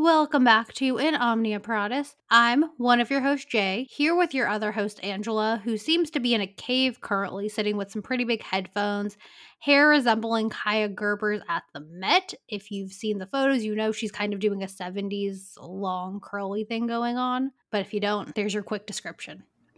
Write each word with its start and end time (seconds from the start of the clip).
Welcome 0.00 0.44
back 0.44 0.74
to 0.74 0.98
In 0.98 1.16
Omnia 1.16 1.58
Paratus. 1.58 2.14
I'm 2.30 2.66
one 2.76 3.00
of 3.00 3.10
your 3.10 3.20
hosts, 3.20 3.46
Jay, 3.46 3.84
here 3.90 4.14
with 4.14 4.32
your 4.32 4.46
other 4.46 4.70
host, 4.70 5.02
Angela, 5.02 5.60
who 5.64 5.76
seems 5.76 6.08
to 6.12 6.20
be 6.20 6.34
in 6.34 6.40
a 6.40 6.46
cave 6.46 7.00
currently, 7.00 7.48
sitting 7.48 7.76
with 7.76 7.90
some 7.90 8.00
pretty 8.00 8.22
big 8.22 8.40
headphones, 8.40 9.16
hair 9.58 9.88
resembling 9.88 10.50
Kaia 10.50 10.94
Gerber's 10.94 11.42
at 11.48 11.64
the 11.74 11.80
Met. 11.80 12.32
If 12.46 12.70
you've 12.70 12.92
seen 12.92 13.18
the 13.18 13.26
photos, 13.26 13.64
you 13.64 13.74
know 13.74 13.90
she's 13.90 14.12
kind 14.12 14.32
of 14.32 14.38
doing 14.38 14.62
a 14.62 14.68
70s 14.68 15.54
long 15.60 16.20
curly 16.20 16.62
thing 16.62 16.86
going 16.86 17.16
on. 17.16 17.50
But 17.72 17.80
if 17.80 17.92
you 17.92 17.98
don't, 17.98 18.32
there's 18.36 18.54
your 18.54 18.62
quick 18.62 18.86
description. 18.86 19.42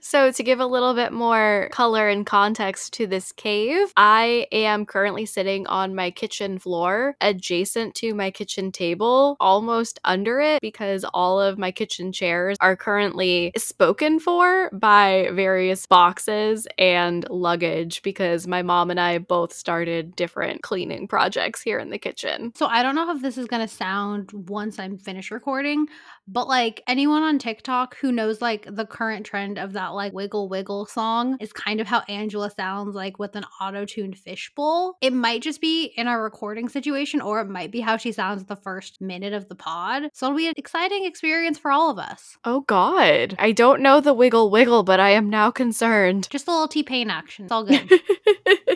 so, 0.00 0.30
to 0.30 0.42
give 0.42 0.60
a 0.60 0.66
little 0.66 0.94
bit 0.94 1.12
more 1.12 1.68
color 1.72 2.08
and 2.08 2.24
context 2.24 2.92
to 2.94 3.06
this 3.06 3.32
cave, 3.32 3.92
I 3.96 4.46
am 4.52 4.86
currently 4.86 5.26
sitting 5.26 5.66
on 5.66 5.94
my 5.94 6.10
kitchen 6.10 6.58
floor 6.58 7.16
adjacent 7.20 7.94
to 7.96 8.14
my 8.14 8.30
kitchen 8.30 8.72
table, 8.72 9.36
almost 9.40 10.00
under 10.04 10.40
it, 10.40 10.60
because 10.60 11.04
all 11.14 11.40
of 11.40 11.58
my 11.58 11.70
kitchen 11.70 12.12
chairs 12.12 12.56
are 12.60 12.76
currently 12.76 13.52
spoken 13.56 14.18
for 14.18 14.70
by 14.72 15.28
various 15.32 15.86
boxes 15.86 16.66
and 16.78 17.28
luggage 17.30 18.02
because 18.02 18.46
my 18.46 18.62
mom 18.62 18.90
and 18.90 19.00
I 19.00 19.18
both 19.18 19.52
started 19.52 20.16
different 20.16 20.62
cleaning 20.62 21.08
projects 21.08 21.62
here 21.62 21.78
in 21.78 21.90
the 21.90 21.98
kitchen. 21.98 22.52
So, 22.54 22.66
I 22.66 22.82
don't 22.82 22.94
know 22.94 23.10
if 23.14 23.22
this 23.22 23.38
is 23.38 23.46
going 23.46 23.66
to 23.66 23.72
sound 23.72 24.30
once 24.32 24.78
I'm 24.78 24.98
finished 24.98 25.30
recording, 25.30 25.88
but 26.26 26.48
like 26.48 26.82
anyone 26.86 27.22
on 27.22 27.38
TikTok 27.38 27.96
who 27.98 28.12
knows 28.12 28.40
like 28.40 28.66
the 28.68 28.86
current 28.86 29.26
trend 29.26 29.58
of 29.58 29.72
that 29.74 29.88
like 29.88 30.12
wiggle 30.12 30.48
wiggle 30.48 30.86
song 30.86 31.36
is 31.40 31.52
kind 31.52 31.80
of 31.80 31.86
how 31.86 32.00
Angela 32.08 32.50
sounds 32.50 32.94
like 32.94 33.18
with 33.18 33.36
an 33.36 33.44
auto-tuned 33.60 34.18
fishbowl. 34.18 34.96
It 35.00 35.12
might 35.12 35.42
just 35.42 35.60
be 35.60 35.92
in 35.96 36.08
a 36.08 36.18
recording 36.18 36.68
situation 36.68 37.20
or 37.20 37.40
it 37.40 37.48
might 37.48 37.70
be 37.70 37.80
how 37.80 37.96
she 37.96 38.12
sounds 38.12 38.44
the 38.44 38.56
first 38.56 39.00
minute 39.00 39.32
of 39.32 39.48
the 39.48 39.54
pod. 39.54 40.04
So 40.12 40.26
it'll 40.26 40.36
be 40.36 40.48
an 40.48 40.54
exciting 40.56 41.04
experience 41.04 41.58
for 41.58 41.70
all 41.70 41.90
of 41.90 41.98
us. 41.98 42.36
Oh 42.44 42.60
god. 42.62 43.36
I 43.38 43.52
don't 43.52 43.80
know 43.82 44.00
the 44.00 44.14
wiggle 44.14 44.50
wiggle, 44.50 44.82
but 44.82 45.00
I 45.00 45.10
am 45.10 45.28
now 45.28 45.50
concerned. 45.50 46.28
Just 46.30 46.48
a 46.48 46.50
little 46.50 46.68
T-Pain 46.68 47.10
action. 47.10 47.44
It's 47.44 47.52
all 47.52 47.64
good. 47.64 47.90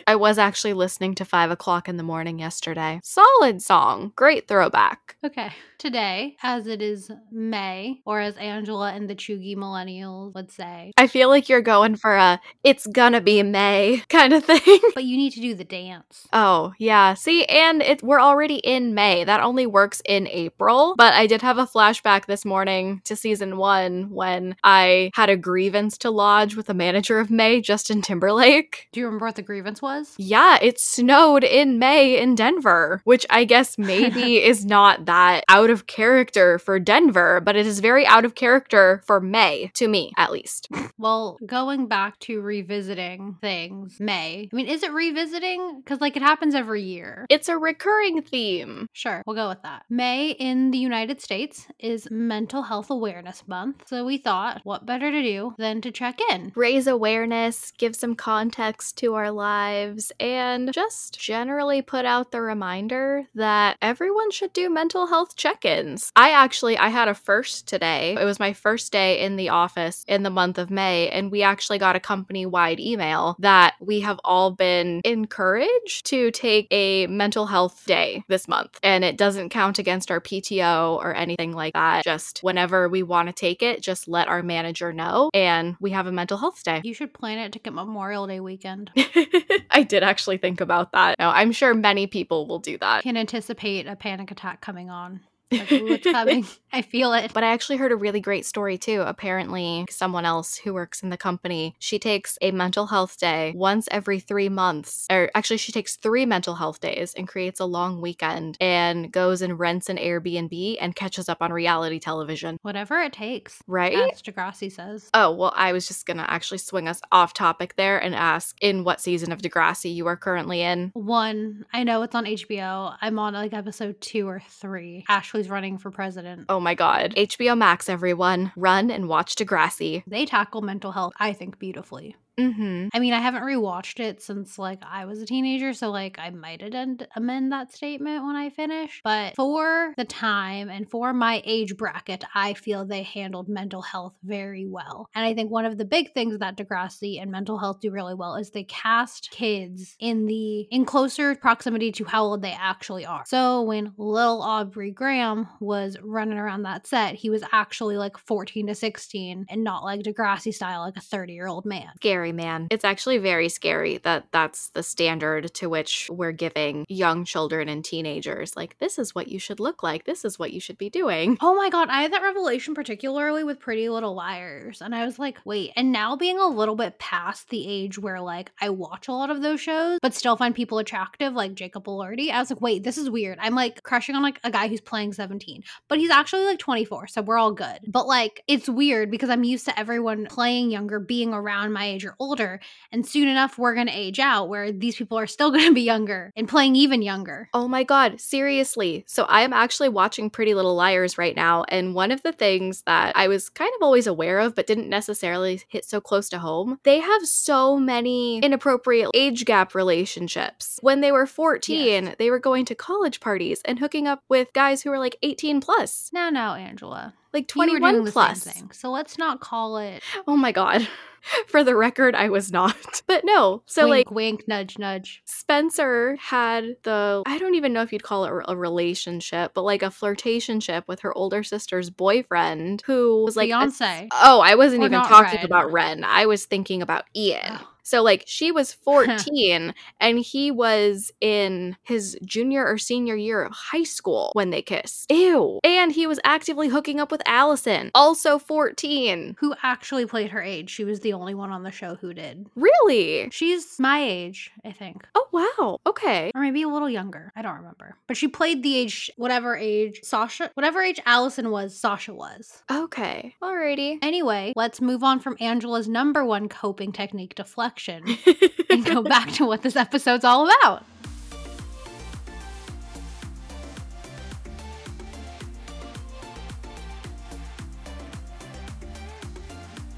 I 0.06 0.16
was 0.16 0.38
actually 0.38 0.72
listening 0.72 1.14
to 1.16 1.24
five 1.24 1.50
o'clock 1.50 1.88
in 1.88 1.98
the 1.98 2.02
morning 2.02 2.38
yesterday. 2.38 3.00
Solid 3.04 3.60
song. 3.60 4.12
Great 4.16 4.48
throwback. 4.48 5.16
Okay. 5.22 5.50
Today, 5.78 6.36
as 6.42 6.66
it 6.66 6.80
is 6.80 7.10
May, 7.38 8.00
or 8.04 8.20
as 8.20 8.36
Angela 8.36 8.92
and 8.92 9.08
the 9.08 9.14
Cheugy 9.14 9.56
millennials 9.56 10.34
would 10.34 10.50
say. 10.50 10.92
I 10.96 11.06
feel 11.06 11.28
like 11.28 11.48
you're 11.48 11.62
going 11.62 11.96
for 11.96 12.16
a 12.16 12.40
it's 12.64 12.86
gonna 12.86 13.20
be 13.20 13.42
May 13.42 14.02
kind 14.08 14.32
of 14.32 14.44
thing. 14.44 14.80
But 14.94 15.04
you 15.04 15.16
need 15.16 15.32
to 15.34 15.40
do 15.40 15.54
the 15.54 15.64
dance. 15.64 16.26
Oh, 16.32 16.72
yeah. 16.78 17.14
See, 17.14 17.44
and 17.44 17.82
it 17.82 18.02
we're 18.02 18.20
already 18.20 18.56
in 18.56 18.94
May. 18.94 19.24
That 19.24 19.40
only 19.40 19.66
works 19.66 20.02
in 20.04 20.26
April. 20.28 20.94
But 20.96 21.14
I 21.14 21.26
did 21.26 21.42
have 21.42 21.58
a 21.58 21.66
flashback 21.66 22.26
this 22.26 22.44
morning 22.44 23.00
to 23.04 23.16
season 23.16 23.56
one 23.56 24.10
when 24.10 24.56
I 24.64 25.10
had 25.14 25.30
a 25.30 25.36
grievance 25.36 25.96
to 25.98 26.10
lodge 26.10 26.56
with 26.56 26.66
the 26.66 26.74
manager 26.74 27.18
of 27.18 27.30
May, 27.30 27.60
Justin 27.60 28.02
Timberlake. 28.02 28.88
Do 28.92 29.00
you 29.00 29.06
remember 29.06 29.26
what 29.26 29.36
the 29.36 29.42
grievance 29.42 29.80
was? 29.80 30.14
Yeah, 30.18 30.58
it 30.60 30.80
snowed 30.80 31.44
in 31.44 31.78
May 31.78 32.18
in 32.18 32.34
Denver, 32.34 33.00
which 33.04 33.24
I 33.30 33.44
guess 33.44 33.78
maybe 33.78 34.42
is 34.42 34.64
not 34.64 35.04
that 35.06 35.44
out 35.48 35.70
of 35.70 35.86
character 35.86 36.58
for 36.58 36.78
Denver, 36.78 37.27
but 37.44 37.56
it 37.56 37.66
is 37.66 37.80
very 37.80 38.06
out 38.06 38.24
of 38.24 38.34
character 38.34 39.02
for 39.06 39.20
May, 39.20 39.70
to 39.74 39.88
me 39.88 40.12
at 40.16 40.32
least. 40.32 40.68
Well, 41.00 41.38
going 41.46 41.86
back 41.86 42.18
to 42.20 42.40
revisiting 42.40 43.36
things, 43.40 44.00
May. 44.00 44.48
I 44.52 44.56
mean, 44.56 44.66
is 44.66 44.82
it 44.82 44.92
revisiting? 44.92 45.80
Because, 45.80 46.00
like, 46.00 46.16
it 46.16 46.22
happens 46.22 46.56
every 46.56 46.82
year. 46.82 47.24
It's 47.30 47.48
a 47.48 47.56
recurring 47.56 48.20
theme. 48.22 48.88
Sure, 48.92 49.22
we'll 49.24 49.36
go 49.36 49.48
with 49.48 49.62
that. 49.62 49.84
May 49.88 50.30
in 50.30 50.72
the 50.72 50.78
United 50.78 51.20
States 51.20 51.68
is 51.78 52.10
Mental 52.10 52.62
Health 52.62 52.90
Awareness 52.90 53.46
Month. 53.46 53.84
So 53.86 54.04
we 54.04 54.18
thought, 54.18 54.60
what 54.64 54.86
better 54.86 55.12
to 55.12 55.22
do 55.22 55.54
than 55.56 55.80
to 55.82 55.92
check 55.92 56.18
in? 56.32 56.50
Raise 56.56 56.88
awareness, 56.88 57.72
give 57.78 57.94
some 57.94 58.16
context 58.16 58.98
to 58.98 59.14
our 59.14 59.30
lives, 59.30 60.10
and 60.18 60.72
just 60.72 61.20
generally 61.20 61.80
put 61.80 62.04
out 62.04 62.32
the 62.32 62.40
reminder 62.40 63.28
that 63.36 63.76
everyone 63.80 64.32
should 64.32 64.52
do 64.52 64.68
mental 64.68 65.06
health 65.06 65.36
check-ins. 65.36 66.10
I 66.16 66.30
actually 66.30 66.76
I 66.76 66.88
had 66.88 67.08
a 67.08 67.14
first 67.18 67.66
today. 67.66 68.16
It 68.18 68.24
was 68.24 68.38
my 68.38 68.52
first 68.52 68.92
day 68.92 69.20
in 69.20 69.36
the 69.36 69.50
office 69.50 70.04
in 70.08 70.22
the 70.22 70.30
month 70.30 70.58
of 70.58 70.70
May, 70.70 71.08
and 71.08 71.30
we 71.30 71.42
actually 71.42 71.78
got 71.78 71.96
a 71.96 72.00
company-wide 72.00 72.80
email 72.80 73.36
that 73.38 73.74
we 73.80 74.00
have 74.00 74.20
all 74.24 74.50
been 74.50 75.00
encouraged 75.04 76.06
to 76.06 76.30
take 76.30 76.66
a 76.70 77.06
mental 77.06 77.46
health 77.46 77.84
day 77.86 78.22
this 78.28 78.48
month. 78.48 78.78
And 78.82 79.04
it 79.04 79.16
doesn't 79.16 79.50
count 79.50 79.78
against 79.78 80.10
our 80.10 80.20
PTO 80.20 80.96
or 80.96 81.14
anything 81.14 81.52
like 81.52 81.74
that. 81.74 82.04
Just 82.04 82.40
whenever 82.42 82.88
we 82.88 83.02
want 83.02 83.28
to 83.28 83.32
take 83.32 83.62
it, 83.62 83.82
just 83.82 84.08
let 84.08 84.28
our 84.28 84.42
manager 84.42 84.92
know 84.92 85.30
and 85.34 85.76
we 85.80 85.90
have 85.90 86.06
a 86.06 86.12
mental 86.12 86.38
health 86.38 86.62
day. 86.62 86.80
You 86.84 86.94
should 86.94 87.14
plan 87.14 87.38
it 87.38 87.52
to 87.52 87.58
get 87.58 87.72
Memorial 87.72 88.26
Day 88.26 88.40
weekend. 88.40 88.90
I 89.70 89.82
did 89.82 90.02
actually 90.02 90.38
think 90.38 90.60
about 90.60 90.92
that. 90.92 91.18
No, 91.18 91.30
I'm 91.30 91.52
sure 91.52 91.74
many 91.74 92.06
people 92.06 92.46
will 92.46 92.58
do 92.58 92.78
that. 92.78 93.02
Can 93.02 93.16
anticipate 93.16 93.86
a 93.86 93.96
panic 93.96 94.30
attack 94.30 94.60
coming 94.60 94.90
on. 94.90 95.20
Like, 95.50 95.72
ooh, 95.72 95.88
it's 95.88 96.04
coming. 96.04 96.46
I 96.72 96.82
feel 96.82 97.12
it. 97.14 97.32
But 97.32 97.44
I 97.44 97.48
actually 97.48 97.78
heard 97.78 97.92
a 97.92 97.96
really 97.96 98.20
great 98.20 98.44
story 98.44 98.76
too. 98.76 99.02
Apparently, 99.02 99.86
someone 99.90 100.24
else 100.24 100.56
who 100.56 100.74
works 100.74 101.02
in 101.02 101.08
the 101.08 101.16
company, 101.16 101.74
she 101.78 101.98
takes 101.98 102.38
a 102.42 102.50
mental 102.50 102.86
health 102.86 103.18
day 103.18 103.52
once 103.56 103.88
every 103.90 104.20
three 104.20 104.48
months. 104.48 105.06
Or 105.10 105.30
actually, 105.34 105.56
she 105.56 105.72
takes 105.72 105.96
three 105.96 106.26
mental 106.26 106.56
health 106.56 106.80
days 106.80 107.14
and 107.14 107.26
creates 107.26 107.60
a 107.60 107.64
long 107.64 108.00
weekend 108.00 108.56
and 108.60 109.10
goes 109.10 109.40
and 109.40 109.58
rents 109.58 109.88
an 109.88 109.96
Airbnb 109.96 110.76
and 110.80 110.94
catches 110.94 111.28
up 111.28 111.38
on 111.40 111.52
reality 111.52 111.98
television. 111.98 112.58
Whatever 112.62 113.00
it 113.00 113.12
takes. 113.12 113.62
Right? 113.66 114.12
As 114.12 114.22
Degrassi 114.22 114.70
says. 114.70 115.08
Oh, 115.14 115.32
well, 115.32 115.52
I 115.56 115.72
was 115.72 115.88
just 115.88 116.06
going 116.06 116.18
to 116.18 116.30
actually 116.30 116.58
swing 116.58 116.88
us 116.88 117.00
off 117.12 117.32
topic 117.32 117.76
there 117.76 117.98
and 117.98 118.14
ask 118.14 118.56
in 118.60 118.84
what 118.84 119.00
season 119.00 119.32
of 119.32 119.40
Degrassi 119.40 119.94
you 119.94 120.06
are 120.06 120.16
currently 120.16 120.60
in. 120.60 120.90
One, 120.94 121.64
I 121.72 121.84
know 121.84 122.02
it's 122.02 122.14
on 122.14 122.24
HBO. 122.24 122.94
I'm 123.00 123.18
on 123.18 123.32
like 123.32 123.54
episode 123.54 124.00
two 124.00 124.28
or 124.28 124.42
three. 124.48 125.04
Ashley's 125.38 125.50
running 125.50 125.78
for 125.78 125.92
president. 125.92 126.46
Oh 126.48 126.58
my 126.58 126.74
god. 126.74 127.14
HBO 127.16 127.56
Max, 127.56 127.88
everyone. 127.88 128.50
Run 128.56 128.90
and 128.90 129.08
watch 129.08 129.36
Degrassi. 129.36 130.02
They 130.04 130.26
tackle 130.26 130.62
mental 130.62 130.90
health, 130.90 131.12
I 131.20 131.32
think, 131.32 131.60
beautifully. 131.60 132.16
Mm-hmm. 132.38 132.88
I 132.94 132.98
mean, 132.98 133.12
I 133.12 133.20
haven't 133.20 133.42
rewatched 133.42 134.00
it 134.00 134.22
since 134.22 134.58
like 134.58 134.80
I 134.82 135.04
was 135.04 135.20
a 135.20 135.26
teenager, 135.26 135.72
so 135.72 135.90
like 135.90 136.18
I 136.18 136.30
might 136.30 136.62
amend 136.62 137.06
amend 137.16 137.52
that 137.52 137.72
statement 137.72 138.24
when 138.24 138.36
I 138.36 138.50
finish. 138.50 139.00
But 139.04 139.34
for 139.34 139.94
the 139.96 140.04
time 140.04 140.68
and 140.68 140.88
for 140.88 141.12
my 141.12 141.42
age 141.44 141.76
bracket, 141.76 142.24
I 142.34 142.54
feel 142.54 142.84
they 142.84 143.02
handled 143.02 143.48
mental 143.48 143.82
health 143.82 144.16
very 144.22 144.66
well. 144.66 145.08
And 145.14 145.24
I 145.24 145.34
think 145.34 145.50
one 145.50 145.64
of 145.64 145.78
the 145.78 145.84
big 145.84 146.12
things 146.14 146.38
that 146.38 146.56
Degrassi 146.56 147.20
and 147.20 147.30
mental 147.30 147.58
health 147.58 147.80
do 147.80 147.90
really 147.90 148.14
well 148.14 148.36
is 148.36 148.50
they 148.50 148.64
cast 148.64 149.30
kids 149.30 149.96
in 149.98 150.26
the 150.26 150.62
in 150.70 150.84
closer 150.84 151.34
proximity 151.34 151.92
to 151.92 152.04
how 152.04 152.24
old 152.24 152.42
they 152.42 152.56
actually 152.58 153.04
are. 153.04 153.24
So 153.26 153.62
when 153.62 153.92
little 153.96 154.42
Aubrey 154.42 154.90
Graham 154.90 155.48
was 155.60 155.96
running 156.02 156.38
around 156.38 156.62
that 156.62 156.86
set, 156.86 157.14
he 157.14 157.30
was 157.30 157.42
actually 157.52 157.96
like 157.96 158.16
14 158.16 158.68
to 158.68 158.74
16 158.74 159.46
and 159.48 159.64
not 159.64 159.84
like 159.84 160.00
Degrassi 160.02 160.54
style, 160.54 160.80
like 160.80 160.96
a 160.96 161.00
30 161.00 161.32
year 161.32 161.46
old 161.46 161.64
man. 161.64 161.90
Scary, 161.96 162.27
man. 162.32 162.68
It's 162.70 162.84
actually 162.84 163.18
very 163.18 163.48
scary 163.48 163.98
that 163.98 164.26
that's 164.32 164.70
the 164.70 164.82
standard 164.82 165.52
to 165.54 165.68
which 165.68 166.08
we're 166.10 166.32
giving 166.32 166.84
young 166.88 167.24
children 167.24 167.68
and 167.68 167.84
teenagers. 167.84 168.56
Like, 168.56 168.78
this 168.78 168.98
is 168.98 169.14
what 169.14 169.28
you 169.28 169.38
should 169.38 169.60
look 169.60 169.82
like. 169.82 170.04
This 170.04 170.24
is 170.24 170.38
what 170.38 170.52
you 170.52 170.60
should 170.60 170.78
be 170.78 170.90
doing. 170.90 171.36
Oh 171.40 171.54
my 171.54 171.70
god, 171.70 171.88
I 171.88 172.02
had 172.02 172.12
that 172.12 172.22
revelation 172.22 172.74
particularly 172.74 173.44
with 173.44 173.60
Pretty 173.60 173.88
Little 173.88 174.14
Liars. 174.14 174.80
And 174.80 174.94
I 174.94 175.04
was 175.04 175.18
like, 175.18 175.38
wait, 175.44 175.72
and 175.76 175.92
now 175.92 176.16
being 176.16 176.38
a 176.38 176.46
little 176.46 176.76
bit 176.76 176.98
past 176.98 177.48
the 177.48 177.66
age 177.66 177.98
where 177.98 178.20
like 178.20 178.50
I 178.60 178.70
watch 178.70 179.08
a 179.08 179.12
lot 179.12 179.30
of 179.30 179.42
those 179.42 179.60
shows, 179.60 179.98
but 180.02 180.14
still 180.14 180.36
find 180.36 180.54
people 180.54 180.78
attractive, 180.78 181.32
like 181.32 181.54
Jacob 181.54 181.84
Elordi, 181.84 182.30
I 182.30 182.38
was 182.38 182.50
like, 182.50 182.60
wait, 182.60 182.84
this 182.84 182.98
is 182.98 183.10
weird. 183.10 183.38
I'm 183.40 183.54
like 183.54 183.82
crushing 183.82 184.14
on 184.14 184.22
like 184.22 184.40
a 184.44 184.50
guy 184.50 184.68
who's 184.68 184.80
playing 184.80 185.12
17, 185.12 185.62
but 185.88 185.98
he's 185.98 186.10
actually 186.10 186.44
like 186.44 186.58
24, 186.58 187.08
so 187.08 187.22
we're 187.22 187.38
all 187.38 187.52
good. 187.52 187.80
But 187.86 188.06
like 188.06 188.42
it's 188.46 188.68
weird 188.68 189.10
because 189.10 189.30
I'm 189.30 189.44
used 189.44 189.64
to 189.66 189.78
everyone 189.78 190.26
playing 190.26 190.70
younger, 190.70 191.00
being 191.00 191.32
around 191.34 191.72
my 191.72 191.86
age 191.86 192.04
or 192.04 192.14
older, 192.20 192.60
and 192.92 193.06
soon 193.06 193.28
enough 193.28 193.58
we're 193.58 193.74
gonna 193.74 193.90
age 193.94 194.18
out 194.18 194.48
where 194.48 194.72
these 194.72 194.96
people 194.96 195.18
are 195.18 195.26
still 195.26 195.50
gonna 195.52 195.72
be 195.72 195.82
younger 195.82 196.32
and 196.36 196.48
playing 196.48 196.76
even 196.76 197.02
younger. 197.02 197.48
Oh 197.54 197.68
my 197.68 197.84
God, 197.84 198.20
seriously. 198.20 199.04
So 199.06 199.24
I 199.24 199.42
am 199.42 199.52
actually 199.52 199.88
watching 199.88 200.30
Pretty 200.30 200.54
Little 200.54 200.74
Liars 200.74 201.18
right 201.18 201.36
now. 201.36 201.64
And 201.68 201.94
one 201.94 202.10
of 202.10 202.22
the 202.22 202.32
things 202.32 202.82
that 202.82 203.16
I 203.16 203.28
was 203.28 203.48
kind 203.48 203.72
of 203.76 203.82
always 203.82 204.06
aware 204.06 204.38
of, 204.40 204.54
but 204.54 204.66
didn't 204.66 204.88
necessarily 204.88 205.62
hit 205.68 205.84
so 205.84 206.00
close 206.00 206.28
to 206.30 206.38
home, 206.38 206.78
they 206.84 207.00
have 207.00 207.26
so 207.26 207.78
many 207.78 208.38
inappropriate 208.38 209.10
age 209.14 209.44
gap 209.44 209.74
relationships. 209.74 210.78
When 210.82 211.00
they 211.00 211.12
were 211.12 211.26
14, 211.26 212.04
Yes. 212.04 212.14
they 212.18 212.30
were 212.30 212.38
going 212.38 212.64
to 212.66 212.74
college 212.74 213.20
parties 213.20 213.60
and 213.64 213.78
hooking 213.78 214.06
up 214.06 214.22
with 214.28 214.52
guys 214.52 214.82
who 214.82 214.90
were 214.90 214.98
like 214.98 215.16
18 215.22 215.60
plus, 215.60 216.10
No, 216.12 216.30
no, 216.30 216.54
Angela. 216.54 217.14
Like 217.32 217.54
You 217.54 217.60
were 217.62 217.66
21 217.68 217.92
doing 217.94 218.04
the 218.04 218.12
plus. 218.12 218.62
So 218.72 218.90
let's 218.90 219.18
not 219.18 219.40
call 219.40 219.76
it 219.78 220.02
Oh 220.26 220.36
my 220.36 220.52
God. 220.52 220.86
For 221.48 221.62
the 221.64 221.74
record, 221.76 222.14
I 222.14 222.28
was 222.28 222.50
not. 222.52 222.74
But 223.06 223.24
no, 223.24 223.62
so 223.66 223.88
wink, 223.88 224.08
like 224.08 224.10
wink, 224.14 224.48
nudge, 224.48 224.78
nudge. 224.78 225.20
Spencer 225.24 226.16
had 226.20 226.76
the 226.84 227.22
I 227.26 227.38
don't 227.38 227.54
even 227.54 227.72
know 227.72 227.82
if 227.82 227.92
you'd 227.92 228.02
call 228.04 228.24
it 228.24 228.32
a 228.46 228.56
relationship, 228.56 229.52
but 229.54 229.62
like 229.62 229.82
a 229.82 229.86
flirtationship 229.86 230.84
with 230.86 231.00
her 231.00 231.16
older 231.16 231.42
sister's 231.42 231.90
boyfriend 231.90 232.82
who 232.86 233.24
was 233.24 233.36
like 233.36 233.48
a- 233.50 233.52
Fiance. 233.52 234.08
oh, 234.12 234.40
I 234.40 234.54
wasn't 234.54 234.82
Or 234.82 234.86
even 234.86 235.00
talking 235.02 235.36
Wren. 235.38 235.44
about 235.44 235.72
Wren. 235.72 236.04
I 236.04 236.26
was 236.26 236.44
thinking 236.46 236.82
about 236.82 237.04
Ian. 237.16 237.40
Oh. 237.60 237.68
So 237.88 238.02
like 238.02 238.24
she 238.26 238.52
was 238.52 238.74
14 238.74 239.72
and 239.98 240.18
he 240.18 240.50
was 240.50 241.10
in 241.22 241.74
his 241.84 242.18
junior 242.22 242.66
or 242.66 242.76
senior 242.76 243.16
year 243.16 243.42
of 243.42 243.52
high 243.52 243.82
school 243.82 244.30
when 244.34 244.50
they 244.50 244.60
kissed. 244.60 245.10
Ew. 245.10 245.58
And 245.64 245.90
he 245.90 246.06
was 246.06 246.20
actively 246.22 246.68
hooking 246.68 247.00
up 247.00 247.10
with 247.10 247.22
Alison, 247.24 247.90
also 247.94 248.38
14. 248.38 249.36
Who 249.38 249.54
actually 249.62 250.04
played 250.04 250.30
her 250.32 250.42
age? 250.42 250.68
She 250.68 250.84
was 250.84 251.00
the 251.00 251.14
only 251.14 251.32
one 251.34 251.50
on 251.50 251.62
the 251.62 251.70
show 251.70 251.94
who 251.94 252.12
did. 252.12 252.46
Really? 252.54 253.30
She's 253.32 253.78
my 253.78 254.02
age, 254.02 254.50
I 254.66 254.72
think. 254.72 255.06
Oh 255.14 255.26
wow. 255.32 255.78
Okay. 255.86 256.30
Or 256.34 256.42
maybe 256.42 256.62
a 256.64 256.68
little 256.68 256.90
younger. 256.90 257.32
I 257.34 257.40
don't 257.40 257.56
remember. 257.56 257.96
But 258.06 258.18
she 258.18 258.28
played 258.28 258.62
the 258.62 258.76
age, 258.76 259.10
whatever 259.16 259.56
age 259.56 260.00
Sasha, 260.02 260.50
whatever 260.52 260.82
age 260.82 261.00
Alison 261.06 261.50
was, 261.50 261.74
Sasha 261.74 262.12
was. 262.12 262.62
Okay. 262.70 263.34
Alrighty. 263.42 263.98
Anyway, 264.02 264.52
let's 264.56 264.82
move 264.82 265.02
on 265.02 265.20
from 265.20 265.38
Angela's 265.40 265.88
number 265.88 266.22
one 266.22 266.50
coping 266.50 266.92
technique, 266.92 267.34
deflection, 267.34 267.77
and 268.70 268.84
go 268.84 269.02
back 269.02 269.30
to 269.32 269.46
what 269.46 269.62
this 269.62 269.76
episode's 269.76 270.24
all 270.24 270.48
about. 270.48 270.84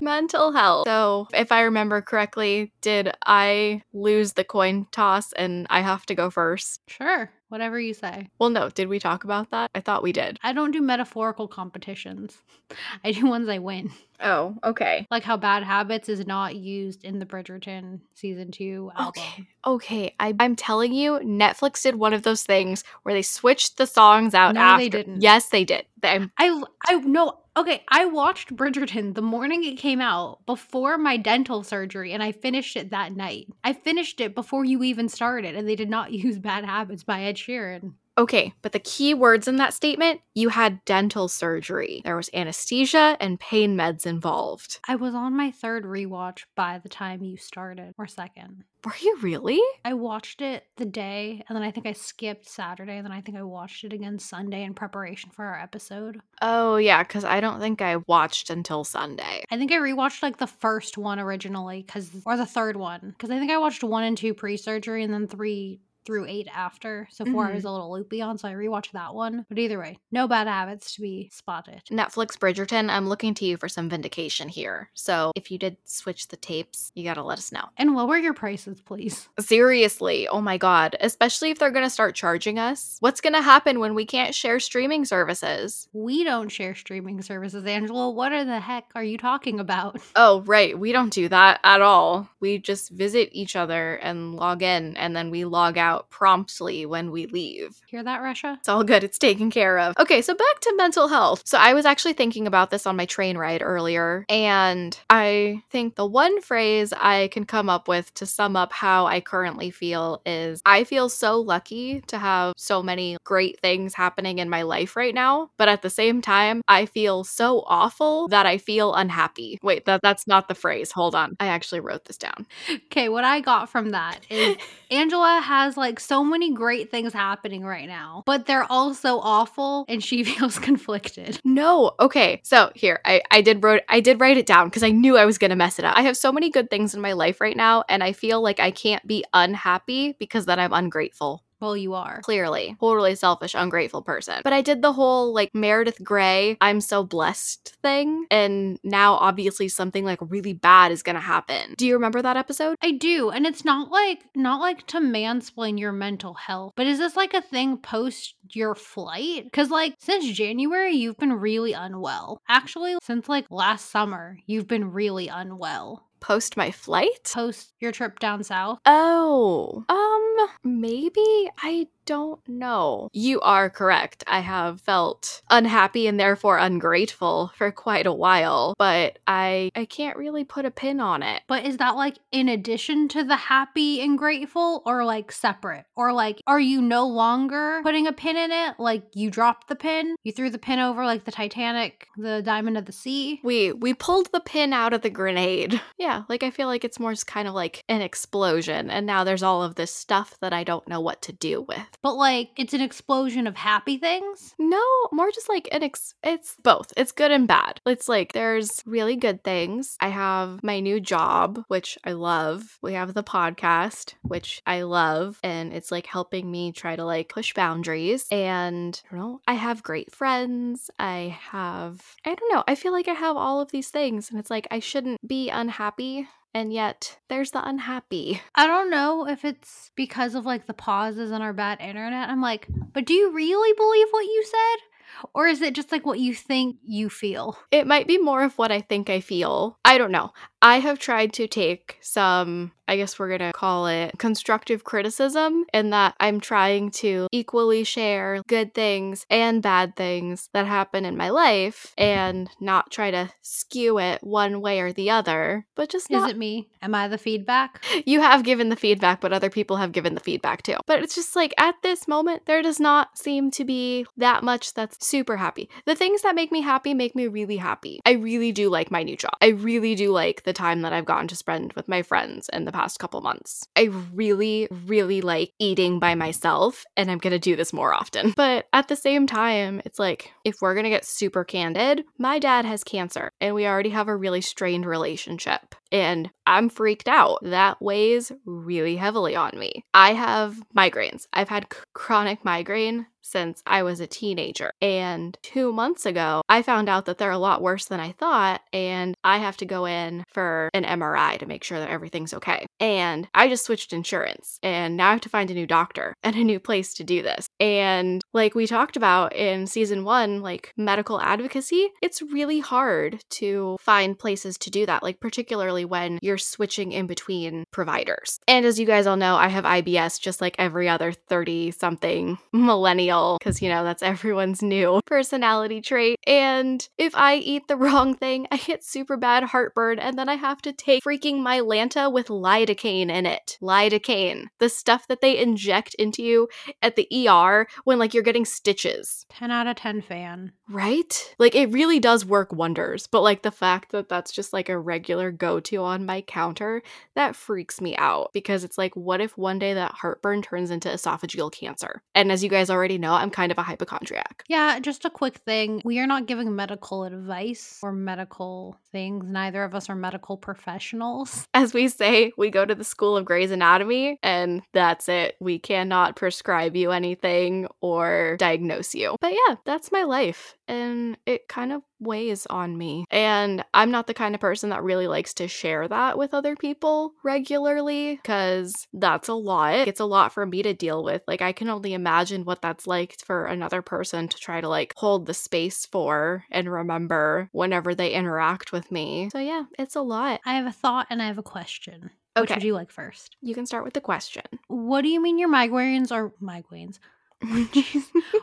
Mental 0.00 0.52
health. 0.52 0.88
So, 0.88 1.28
if 1.34 1.52
I 1.52 1.62
remember 1.62 2.00
correctly, 2.00 2.72
did 2.80 3.12
I 3.26 3.82
lose 3.92 4.32
the 4.32 4.44
coin 4.44 4.86
toss 4.90 5.32
and 5.34 5.66
I 5.68 5.80
have 5.80 6.06
to 6.06 6.14
go 6.14 6.30
first? 6.30 6.80
Sure, 6.88 7.30
whatever 7.50 7.78
you 7.78 7.92
say. 7.92 8.28
Well, 8.38 8.48
no, 8.50 8.70
did 8.70 8.88
we 8.88 8.98
talk 8.98 9.24
about 9.24 9.50
that? 9.50 9.70
I 9.74 9.80
thought 9.80 10.02
we 10.02 10.12
did. 10.12 10.38
I 10.42 10.52
don't 10.54 10.70
do 10.70 10.80
metaphorical 10.80 11.46
competitions. 11.46 12.38
I 13.04 13.12
do 13.12 13.26
ones 13.26 13.48
I 13.48 13.58
win. 13.58 13.90
Oh, 14.22 14.56
okay. 14.64 15.06
Like 15.10 15.22
how 15.24 15.36
Bad 15.36 15.62
Habits 15.62 16.08
is 16.08 16.26
not 16.26 16.54
used 16.56 17.04
in 17.04 17.18
the 17.18 17.26
Bridgerton 17.26 18.00
season 18.14 18.50
two 18.50 18.90
album. 18.96 19.08
Okay. 19.22 19.46
Okay. 19.66 20.14
I, 20.20 20.34
I'm 20.40 20.56
telling 20.56 20.92
you, 20.92 21.18
Netflix 21.24 21.82
did 21.82 21.94
one 21.96 22.12
of 22.14 22.22
those 22.22 22.42
things 22.42 22.84
where 23.02 23.14
they 23.14 23.22
switched 23.22 23.76
the 23.78 23.86
songs 23.86 24.34
out 24.34 24.54
No, 24.54 24.60
after. 24.60 24.84
they 24.84 24.88
didn't. 24.88 25.20
Yes, 25.20 25.48
they 25.48 25.64
did. 25.64 25.86
They- 26.00 26.28
I 26.38 26.62
I 26.86 26.94
no 27.00 27.38
okay. 27.60 27.84
I 27.88 28.06
watched 28.06 28.54
Bridgerton 28.56 29.14
the 29.14 29.22
morning 29.22 29.64
it 29.64 29.78
came 29.78 30.00
out 30.00 30.44
before 30.46 30.98
my 30.98 31.16
dental 31.16 31.62
surgery, 31.62 32.12
and 32.12 32.22
I 32.22 32.32
finished 32.32 32.76
it 32.76 32.90
that 32.90 33.14
night. 33.14 33.48
I 33.62 33.72
finished 33.72 34.20
it 34.20 34.34
before 34.34 34.64
you 34.64 34.82
even 34.82 35.08
started, 35.08 35.54
and 35.54 35.68
they 35.68 35.76
did 35.76 35.90
not 35.90 36.12
use 36.24 36.38
"Bad 36.38 36.64
Habits" 36.64 37.04
by 37.04 37.22
Ed 37.22 37.36
Sheeran. 37.36 37.94
Okay, 38.18 38.52
but 38.60 38.72
the 38.72 38.78
key 38.78 39.14
words 39.14 39.48
in 39.48 39.56
that 39.56 39.74
statement 39.74 40.20
you 40.34 40.50
had 40.50 40.84
dental 40.84 41.28
surgery. 41.28 42.02
There 42.04 42.16
was 42.16 42.30
anesthesia 42.34 43.16
and 43.20 43.40
pain 43.40 43.76
meds 43.76 44.06
involved. 44.06 44.78
I 44.86 44.96
was 44.96 45.14
on 45.14 45.36
my 45.36 45.50
third 45.50 45.84
rewatch 45.84 46.42
by 46.54 46.78
the 46.78 46.88
time 46.88 47.22
you 47.22 47.36
started, 47.36 47.94
or 47.98 48.06
second. 48.06 48.64
Were 48.84 48.92
you 49.00 49.18
really? 49.20 49.60
I 49.84 49.92
watched 49.92 50.40
it 50.40 50.64
the 50.76 50.86
day, 50.86 51.42
and 51.48 51.56
then 51.56 51.62
I 51.62 51.70
think 51.70 51.86
I 51.86 51.92
skipped 51.92 52.48
Saturday, 52.48 52.96
and 52.96 53.04
then 53.04 53.12
I 53.12 53.20
think 53.20 53.36
I 53.36 53.42
watched 53.42 53.84
it 53.84 53.92
again 53.92 54.18
Sunday 54.18 54.62
in 54.64 54.72
preparation 54.74 55.30
for 55.30 55.44
our 55.44 55.60
episode. 55.60 56.20
Oh, 56.40 56.76
yeah, 56.76 57.02
because 57.02 57.24
I 57.24 57.40
don't 57.40 57.60
think 57.60 57.82
I 57.82 57.98
watched 58.06 58.48
until 58.48 58.84
Sunday. 58.84 59.44
I 59.50 59.58
think 59.58 59.72
I 59.72 59.76
rewatched 59.76 60.22
like 60.22 60.38
the 60.38 60.46
first 60.46 60.96
one 60.96 61.18
originally, 61.18 61.82
because 61.82 62.10
or 62.24 62.36
the 62.36 62.46
third 62.46 62.76
one, 62.76 63.10
because 63.10 63.30
I 63.30 63.38
think 63.38 63.50
I 63.50 63.58
watched 63.58 63.84
one 63.84 64.04
and 64.04 64.16
two 64.16 64.32
pre-surgery, 64.32 65.04
and 65.04 65.12
then 65.12 65.28
three 65.28 65.80
through 66.10 66.26
eight 66.26 66.48
after. 66.52 67.06
So 67.12 67.24
4 67.24 67.46
I 67.46 67.52
was 67.52 67.58
mm-hmm. 67.58 67.68
a 67.68 67.70
little 67.70 67.92
loopy 67.92 68.20
on, 68.20 68.36
so 68.36 68.48
I 68.48 68.52
rewatched 68.52 68.90
that 68.94 69.14
one. 69.14 69.46
But 69.48 69.60
either 69.60 69.78
way, 69.78 69.96
no 70.10 70.26
bad 70.26 70.48
habits 70.48 70.96
to 70.96 71.00
be 71.00 71.30
spotted. 71.32 71.82
Netflix 71.88 72.36
Bridgerton, 72.36 72.90
I'm 72.90 73.08
looking 73.08 73.32
to 73.34 73.44
you 73.44 73.56
for 73.56 73.68
some 73.68 73.88
vindication 73.88 74.48
here. 74.48 74.90
So 74.94 75.30
if 75.36 75.52
you 75.52 75.58
did 75.58 75.76
switch 75.84 76.26
the 76.26 76.36
tapes, 76.36 76.90
you 76.96 77.04
gotta 77.04 77.22
let 77.22 77.38
us 77.38 77.52
know. 77.52 77.62
And 77.76 77.94
lower 77.94 78.18
your 78.18 78.34
prices, 78.34 78.80
please. 78.80 79.28
Seriously, 79.38 80.26
oh 80.26 80.40
my 80.40 80.58
god. 80.58 80.96
Especially 80.98 81.50
if 81.50 81.60
they're 81.60 81.70
gonna 81.70 81.88
start 81.88 82.16
charging 82.16 82.58
us. 82.58 82.96
What's 82.98 83.20
gonna 83.20 83.40
happen 83.40 83.78
when 83.78 83.94
we 83.94 84.04
can't 84.04 84.34
share 84.34 84.58
streaming 84.58 85.04
services? 85.04 85.86
We 85.92 86.24
don't 86.24 86.48
share 86.48 86.74
streaming 86.74 87.22
services, 87.22 87.64
Angela. 87.64 88.10
What 88.10 88.32
are 88.32 88.44
the 88.44 88.58
heck 88.58 88.90
are 88.96 89.04
you 89.04 89.16
talking 89.16 89.60
about? 89.60 90.00
Oh, 90.16 90.42
right. 90.42 90.78
We 90.78 90.92
don't 90.92 91.12
do 91.12 91.28
that 91.28 91.60
at 91.64 91.80
all. 91.80 92.28
We 92.40 92.58
just 92.58 92.90
visit 92.90 93.30
each 93.32 93.56
other 93.56 93.94
and 93.94 94.34
log 94.34 94.62
in, 94.62 94.96
and 94.96 95.14
then 95.14 95.30
we 95.30 95.44
log 95.44 95.78
out 95.78 95.99
promptly 96.08 96.86
when 96.86 97.10
we 97.10 97.26
leave. 97.26 97.80
Hear 97.86 98.02
that, 98.02 98.22
Russia? 98.22 98.56
It's 98.60 98.68
all 98.68 98.84
good. 98.84 99.04
It's 99.04 99.18
taken 99.18 99.50
care 99.50 99.78
of. 99.78 99.94
Okay, 99.98 100.22
so 100.22 100.34
back 100.34 100.60
to 100.60 100.74
mental 100.76 101.08
health. 101.08 101.42
So 101.44 101.58
I 101.58 101.74
was 101.74 101.84
actually 101.84 102.14
thinking 102.14 102.46
about 102.46 102.70
this 102.70 102.86
on 102.86 102.96
my 102.96 103.06
train 103.06 103.36
ride 103.36 103.62
earlier, 103.62 104.24
and 104.28 104.98
I 105.10 105.62
think 105.70 105.96
the 105.96 106.06
one 106.06 106.40
phrase 106.40 106.92
I 106.92 107.28
can 107.32 107.44
come 107.44 107.68
up 107.68 107.88
with 107.88 108.12
to 108.14 108.26
sum 108.26 108.56
up 108.56 108.72
how 108.72 109.06
I 109.06 109.20
currently 109.20 109.70
feel 109.70 110.22
is 110.24 110.62
I 110.64 110.84
feel 110.84 111.08
so 111.08 111.40
lucky 111.40 112.00
to 112.06 112.18
have 112.18 112.54
so 112.56 112.82
many 112.82 113.16
great 113.24 113.60
things 113.60 113.94
happening 113.94 114.38
in 114.38 114.48
my 114.48 114.62
life 114.62 114.96
right 114.96 115.14
now, 115.14 115.50
but 115.56 115.68
at 115.68 115.82
the 115.82 115.90
same 115.90 116.22
time, 116.22 116.62
I 116.68 116.86
feel 116.86 117.24
so 117.24 117.64
awful 117.66 118.28
that 118.28 118.46
I 118.46 118.58
feel 118.58 118.94
unhappy. 118.94 119.58
Wait, 119.62 119.84
that 119.86 120.00
that's 120.02 120.26
not 120.26 120.48
the 120.48 120.54
phrase. 120.54 120.92
Hold 120.92 121.14
on. 121.14 121.36
I 121.40 121.46
actually 121.46 121.80
wrote 121.80 122.04
this 122.04 122.16
down. 122.16 122.46
Okay, 122.86 123.08
what 123.08 123.24
I 123.24 123.40
got 123.40 123.68
from 123.68 123.90
that 123.90 124.20
is 124.30 124.56
Angela 124.90 125.40
has 125.40 125.76
like 125.80 125.98
so 125.98 126.22
many 126.22 126.52
great 126.52 126.90
things 126.90 127.12
happening 127.12 127.64
right 127.64 127.88
now, 127.88 128.22
but 128.26 128.46
they're 128.46 128.70
all 128.70 128.94
so 128.94 129.18
awful 129.18 129.84
and 129.88 130.04
she 130.04 130.22
feels 130.30 130.58
conflicted. 130.58 131.40
No. 131.44 131.92
Okay. 131.98 132.40
So 132.44 132.70
here, 132.76 133.00
I, 133.04 133.22
I 133.30 133.40
did 133.40 133.64
wrote 133.64 133.82
I 133.88 134.00
did 134.00 134.20
write 134.20 134.36
it 134.36 134.46
down 134.46 134.68
because 134.68 134.84
I 134.84 134.90
knew 134.90 135.16
I 135.16 135.24
was 135.24 135.38
gonna 135.38 135.56
mess 135.56 135.78
it 135.78 135.84
up. 135.84 135.96
I 135.96 136.02
have 136.02 136.16
so 136.16 136.30
many 136.30 136.50
good 136.50 136.70
things 136.70 136.94
in 136.94 137.00
my 137.00 137.14
life 137.14 137.40
right 137.40 137.56
now, 137.56 137.82
and 137.88 138.04
I 138.04 138.12
feel 138.12 138.40
like 138.40 138.60
I 138.60 138.70
can't 138.70 139.04
be 139.06 139.24
unhappy 139.32 140.14
because 140.18 140.46
then 140.46 140.60
I'm 140.60 140.72
ungrateful. 140.72 141.42
Well, 141.60 141.76
you 141.76 141.94
are. 141.94 142.20
Clearly. 142.22 142.76
Totally 142.80 143.14
selfish, 143.14 143.54
ungrateful 143.54 144.02
person. 144.02 144.40
But 144.42 144.52
I 144.52 144.62
did 144.62 144.82
the 144.82 144.92
whole 144.92 145.32
like 145.34 145.54
Meredith 145.54 146.02
Grey, 146.02 146.56
I'm 146.60 146.80
so 146.80 147.04
blessed 147.04 147.76
thing. 147.82 148.26
And 148.30 148.78
now 148.82 149.14
obviously 149.14 149.68
something 149.68 150.04
like 150.04 150.18
really 150.22 150.52
bad 150.52 150.92
is 150.92 151.02
gonna 151.02 151.20
happen. 151.20 151.74
Do 151.76 151.86
you 151.86 151.94
remember 151.94 152.22
that 152.22 152.36
episode? 152.36 152.76
I 152.82 152.92
do, 152.92 153.30
and 153.30 153.46
it's 153.46 153.64
not 153.64 153.90
like 153.90 154.20
not 154.34 154.60
like 154.60 154.86
to 154.88 154.98
mansplain 154.98 155.78
your 155.78 155.92
mental 155.92 156.34
health, 156.34 156.72
but 156.76 156.86
is 156.86 156.98
this 156.98 157.16
like 157.16 157.34
a 157.34 157.42
thing 157.42 157.76
post 157.78 158.34
your 158.50 158.74
flight? 158.74 159.44
Because 159.44 159.70
like 159.70 159.94
since 159.98 160.26
January, 160.26 160.92
you've 160.94 161.18
been 161.18 161.32
really 161.32 161.72
unwell. 161.72 162.40
Actually, 162.48 162.96
since 163.02 163.28
like 163.28 163.46
last 163.50 163.90
summer, 163.90 164.38
you've 164.46 164.68
been 164.68 164.92
really 164.92 165.28
unwell. 165.28 166.06
Post 166.20 166.56
my 166.56 166.70
flight? 166.70 167.30
Post 167.32 167.72
your 167.80 167.92
trip 167.92 168.18
down 168.18 168.44
south. 168.44 168.78
Oh, 168.86 169.84
um, 169.88 170.48
maybe 170.62 171.50
I 171.62 171.88
don't 172.10 172.40
know. 172.48 173.08
You 173.12 173.40
are 173.40 173.70
correct. 173.70 174.24
I 174.26 174.40
have 174.40 174.80
felt 174.80 175.42
unhappy 175.48 176.08
and 176.08 176.18
therefore 176.18 176.58
ungrateful 176.58 177.52
for 177.56 177.70
quite 177.70 178.04
a 178.04 178.12
while, 178.12 178.74
but 178.78 179.20
I 179.28 179.70
I 179.76 179.84
can't 179.84 180.16
really 180.16 180.42
put 180.42 180.64
a 180.64 180.72
pin 180.72 180.98
on 180.98 181.22
it. 181.22 181.42
But 181.46 181.64
is 181.64 181.76
that 181.76 181.94
like 181.94 182.18
in 182.32 182.48
addition 182.48 183.06
to 183.10 183.22
the 183.22 183.36
happy 183.36 184.00
and 184.00 184.18
grateful 184.18 184.82
or 184.84 185.04
like 185.04 185.30
separate? 185.30 185.84
Or 185.94 186.12
like 186.12 186.42
are 186.48 186.58
you 186.58 186.82
no 186.82 187.06
longer 187.06 187.78
putting 187.84 188.08
a 188.08 188.12
pin 188.12 188.36
in 188.36 188.50
it? 188.50 188.74
Like 188.80 189.04
you 189.14 189.30
dropped 189.30 189.68
the 189.68 189.76
pin? 189.76 190.16
You 190.24 190.32
threw 190.32 190.50
the 190.50 190.58
pin 190.58 190.80
over 190.80 191.04
like 191.04 191.26
the 191.26 191.30
Titanic, 191.30 192.08
the 192.16 192.42
Diamond 192.42 192.76
of 192.76 192.86
the 192.86 192.92
Sea? 192.92 193.40
We 193.44 193.70
we 193.70 193.94
pulled 193.94 194.32
the 194.32 194.40
pin 194.40 194.72
out 194.72 194.92
of 194.92 195.02
the 195.02 195.10
grenade. 195.10 195.80
Yeah, 196.00 196.22
like 196.30 196.42
I 196.42 196.50
feel 196.50 196.66
like 196.66 196.82
it's 196.82 196.98
more 196.98 197.12
just 197.12 197.26
kind 197.26 197.46
of 197.46 197.52
like 197.52 197.84
an 197.86 198.00
explosion 198.00 198.88
and 198.88 199.04
now 199.04 199.22
there's 199.22 199.42
all 199.42 199.62
of 199.62 199.74
this 199.74 199.94
stuff 199.94 200.34
that 200.40 200.54
I 200.54 200.64
don't 200.64 200.88
know 200.88 201.00
what 201.00 201.20
to 201.22 201.32
do 201.32 201.60
with. 201.60 201.99
But 202.02 202.14
like 202.14 202.50
it's 202.56 202.74
an 202.74 202.80
explosion 202.80 203.46
of 203.46 203.56
happy 203.56 203.98
things? 203.98 204.54
No, 204.58 204.82
more 205.12 205.30
just 205.30 205.48
like 205.48 205.68
an 205.72 205.82
ex- 205.82 206.14
it's 206.22 206.56
both. 206.62 206.92
It's 206.96 207.12
good 207.12 207.30
and 207.30 207.46
bad. 207.46 207.80
It's 207.86 208.08
like 208.08 208.32
there's 208.32 208.82
really 208.86 209.16
good 209.16 209.44
things. 209.44 209.96
I 210.00 210.08
have 210.08 210.62
my 210.62 210.80
new 210.80 211.00
job, 211.00 211.64
which 211.68 211.98
I 212.04 212.12
love. 212.12 212.78
We 212.82 212.94
have 212.94 213.14
the 213.14 213.22
podcast, 213.22 214.14
which 214.22 214.62
I 214.66 214.82
love, 214.82 215.38
and 215.42 215.72
it's 215.72 215.92
like 215.92 216.06
helping 216.06 216.50
me 216.50 216.72
try 216.72 216.96
to 216.96 217.04
like 217.04 217.28
push 217.28 217.54
boundaries. 217.54 218.26
And 218.30 219.00
I 219.10 219.16
don't 219.16 219.20
know, 219.20 219.40
I 219.46 219.54
have 219.54 219.82
great 219.82 220.14
friends. 220.14 220.90
I 220.98 221.36
have 221.50 222.00
I 222.24 222.34
don't 222.34 222.52
know. 222.52 222.64
I 222.66 222.74
feel 222.74 222.92
like 222.92 223.08
I 223.08 223.12
have 223.14 223.36
all 223.36 223.60
of 223.60 223.70
these 223.70 223.88
things 223.88 224.30
and 224.30 224.38
it's 224.38 224.50
like 224.50 224.66
I 224.70 224.78
shouldn't 224.80 225.26
be 225.26 225.50
unhappy. 225.50 226.28
And 226.52 226.72
yet, 226.72 227.18
there's 227.28 227.52
the 227.52 227.66
unhappy. 227.66 228.40
I 228.54 228.66
don't 228.66 228.90
know 228.90 229.28
if 229.28 229.44
it's 229.44 229.92
because 229.94 230.34
of 230.34 230.46
like 230.46 230.66
the 230.66 230.74
pauses 230.74 231.30
on 231.30 231.42
our 231.42 231.52
bad 231.52 231.80
internet. 231.80 232.28
I'm 232.28 232.40
like, 232.40 232.66
but 232.92 233.06
do 233.06 233.14
you 233.14 233.32
really 233.32 233.72
believe 233.76 234.08
what 234.10 234.24
you 234.24 234.44
said? 234.44 234.86
Or 235.34 235.46
is 235.46 235.62
it 235.62 235.74
just 235.74 235.92
like 235.92 236.06
what 236.06 236.18
you 236.18 236.34
think 236.34 236.76
you 236.84 237.08
feel? 237.08 237.56
It 237.70 237.86
might 237.86 238.06
be 238.06 238.18
more 238.18 238.42
of 238.42 238.56
what 238.58 238.72
I 238.72 238.80
think 238.80 239.10
I 239.10 239.20
feel. 239.20 239.78
I 239.84 239.98
don't 239.98 240.12
know. 240.12 240.32
I 240.62 240.80
have 240.80 240.98
tried 240.98 241.32
to 241.34 241.46
take 241.46 241.98
some 242.00 242.72
I 242.90 242.96
guess 242.96 243.20
we're 243.20 243.28
going 243.28 243.52
to 243.52 243.52
call 243.52 243.86
it 243.86 244.18
constructive 244.18 244.82
criticism, 244.82 245.64
in 245.72 245.90
that 245.90 246.16
I'm 246.18 246.40
trying 246.40 246.90
to 246.92 247.28
equally 247.30 247.84
share 247.84 248.42
good 248.48 248.74
things 248.74 249.24
and 249.30 249.62
bad 249.62 249.94
things 249.94 250.48
that 250.54 250.66
happen 250.66 251.04
in 251.04 251.16
my 251.16 251.30
life 251.30 251.94
and 251.96 252.50
not 252.60 252.90
try 252.90 253.12
to 253.12 253.30
skew 253.42 254.00
it 254.00 254.24
one 254.24 254.60
way 254.60 254.80
or 254.80 254.92
the 254.92 255.10
other, 255.10 255.66
but 255.76 255.88
just 255.88 256.10
Is 256.10 256.24
it 256.24 256.36
me? 256.36 256.68
Am 256.82 256.92
I 256.92 257.06
the 257.06 257.16
feedback? 257.16 257.84
You 258.04 258.20
have 258.22 258.42
given 258.42 258.70
the 258.70 258.76
feedback, 258.76 259.20
but 259.20 259.32
other 259.32 259.50
people 259.50 259.76
have 259.76 259.92
given 259.92 260.14
the 260.14 260.20
feedback 260.20 260.62
too. 260.62 260.78
But 260.86 261.00
it's 261.00 261.14
just 261.14 261.36
like 261.36 261.54
at 261.58 261.76
this 261.84 262.08
moment, 262.08 262.46
there 262.46 262.60
does 262.60 262.80
not 262.80 263.16
seem 263.16 263.52
to 263.52 263.64
be 263.64 264.04
that 264.16 264.42
much 264.42 264.74
that's 264.74 265.06
super 265.06 265.36
happy. 265.36 265.70
The 265.84 265.94
things 265.94 266.22
that 266.22 266.34
make 266.34 266.50
me 266.50 266.60
happy 266.60 266.92
make 266.94 267.14
me 267.14 267.28
really 267.28 267.58
happy. 267.58 268.00
I 268.04 268.12
really 268.12 268.50
do 268.50 268.68
like 268.68 268.90
my 268.90 269.04
new 269.04 269.16
job. 269.16 269.34
I 269.40 269.48
really 269.48 269.94
do 269.94 270.10
like 270.10 270.42
the 270.42 270.49
time 270.52 270.82
that 270.82 270.92
I've 270.92 271.04
gotten 271.04 271.28
to 271.28 271.36
spend 271.36 271.72
with 271.74 271.88
my 271.88 272.02
friends 272.02 272.48
in 272.52 272.64
the 272.64 272.72
past 272.72 272.98
couple 272.98 273.20
months. 273.20 273.66
I 273.76 273.84
really, 274.12 274.68
really 274.86 275.20
like 275.20 275.52
eating 275.58 275.98
by 275.98 276.14
myself, 276.14 276.84
and 276.96 277.10
I'm 277.10 277.18
gonna 277.18 277.38
do 277.38 277.56
this 277.56 277.72
more 277.72 277.92
often. 277.92 278.34
But 278.40 278.68
at 278.72 278.88
the 278.88 278.96
same 278.96 279.26
time, 279.26 279.82
it's 279.84 279.98
like, 279.98 280.32
if 280.44 280.62
we're 280.62 280.74
gonna 280.74 280.88
get 280.88 281.04
super 281.04 281.44
candid, 281.44 282.04
my 282.16 282.38
dad 282.38 282.64
has 282.64 282.82
cancer, 282.82 283.32
and 283.40 283.54
we 283.54 283.66
already 283.66 283.90
have 283.90 284.08
a 284.08 284.16
really 284.16 284.40
strained 284.40 284.86
relationship. 284.86 285.74
And 285.92 286.30
I'm 286.46 286.68
freaked 286.68 287.08
out. 287.08 287.38
That 287.42 287.80
weighs 287.80 288.32
really 288.44 288.96
heavily 288.96 289.36
on 289.36 289.58
me. 289.58 289.84
I 289.94 290.14
have 290.14 290.60
migraines. 290.76 291.26
I've 291.32 291.48
had 291.48 291.66
chronic 291.94 292.44
migraine 292.44 293.06
since 293.22 293.62
I 293.66 293.82
was 293.82 294.00
a 294.00 294.06
teenager. 294.06 294.72
And 294.80 295.36
two 295.42 295.72
months 295.72 296.06
ago, 296.06 296.42
I 296.48 296.62
found 296.62 296.88
out 296.88 297.04
that 297.04 297.18
they're 297.18 297.30
a 297.30 297.38
lot 297.38 297.62
worse 297.62 297.86
than 297.86 298.00
I 298.00 298.12
thought. 298.12 298.62
And 298.72 299.14
I 299.24 299.38
have 299.38 299.56
to 299.58 299.66
go 299.66 299.84
in 299.84 300.24
for 300.28 300.70
an 300.74 300.84
MRI 300.84 301.38
to 301.38 301.46
make 301.46 301.64
sure 301.64 301.78
that 301.78 301.90
everything's 301.90 302.34
okay. 302.34 302.66
And 302.78 303.28
I 303.34 303.48
just 303.48 303.64
switched 303.64 303.92
insurance. 303.92 304.58
And 304.62 304.96
now 304.96 305.08
I 305.08 305.12
have 305.12 305.20
to 305.22 305.28
find 305.28 305.50
a 305.50 305.54
new 305.54 305.66
doctor 305.66 306.14
and 306.22 306.36
a 306.36 306.44
new 306.44 306.60
place 306.60 306.94
to 306.94 307.04
do 307.04 307.22
this. 307.22 307.46
And 307.58 308.22
like 308.32 308.54
we 308.54 308.66
talked 308.66 308.96
about 308.96 309.34
in 309.34 309.66
season 309.66 310.04
one, 310.04 310.42
like 310.42 310.72
medical 310.76 311.20
advocacy, 311.20 311.90
it's 312.02 312.22
really 312.22 312.60
hard 312.60 313.22
to 313.30 313.76
find 313.80 314.18
places 314.18 314.58
to 314.58 314.70
do 314.70 314.86
that, 314.86 315.02
like 315.02 315.20
particularly 315.20 315.79
when 315.84 316.18
you're 316.22 316.38
switching 316.38 316.92
in 316.92 317.06
between 317.06 317.64
providers. 317.70 318.38
And 318.46 318.64
as 318.64 318.78
you 318.78 318.86
guys 318.86 319.06
all 319.06 319.16
know, 319.16 319.36
I 319.36 319.48
have 319.48 319.64
IBS 319.64 320.20
just 320.20 320.40
like 320.40 320.56
every 320.58 320.88
other 320.88 321.12
30 321.12 321.70
something 321.72 322.38
millennial, 322.52 323.38
because 323.38 323.62
you 323.62 323.68
know, 323.68 323.84
that's 323.84 324.02
everyone's 324.02 324.62
new 324.62 325.00
personality 325.06 325.80
trait. 325.80 326.18
And 326.26 326.86
if 326.98 327.14
I 327.14 327.36
eat 327.36 327.68
the 327.68 327.76
wrong 327.80 328.14
thing, 328.14 328.46
I 328.50 328.56
get 328.56 328.84
super 328.84 329.16
bad 329.16 329.44
heartburn, 329.44 329.98
and 329.98 330.18
then 330.18 330.28
I 330.28 330.34
have 330.34 330.62
to 330.62 330.72
take 330.72 331.02
freaking 331.02 331.40
Mylanta 331.40 332.12
with 332.12 332.28
lidocaine 332.28 333.10
in 333.10 333.26
it. 333.26 333.58
Lidocaine, 333.62 334.46
the 334.58 334.68
stuff 334.68 335.06
that 335.08 335.20
they 335.20 335.38
inject 335.38 335.94
into 335.94 336.22
you 336.22 336.48
at 336.82 336.96
the 336.96 337.08
ER 337.28 337.66
when 337.84 337.98
like 337.98 338.14
you're 338.14 338.22
getting 338.22 338.44
stitches. 338.44 339.26
10 339.30 339.50
out 339.50 339.66
of 339.66 339.76
10 339.76 340.02
fan. 340.02 340.52
Right? 340.70 341.34
Like 341.38 341.54
it 341.54 341.72
really 341.72 341.98
does 341.98 342.24
work 342.24 342.52
wonders, 342.52 343.06
but 343.08 343.22
like 343.22 343.42
the 343.42 343.50
fact 343.50 343.90
that 343.92 344.08
that's 344.08 344.30
just 344.30 344.52
like 344.52 344.68
a 344.68 344.78
regular 344.78 345.32
go 345.32 345.58
to 345.60 345.76
on 345.78 346.06
my 346.06 346.20
counter, 346.22 346.82
that 347.16 347.34
freaks 347.34 347.80
me 347.80 347.96
out 347.96 348.30
because 348.32 348.62
it's 348.62 348.78
like, 348.78 348.94
what 348.94 349.20
if 349.20 349.36
one 349.36 349.58
day 349.58 349.74
that 349.74 349.92
heartburn 349.92 350.42
turns 350.42 350.70
into 350.70 350.88
esophageal 350.88 351.52
cancer? 351.52 352.02
And 352.14 352.30
as 352.30 352.44
you 352.44 352.50
guys 352.50 352.70
already 352.70 352.98
know, 352.98 353.14
I'm 353.14 353.30
kind 353.30 353.50
of 353.50 353.58
a 353.58 353.62
hypochondriac. 353.62 354.44
Yeah, 354.48 354.78
just 354.78 355.04
a 355.04 355.10
quick 355.10 355.38
thing. 355.38 355.82
We 355.84 355.98
are 355.98 356.06
not 356.06 356.26
giving 356.26 356.54
medical 356.54 357.04
advice 357.04 357.80
or 357.82 357.92
medical 357.92 358.78
things. 358.92 359.28
Neither 359.28 359.64
of 359.64 359.74
us 359.74 359.90
are 359.90 359.96
medical 359.96 360.36
professionals. 360.36 361.48
As 361.54 361.74
we 361.74 361.88
say, 361.88 362.32
we 362.36 362.50
go 362.50 362.64
to 362.64 362.74
the 362.74 362.84
school 362.84 363.16
of 363.16 363.24
Grey's 363.24 363.50
Anatomy 363.50 364.18
and 364.22 364.62
that's 364.72 365.08
it. 365.08 365.36
We 365.40 365.58
cannot 365.58 366.16
prescribe 366.16 366.76
you 366.76 366.92
anything 366.92 367.66
or 367.80 368.36
diagnose 368.38 368.94
you. 368.94 369.16
But 369.20 369.32
yeah, 369.32 369.56
that's 369.64 369.90
my 369.90 370.04
life. 370.04 370.56
And 370.70 371.18
it 371.26 371.48
kind 371.48 371.72
of 371.72 371.82
weighs 371.98 372.46
on 372.46 372.78
me. 372.78 373.04
And 373.10 373.64
I'm 373.74 373.90
not 373.90 374.06
the 374.06 374.14
kind 374.14 374.34
of 374.34 374.40
person 374.40 374.70
that 374.70 374.84
really 374.84 375.08
likes 375.08 375.34
to 375.34 375.48
share 375.48 375.88
that 375.88 376.16
with 376.16 376.32
other 376.32 376.54
people 376.54 377.14
regularly 377.24 378.16
because 378.16 378.86
that's 378.92 379.28
a 379.28 379.34
lot. 379.34 379.88
It's 379.88 380.00
a 380.00 380.04
lot 380.04 380.32
for 380.32 380.46
me 380.46 380.62
to 380.62 380.72
deal 380.72 381.02
with. 381.02 381.22
Like, 381.26 381.42
I 381.42 381.52
can 381.52 381.68
only 381.68 381.92
imagine 381.92 382.44
what 382.44 382.62
that's 382.62 382.86
like 382.86 383.16
for 383.24 383.46
another 383.46 383.82
person 383.82 384.28
to 384.28 384.36
try 384.38 384.60
to 384.60 384.68
like 384.68 384.94
hold 384.96 385.26
the 385.26 385.34
space 385.34 385.86
for 385.86 386.44
and 386.50 386.70
remember 386.70 387.48
whenever 387.52 387.94
they 387.94 388.12
interact 388.12 388.72
with 388.72 388.92
me. 388.92 389.28
So, 389.32 389.38
yeah, 389.38 389.64
it's 389.78 389.96
a 389.96 390.02
lot. 390.02 390.40
I 390.46 390.54
have 390.54 390.66
a 390.66 390.72
thought 390.72 391.08
and 391.10 391.20
I 391.20 391.26
have 391.26 391.38
a 391.38 391.42
question. 391.42 392.10
Okay. 392.36 392.42
Which 392.42 392.50
would 392.58 392.64
you 392.64 392.74
like 392.74 392.92
first? 392.92 393.36
You 393.42 393.54
can 393.54 393.66
start 393.66 393.84
with 393.84 393.94
the 393.94 394.00
question. 394.00 394.44
What 394.68 395.02
do 395.02 395.08
you 395.08 395.20
mean 395.20 395.38
your 395.38 395.50
migraines 395.50 396.12
are 396.12 396.30
migraines? 396.40 397.00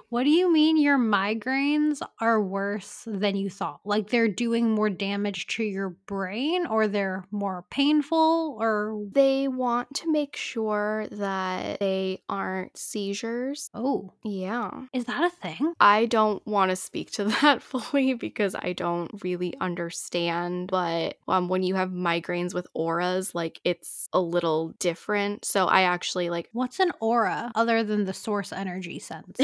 What 0.10 0.24
do 0.24 0.30
you 0.30 0.52
mean 0.52 0.78
your 0.78 0.98
migraines 0.98 2.00
are 2.22 2.42
worse 2.42 3.04
than 3.06 3.36
you 3.36 3.50
thought? 3.50 3.82
Like 3.84 4.10
they're 4.10 4.30
doing 4.30 4.72
more 4.72 4.90
damage 4.90 5.48
to 5.48 5.64
your 5.64 5.90
brain 5.90 6.66
or 6.66 6.88
they're 6.88 7.26
more 7.30 7.66
painful 7.70 8.56
or 8.58 9.06
they 9.12 9.50
want 9.50 9.94
to 9.96 10.10
make 10.12 10.38
sure 10.38 11.08
that 11.12 11.82
they 11.82 12.22
aren't 12.30 12.78
seizures. 12.78 13.70
oh, 13.74 14.14
Yeah. 14.24 14.72
is 14.94 15.06
that 15.06 15.26
a 15.26 15.30
thing? 15.30 15.74
I 15.82 16.06
don't 16.06 16.46
want 16.48 16.70
to 16.72 16.78
speak 16.78 17.12
to 17.12 17.26
that 17.42 17.62
fully 17.62 18.14
because 18.14 18.56
I 18.56 18.72
don't 18.72 19.12
really 19.24 19.54
understand. 19.60 20.68
But 20.70 21.18
um, 21.28 21.50
when 21.50 21.64
you 21.64 21.76
have 21.76 21.90
migraines 21.90 22.54
with 22.54 22.68
auras, 22.74 23.36
like 23.36 23.60
it's 23.66 24.08
a 24.14 24.22
little 24.22 24.70
different. 24.80 25.44
So 25.44 25.66
I 25.66 25.82
actually 25.82 26.30
like 26.30 26.48
What's 26.54 26.80
an 26.80 26.94
aura 27.02 27.52
other 27.56 27.84
than 27.84 28.06
the 28.06 28.14
source 28.14 28.54
energy 28.54 28.87
sense? 29.00 29.38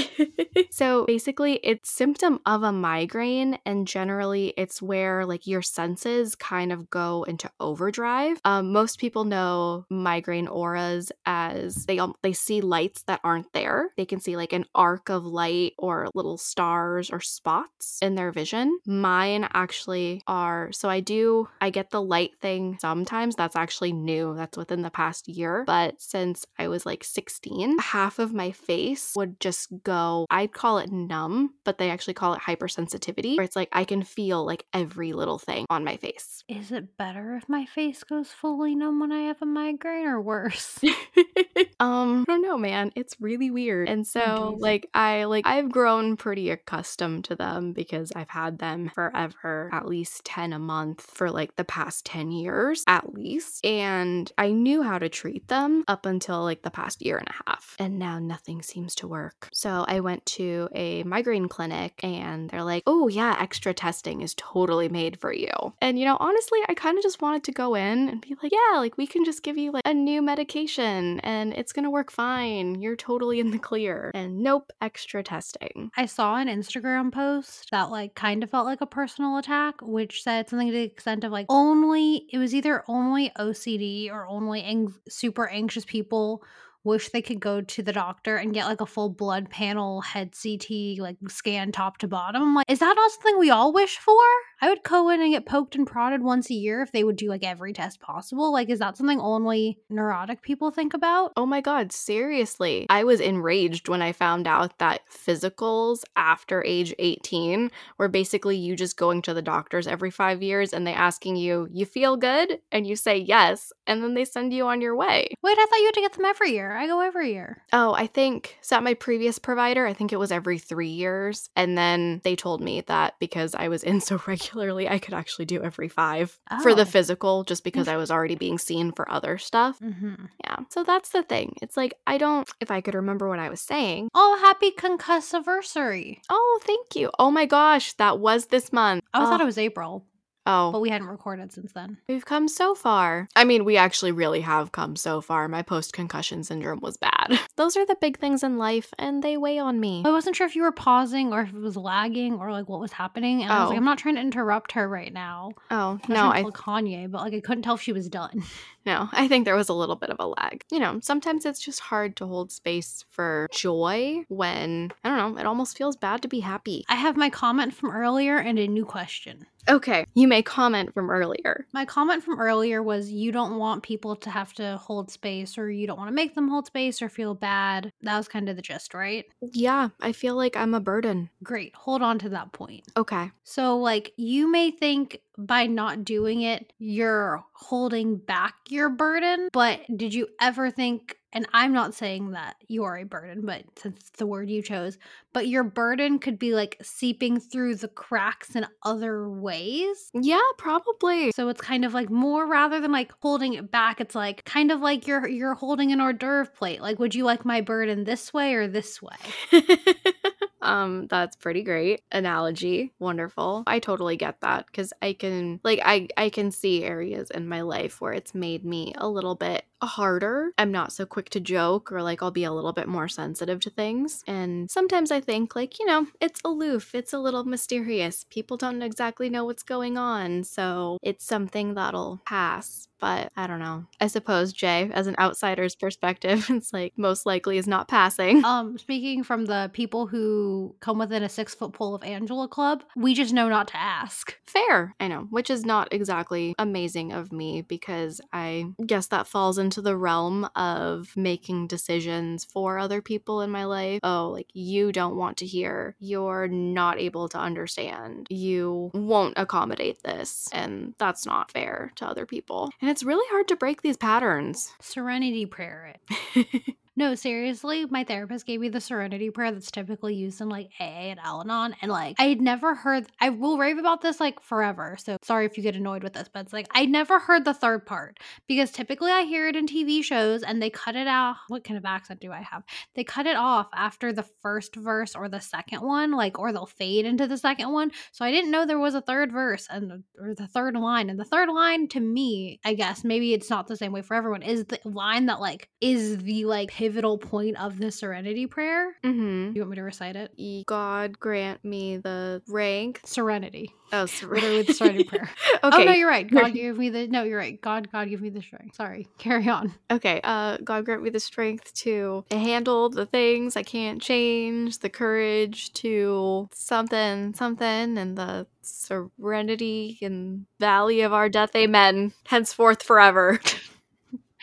so 0.71 1.05
basically 1.05 1.59
it's 1.63 1.91
symptom 1.91 2.39
of 2.45 2.63
a 2.63 2.71
migraine 2.71 3.57
and 3.65 3.87
generally 3.87 4.53
it's 4.57 4.81
where 4.81 5.25
like 5.25 5.47
your 5.47 5.61
senses 5.61 6.35
kind 6.35 6.71
of 6.71 6.89
go 6.89 7.23
into 7.23 7.49
overdrive. 7.59 8.39
Um, 8.45 8.71
most 8.71 8.99
people 8.99 9.23
know 9.23 9.85
migraine 9.89 10.47
auras 10.47 11.11
as 11.25 11.85
they 11.85 11.99
um, 11.99 12.13
they 12.21 12.33
see 12.33 12.61
lights 12.61 13.03
that 13.03 13.19
aren't 13.23 13.51
there. 13.53 13.89
They 13.97 14.05
can 14.05 14.19
see 14.19 14.35
like 14.35 14.53
an 14.53 14.65
arc 14.75 15.09
of 15.09 15.25
light 15.25 15.73
or 15.77 16.09
little 16.13 16.37
stars 16.37 17.09
or 17.09 17.19
spots 17.19 17.99
in 18.01 18.15
their 18.15 18.31
vision. 18.31 18.79
Mine 18.85 19.47
actually 19.53 20.23
are 20.27 20.71
so 20.71 20.89
i 20.89 20.99
do 20.99 21.47
i 21.61 21.69
get 21.69 21.89
the 21.91 22.01
light 22.01 22.31
thing 22.41 22.77
sometimes. 22.81 23.35
That's 23.35 23.55
actually 23.55 23.93
new. 23.93 24.35
That's 24.35 24.57
within 24.57 24.81
the 24.81 24.89
past 24.89 25.27
year. 25.27 25.63
But 25.65 26.01
since 26.01 26.45
i 26.57 26.67
was 26.67 26.85
like 26.85 27.03
16 27.03 27.79
half 27.79 28.19
of 28.19 28.33
my 28.33 28.51
face 28.51 29.13
would 29.15 29.32
just 29.39 29.69
go 29.83 30.25
i'd 30.29 30.53
call 30.53 30.77
it 30.77 30.91
numb 30.91 31.53
but 31.63 31.77
they 31.77 31.89
actually 31.89 32.13
call 32.13 32.33
it 32.33 32.41
hypersensitivity 32.41 33.37
where 33.37 33.45
it's 33.45 33.55
like 33.55 33.69
i 33.71 33.83
can 33.83 34.03
feel 34.03 34.45
like 34.45 34.65
every 34.73 35.13
little 35.13 35.37
thing 35.37 35.65
on 35.69 35.83
my 35.83 35.97
face. 35.97 36.43
Is 36.47 36.71
it 36.71 36.97
better 36.97 37.35
if 37.35 37.47
my 37.47 37.65
face 37.65 38.03
goes 38.03 38.29
fully 38.29 38.75
numb 38.75 38.99
when 38.99 39.11
I 39.11 39.23
have 39.23 39.41
a 39.41 39.45
migraine 39.45 40.05
or 40.05 40.21
worse? 40.21 40.79
um 41.79 42.25
i 42.27 42.31
don't 42.31 42.41
know 42.41 42.57
man. 42.57 42.91
It's 42.95 43.15
really 43.19 43.49
weird. 43.49 43.89
And 43.89 44.05
so 44.05 44.55
like 44.59 44.89
i 44.93 45.23
like 45.23 45.45
i've 45.47 45.71
grown 45.71 46.17
pretty 46.17 46.49
accustomed 46.49 47.25
to 47.25 47.35
them 47.35 47.73
because 47.73 48.11
i've 48.15 48.29
had 48.29 48.59
them 48.59 48.91
forever 48.93 49.69
at 49.71 49.87
least 49.87 50.25
10 50.25 50.53
a 50.53 50.59
month 50.59 51.01
for 51.01 51.31
like 51.31 51.55
the 51.55 51.63
past 51.63 52.05
10 52.05 52.31
years 52.31 52.83
at 52.87 53.13
least. 53.13 53.65
And 53.65 54.31
i 54.37 54.51
knew 54.51 54.83
how 54.83 54.99
to 54.99 55.09
treat 55.09 55.47
them 55.47 55.83
up 55.87 56.05
until 56.05 56.43
like 56.43 56.61
the 56.61 56.71
past 56.71 57.03
year 57.03 57.17
and 57.17 57.27
a 57.27 57.49
half. 57.49 57.75
And 57.79 57.97
now 57.97 58.19
nothing 58.19 58.61
seems 58.61 58.95
to 58.95 59.07
work 59.07 59.22
so 59.51 59.85
i 59.87 59.99
went 59.99 60.25
to 60.25 60.67
a 60.73 61.03
migraine 61.03 61.47
clinic 61.47 61.99
and 62.03 62.49
they're 62.49 62.63
like 62.63 62.83
oh 62.87 63.07
yeah 63.07 63.37
extra 63.39 63.73
testing 63.73 64.21
is 64.21 64.33
totally 64.35 64.89
made 64.89 65.19
for 65.19 65.33
you. 65.33 65.49
And 65.81 65.99
you 65.99 66.05
know 66.05 66.17
honestly 66.19 66.59
i 66.67 66.73
kind 66.73 66.97
of 66.97 67.03
just 67.03 67.21
wanted 67.21 67.43
to 67.45 67.51
go 67.51 67.75
in 67.75 68.09
and 68.09 68.21
be 68.21 68.35
like 68.41 68.51
yeah 68.51 68.79
like 68.79 68.97
we 68.97 69.07
can 69.07 69.25
just 69.25 69.43
give 69.43 69.57
you 69.57 69.71
like 69.71 69.83
a 69.85 69.93
new 69.93 70.21
medication 70.21 71.19
and 71.21 71.53
it's 71.53 71.73
gonna 71.73 71.89
work 71.89 72.11
fine. 72.11 72.81
You're 72.81 72.95
totally 72.95 73.39
in 73.39 73.51
the 73.51 73.59
clear. 73.59 74.11
And 74.13 74.39
nope 74.39 74.71
extra 74.81 75.23
testing. 75.23 75.91
I 75.97 76.05
saw 76.05 76.35
an 76.35 76.47
Instagram 76.47 77.11
post 77.11 77.69
that 77.71 77.89
like 77.89 78.15
kind 78.15 78.43
of 78.43 78.49
felt 78.49 78.65
like 78.65 78.81
a 78.81 78.85
personal 78.85 79.37
attack, 79.37 79.75
which 79.81 80.23
said 80.23 80.49
something 80.49 80.67
to 80.67 80.73
the 80.73 80.83
extent 80.83 81.23
of 81.23 81.31
like 81.31 81.45
only 81.49 82.25
it 82.31 82.37
was 82.37 82.53
either 82.53 82.83
only 82.87 83.31
OCD 83.37 84.11
or 84.11 84.27
only 84.27 84.63
ang- 84.63 84.93
super 85.09 85.47
anxious 85.47 85.85
people 85.85 86.43
wish 86.83 87.09
they 87.09 87.21
could 87.21 87.39
go 87.39 87.61
to 87.61 87.81
the 87.81 87.93
doctor 87.93 88.37
and 88.37 88.53
get 88.53 88.65
like 88.65 88.81
a 88.81 88.85
full 88.85 89.09
blood 89.09 89.49
panel 89.49 90.01
head 90.01 90.33
CT 90.41 90.99
like 90.99 91.17
scan 91.27 91.71
top 91.71 91.97
to 91.99 92.07
bottom. 92.07 92.41
I'm 92.41 92.55
like, 92.55 92.69
is 92.69 92.79
that 92.79 92.93
not 92.95 93.11
something 93.11 93.39
we 93.39 93.49
all 93.49 93.73
wish 93.73 93.97
for? 93.97 94.21
I 94.63 94.69
would 94.69 94.83
go 94.83 95.09
in 95.09 95.21
and 95.21 95.33
get 95.33 95.45
poked 95.45 95.75
and 95.75 95.85
prodded 95.85 96.23
once 96.23 96.49
a 96.49 96.53
year 96.53 96.81
if 96.81 96.93
they 96.93 97.03
would 97.03 97.17
do 97.17 97.27
like 97.27 97.43
every 97.43 97.73
test 97.73 97.99
possible. 97.99 98.53
Like, 98.53 98.69
is 98.69 98.79
that 98.79 98.95
something 98.95 99.19
only 99.19 99.77
neurotic 99.89 100.41
people 100.41 100.71
think 100.71 100.93
about? 100.93 101.33
Oh 101.35 101.45
my 101.45 101.59
god, 101.59 101.91
seriously. 101.91 102.85
I 102.89 103.03
was 103.03 103.19
enraged 103.19 103.89
when 103.89 104.01
I 104.01 104.13
found 104.13 104.47
out 104.47 104.79
that 104.79 105.01
physicals 105.11 106.05
after 106.15 106.63
age 106.63 106.95
18 106.97 107.71
were 107.97 108.07
basically 108.07 108.55
you 108.55 108.77
just 108.77 108.95
going 108.95 109.21
to 109.23 109.33
the 109.33 109.41
doctors 109.41 109.85
every 109.85 110.09
5 110.09 110.41
years 110.41 110.71
and 110.71 110.87
they 110.87 110.93
asking 110.93 111.35
you, 111.35 111.67
"You 111.69 111.85
feel 111.85 112.15
good?" 112.15 112.61
and 112.71 112.87
you 112.87 112.95
say 112.95 113.17
yes, 113.17 113.73
and 113.85 114.01
then 114.01 114.13
they 114.13 114.23
send 114.23 114.53
you 114.53 114.65
on 114.67 114.79
your 114.79 114.95
way. 114.95 115.27
Wait, 115.43 115.57
I 115.59 115.65
thought 115.65 115.79
you 115.79 115.87
had 115.87 115.95
to 115.95 116.01
get 116.01 116.13
them 116.13 116.23
every 116.23 116.51
year. 116.51 116.71
I 116.71 116.87
go 116.87 117.01
every 117.01 117.33
year. 117.33 117.63
Oh, 117.73 117.93
I 117.95 118.07
think 118.07 118.57
so 118.61 118.77
at 118.77 118.83
my 118.83 118.93
previous 118.93 119.39
provider, 119.39 119.85
I 119.85 119.91
think 119.91 120.13
it 120.13 120.19
was 120.19 120.31
every 120.31 120.57
3 120.57 120.87
years, 120.87 121.49
and 121.57 121.77
then 121.77 122.21
they 122.23 122.37
told 122.37 122.61
me 122.61 122.79
that 122.87 123.15
because 123.19 123.53
I 123.55 123.67
was 123.67 123.83
in 123.83 123.99
so 123.99 124.21
regularly, 124.27 124.52
I 124.55 124.99
could 124.99 125.13
actually 125.13 125.45
do 125.45 125.61
every 125.61 125.87
5 125.89 126.39
for 126.61 126.73
the 126.75 126.81
Oh. 126.83 126.85
physical 126.85 127.43
just 127.43 127.63
because 127.63 127.87
I 127.87 127.97
was 127.97 128.11
already 128.11 128.35
being 128.35 128.57
seen 128.57 128.91
for 128.91 129.09
other 129.09 129.37
stuff. 129.37 129.79
Mm-hmm. 129.79 130.25
Yeah. 130.43 130.55
So 130.69 130.83
that's 130.83 131.09
the 131.09 131.23
thing. 131.23 131.55
It's 131.61 131.77
like 131.77 131.93
I 132.07 132.17
don't 132.17 132.49
if 132.59 132.71
I 132.71 132.81
could 132.81 132.93
remember 132.95 133.27
what 133.29 133.39
I 133.39 133.49
was 133.49 133.61
saying. 133.61 134.09
Oh, 134.13 134.37
happy 134.41 134.71
concussiversary. 134.71 136.19
Oh, 136.29 136.59
thank 136.63 136.95
you. 136.95 137.09
Oh 137.19 137.31
my 137.31 137.45
gosh, 137.45 137.93
that 137.93 138.19
was 138.19 138.47
this 138.47 138.71
month. 138.71 139.03
I 139.13 139.23
oh, 139.23 139.25
thought 139.25 139.41
it 139.41 139.45
was 139.45 139.57
April, 139.57 140.05
oh, 140.45 140.71
but 140.71 140.81
we 140.81 140.89
hadn't 140.89 141.07
recorded 141.07 141.51
since 141.51 141.71
then. 141.73 141.97
we've 142.07 142.25
come 142.25 142.47
so 142.47 142.75
far. 142.75 143.27
I 143.35 143.43
mean, 143.43 143.65
we 143.65 143.77
actually 143.77 144.11
really 144.11 144.41
have 144.41 144.71
come 144.71 144.95
so 144.95 145.21
far. 145.21 145.47
My 145.47 145.61
post 145.61 145.93
concussion 145.93 146.43
syndrome 146.43 146.79
was 146.81 146.97
bad. 146.97 147.39
Those 147.55 147.77
are 147.77 147.85
the 147.85 147.97
big 147.99 148.17
things 148.19 148.43
in 148.43 148.57
life, 148.57 148.93
and 148.97 149.23
they 149.23 149.37
weigh 149.37 149.59
on 149.59 149.79
me. 149.79 150.03
I 150.05 150.11
wasn't 150.11 150.35
sure 150.35 150.47
if 150.47 150.55
you 150.55 150.63
were 150.63 150.71
pausing 150.71 151.31
or 151.33 151.41
if 151.41 151.49
it 151.49 151.55
was 151.59 151.77
lagging 151.77 152.33
or 152.35 152.51
like 152.51 152.67
what 152.69 152.79
was 152.79 152.91
happening. 152.91 153.43
And 153.43 153.51
I 153.51 153.61
was 153.61 153.69
like, 153.69 153.75
Oh. 153.75 153.77
I'm 153.77 153.85
not 153.85 153.97
trying 153.97 154.15
to 154.15 154.21
interrupt 154.21 154.73
her 154.73 154.87
right 154.87 155.13
now. 155.13 155.51
Oh 155.71 155.99
I 156.03 156.07
no, 156.07 156.15
trying 156.15 156.31
to 156.31 156.37
I 156.37 156.41
pull 156.43 156.51
Kanye, 156.51 157.11
but 157.11 157.21
like 157.21 157.33
I 157.33 157.39
couldn't 157.39 157.63
tell 157.63 157.75
if 157.75 157.81
she 157.81 157.93
was 157.93 158.09
done. 158.09 158.43
no, 158.85 159.09
I 159.11 159.27
think 159.27 159.45
there 159.45 159.55
was 159.55 159.69
a 159.69 159.73
little 159.73 159.95
bit 159.95 160.09
of 160.09 160.17
a 160.19 160.27
lag. 160.27 160.63
You 160.71 160.79
know, 160.79 160.99
sometimes 161.01 161.45
it's 161.45 161.61
just 161.61 161.79
hard 161.79 162.15
to 162.17 162.25
hold 162.27 162.51
space 162.51 163.05
for 163.09 163.47
joy 163.53 164.25
when 164.29 164.91
I 165.03 165.09
don't 165.09 165.35
know. 165.35 165.39
It 165.39 165.45
almost 165.45 165.77
feels 165.77 165.95
bad 165.95 166.21
to 166.23 166.27
be 166.27 166.39
happy. 166.41 166.83
I 166.89 166.95
have 166.95 167.15
my 167.17 167.29
comment 167.29 167.73
from 167.73 167.91
earlier 167.91 168.37
and 168.37 168.57
a 168.59 168.67
new 168.67 168.85
question. 168.85 169.45
Okay, 169.69 170.05
you 170.13 170.27
may 170.27 170.41
comment 170.41 170.93
from 170.93 171.09
earlier. 171.09 171.65
My 171.71 171.85
comment 171.85 172.23
from 172.23 172.39
earlier 172.39 172.83
was 172.83 173.11
you 173.11 173.31
don't 173.31 173.57
want 173.57 173.83
people 173.83 174.15
to 174.17 174.29
have 174.29 174.53
to 174.55 174.77
hold 174.77 175.09
space 175.09 175.57
or 175.57 175.69
you 175.71 175.87
don't 175.87 175.97
want 175.97 176.09
to 176.09 176.13
make 176.15 176.35
them 176.35 176.49
hold 176.49 176.65
space 176.65 177.01
or 177.01 177.07
feel 177.07 177.33
bad. 177.33 177.91
That 178.01 178.17
was 178.17 178.27
kind 178.27 178.49
of 178.49 178.55
the 178.57 178.61
gist, 178.61 178.93
right? 178.93 179.25
Yeah, 179.41 179.89
I 180.01 180.11
feel 180.11 180.35
like 180.35 180.57
I'm 180.57 180.73
a 180.73 180.81
burden. 180.81 181.29
Great. 181.43 181.73
Hold 181.75 182.01
on 182.01 182.19
to 182.19 182.29
that 182.29 182.51
point. 182.51 182.83
Okay. 182.97 183.31
So, 183.45 183.77
like, 183.77 184.11
you 184.17 184.51
may 184.51 184.71
think 184.71 185.21
by 185.37 185.67
not 185.67 186.05
doing 186.05 186.41
it, 186.41 186.73
you're 186.77 187.43
holding 187.53 188.17
back 188.17 188.55
your 188.69 188.89
burden, 188.89 189.49
but 189.51 189.81
did 189.95 190.13
you 190.13 190.27
ever 190.39 190.69
think, 190.69 191.17
and 191.31 191.47
I'm 191.53 191.73
not 191.73 191.93
saying 191.95 192.31
that 192.31 192.55
you 192.67 192.83
are 192.83 192.97
a 192.97 193.03
burden, 193.03 193.45
but 193.45 193.63
since 193.75 193.99
it's 193.99 194.19
the 194.19 194.27
word 194.27 194.49
you 194.49 194.61
chose, 194.61 194.97
but 195.33 195.47
your 195.47 195.63
burden 195.63 196.19
could 196.19 196.37
be 196.37 196.53
like 196.53 196.77
seeping 196.81 197.39
through 197.39 197.75
the 197.75 197.87
cracks 197.87 198.55
in 198.55 198.67
other 198.83 199.27
ways? 199.27 200.11
Yeah, 200.13 200.41
probably. 200.57 201.31
So 201.31 201.49
it's 201.49 201.61
kind 201.61 201.85
of 201.85 201.93
like 201.93 202.09
more 202.09 202.45
rather 202.45 202.79
than 202.79 202.91
like 202.91 203.11
holding 203.21 203.53
it 203.53 203.71
back, 203.71 203.99
it's 203.99 204.15
like 204.15 204.45
kind 204.45 204.71
of 204.71 204.81
like 204.81 205.07
you're 205.07 205.27
you're 205.27 205.55
holding 205.55 205.91
an 205.91 205.99
hors 205.99 206.13
d'oeuvre 206.13 206.51
plate. 206.53 206.81
Like, 206.81 206.99
would 206.99 207.15
you 207.15 207.23
like 207.23 207.45
my 207.45 207.61
burden 207.61 208.03
this 208.03 208.33
way 208.33 208.53
or 208.53 208.67
this 208.67 209.01
way? 209.01 209.15
um 210.63 211.07
that's 211.07 211.35
pretty 211.35 211.63
great 211.63 212.01
analogy 212.11 212.91
wonderful. 212.99 213.63
I 213.67 213.79
totally 213.79 214.17
get 214.17 214.41
that 214.41 214.65
because 214.67 214.93
i 215.01 215.13
can 215.13 215.59
like 215.63 215.79
i 215.83 216.07
i 216.17 216.29
can 216.29 216.51
see 216.51 216.83
areas 216.83 217.29
in 217.29 217.47
my 217.47 217.61
life 217.61 218.01
where 218.01 218.13
it's 218.13 218.33
made 218.33 218.63
me 218.65 218.93
a 218.97 219.07
little 219.07 219.35
bit 219.35 219.65
harder. 219.81 220.53
I'm 220.57 220.71
not 220.71 220.93
so 220.93 221.05
quick 221.05 221.29
to 221.31 221.41
joke 221.41 221.91
or 221.91 222.01
like 222.01 222.21
i'll 222.23 222.31
be 222.31 222.45
a 222.45 222.51
little 222.53 222.73
bit 222.73 222.87
more 222.87 223.07
sensitive 223.09 223.59
to 223.61 223.69
things. 223.69 224.23
And 224.27 224.69
sometimes 224.71 225.11
i 225.11 225.19
think 225.19 225.55
like 225.55 225.79
you 225.79 225.85
know 225.85 226.07
it's 226.21 226.41
aloof 226.45 226.95
it's 226.95 227.13
a 227.13 227.19
little 227.19 227.43
mysterious. 227.43 228.25
People 228.29 228.57
don't 228.57 228.81
exactly 228.81 229.29
know 229.29 229.45
what's 229.45 229.63
going 229.63 229.97
on 229.97 230.43
so 230.43 230.97
it's 231.01 231.25
something 231.25 231.73
that'll 231.73 232.21
pass 232.25 232.87
but 233.03 233.31
i 233.35 233.45
don't 233.47 233.59
know 233.59 233.83
i 233.99 234.07
suppose 234.07 234.53
jay 234.53 234.89
as 234.93 235.07
an 235.07 235.15
outsider's 235.19 235.75
perspective 235.75 236.47
it's 236.49 236.71
like 236.71 236.93
most 236.95 237.25
likely 237.25 237.57
is 237.57 237.67
not 237.67 237.89
passing 237.89 238.43
Um, 238.45 238.77
speaking 238.77 239.23
from 239.23 239.45
the 239.45 239.69
people 239.73 240.07
who 240.07 240.73
come 240.79 240.97
within 240.99 241.21
a 241.23 241.29
six 241.29 241.53
foot 241.53 241.73
pole 241.73 241.95
of 241.95 242.03
Angela 242.03 242.47
Club, 242.47 242.83
we 242.95 243.13
just 243.13 243.33
know 243.33 243.49
not 243.49 243.67
to 243.69 243.77
ask. 243.77 244.37
Fair, 244.45 244.95
I 244.99 245.07
know, 245.07 245.27
which 245.29 245.49
is 245.49 245.65
not 245.65 245.91
exactly 245.91 246.53
amazing 246.59 247.11
of 247.11 247.31
me 247.31 247.61
because 247.61 248.21
I 248.31 248.67
guess 248.85 249.07
that 249.07 249.27
falls 249.27 249.57
into 249.57 249.81
the 249.81 249.97
realm 249.97 250.47
of 250.55 251.11
making 251.15 251.67
decisions 251.67 252.45
for 252.45 252.77
other 252.77 253.01
people 253.01 253.41
in 253.41 253.49
my 253.49 253.65
life. 253.65 253.99
Oh, 254.03 254.29
like 254.29 254.47
you 254.53 254.91
don't 254.91 255.15
want 255.15 255.37
to 255.37 255.45
hear, 255.45 255.95
you're 255.99 256.47
not 256.47 256.99
able 256.99 257.27
to 257.29 257.39
understand, 257.39 258.27
you 258.29 258.91
won't 258.93 259.33
accommodate 259.37 260.03
this, 260.03 260.49
and 260.53 260.93
that's 260.99 261.25
not 261.25 261.51
fair 261.51 261.91
to 261.95 262.05
other 262.05 262.25
people. 262.25 262.69
And 262.81 262.89
it's 262.93 263.03
really 263.03 263.25
hard 263.31 263.47
to 263.47 263.55
break 263.55 263.81
these 263.81 263.97
patterns. 263.97 264.71
Serenity 264.79 265.47
prayer 265.47 265.95
it. 266.35 266.75
No, 266.95 267.15
seriously, 267.15 267.85
my 267.85 268.03
therapist 268.03 268.45
gave 268.45 268.59
me 268.59 268.69
the 268.69 268.79
serenity 268.79 269.31
prayer 269.31 269.51
that's 269.51 269.71
typically 269.71 270.13
used 270.13 270.39
in 270.41 270.49
like 270.49 270.69
AA 270.79 271.09
and 271.09 271.19
Al 271.19 271.41
Anon. 271.41 271.75
And 271.81 271.91
like, 271.91 272.15
I 272.19 272.25
had 272.25 272.39
never 272.39 272.75
heard, 272.75 273.07
I 273.19 273.29
will 273.29 273.57
rave 273.57 273.79
about 273.79 274.01
this 274.01 274.19
like 274.19 274.39
forever. 274.39 274.95
So 275.03 275.17
sorry 275.23 275.47
if 275.47 275.57
you 275.57 275.63
get 275.63 275.75
annoyed 275.75 276.03
with 276.03 276.13
this, 276.13 276.29
but 276.31 276.41
it's 276.41 276.53
like, 276.53 276.67
I 276.71 276.85
never 276.85 277.17
heard 277.17 277.45
the 277.45 277.53
third 277.53 277.87
part 277.87 278.19
because 278.47 278.69
typically 278.71 279.11
I 279.11 279.23
hear 279.23 279.47
it 279.47 279.55
in 279.55 279.65
TV 279.65 280.03
shows 280.03 280.43
and 280.43 280.61
they 280.61 280.69
cut 280.69 280.95
it 280.95 281.07
out. 281.07 281.37
What 281.47 281.63
kind 281.63 281.79
of 281.79 281.85
accent 281.85 282.19
do 282.19 282.31
I 282.31 282.41
have? 282.41 282.63
They 282.95 283.03
cut 283.03 283.25
it 283.25 283.37
off 283.37 283.69
after 283.73 284.13
the 284.13 284.25
first 284.43 284.75
verse 284.75 285.15
or 285.15 285.27
the 285.27 285.41
second 285.41 285.81
one, 285.81 286.11
like, 286.11 286.37
or 286.37 286.51
they'll 286.51 286.67
fade 286.67 287.07
into 287.07 287.25
the 287.25 287.37
second 287.37 287.71
one. 287.71 287.91
So 288.11 288.23
I 288.23 288.29
didn't 288.29 288.51
know 288.51 288.67
there 288.67 288.77
was 288.77 288.93
a 288.93 289.01
third 289.01 289.31
verse 289.31 289.67
and 289.67 290.03
or 290.19 290.35
the 290.35 290.47
third 290.47 290.75
line. 290.75 291.09
And 291.09 291.19
the 291.19 291.25
third 291.25 291.49
line 291.49 291.87
to 291.87 291.99
me, 291.99 292.59
I 292.63 292.75
guess, 292.75 293.03
maybe 293.03 293.33
it's 293.33 293.49
not 293.49 293.65
the 293.65 293.77
same 293.77 293.91
way 293.91 294.03
for 294.03 294.13
everyone, 294.13 294.43
is 294.43 294.65
the 294.65 294.79
line 294.83 295.25
that 295.25 295.39
like 295.39 295.69
is 295.81 296.19
the 296.19 296.45
like 296.45 296.69
pivotal 296.83 297.17
point 297.17 297.57
of 297.57 297.77
the 297.79 297.89
serenity 297.89 298.45
prayer. 298.45 298.93
Mm-hmm. 299.05 299.55
You 299.55 299.61
want 299.61 299.69
me 299.69 299.75
to 299.77 299.83
recite 299.83 300.17
it? 300.17 300.65
God 300.65 301.17
grant 301.17 301.63
me 301.63 301.95
the 301.95 302.41
rank. 302.49 302.99
Serenity. 303.05 303.73
Oh, 303.93 304.05
Literally 304.21 304.63
the 304.63 304.73
serenity 304.73 305.03
prayer. 305.05 305.29
okay. 305.63 305.81
Oh 305.81 305.83
no, 305.85 305.93
you're 305.93 306.09
right. 306.09 306.29
God 306.29 306.49
give 306.53 306.77
me 306.77 306.89
the 306.89 307.07
no, 307.07 307.23
you're 307.23 307.37
right. 307.37 307.61
God, 307.61 307.89
God 307.89 308.09
give 308.09 308.21
me 308.21 308.29
the 308.29 308.41
strength. 308.41 308.75
Sorry. 308.75 309.07
Carry 309.17 309.47
on. 309.47 309.73
Okay, 309.89 310.19
uh, 310.25 310.57
God 310.57 310.83
grant 310.83 311.03
me 311.03 311.09
the 311.09 311.21
strength 311.21 311.73
to 311.75 312.25
handle 312.29 312.89
the 312.89 313.05
things 313.05 313.55
I 313.55 313.63
can't 313.63 314.01
change, 314.01 314.79
the 314.79 314.89
courage 314.89 315.71
to 315.75 316.49
something, 316.53 317.33
something, 317.33 317.97
and 317.97 318.17
the 318.17 318.45
serenity 318.61 319.97
in 320.01 320.47
valley 320.59 320.99
of 320.99 321.13
our 321.13 321.29
death, 321.29 321.55
amen. 321.55 322.11
Henceforth 322.25 322.83
forever. 322.83 323.39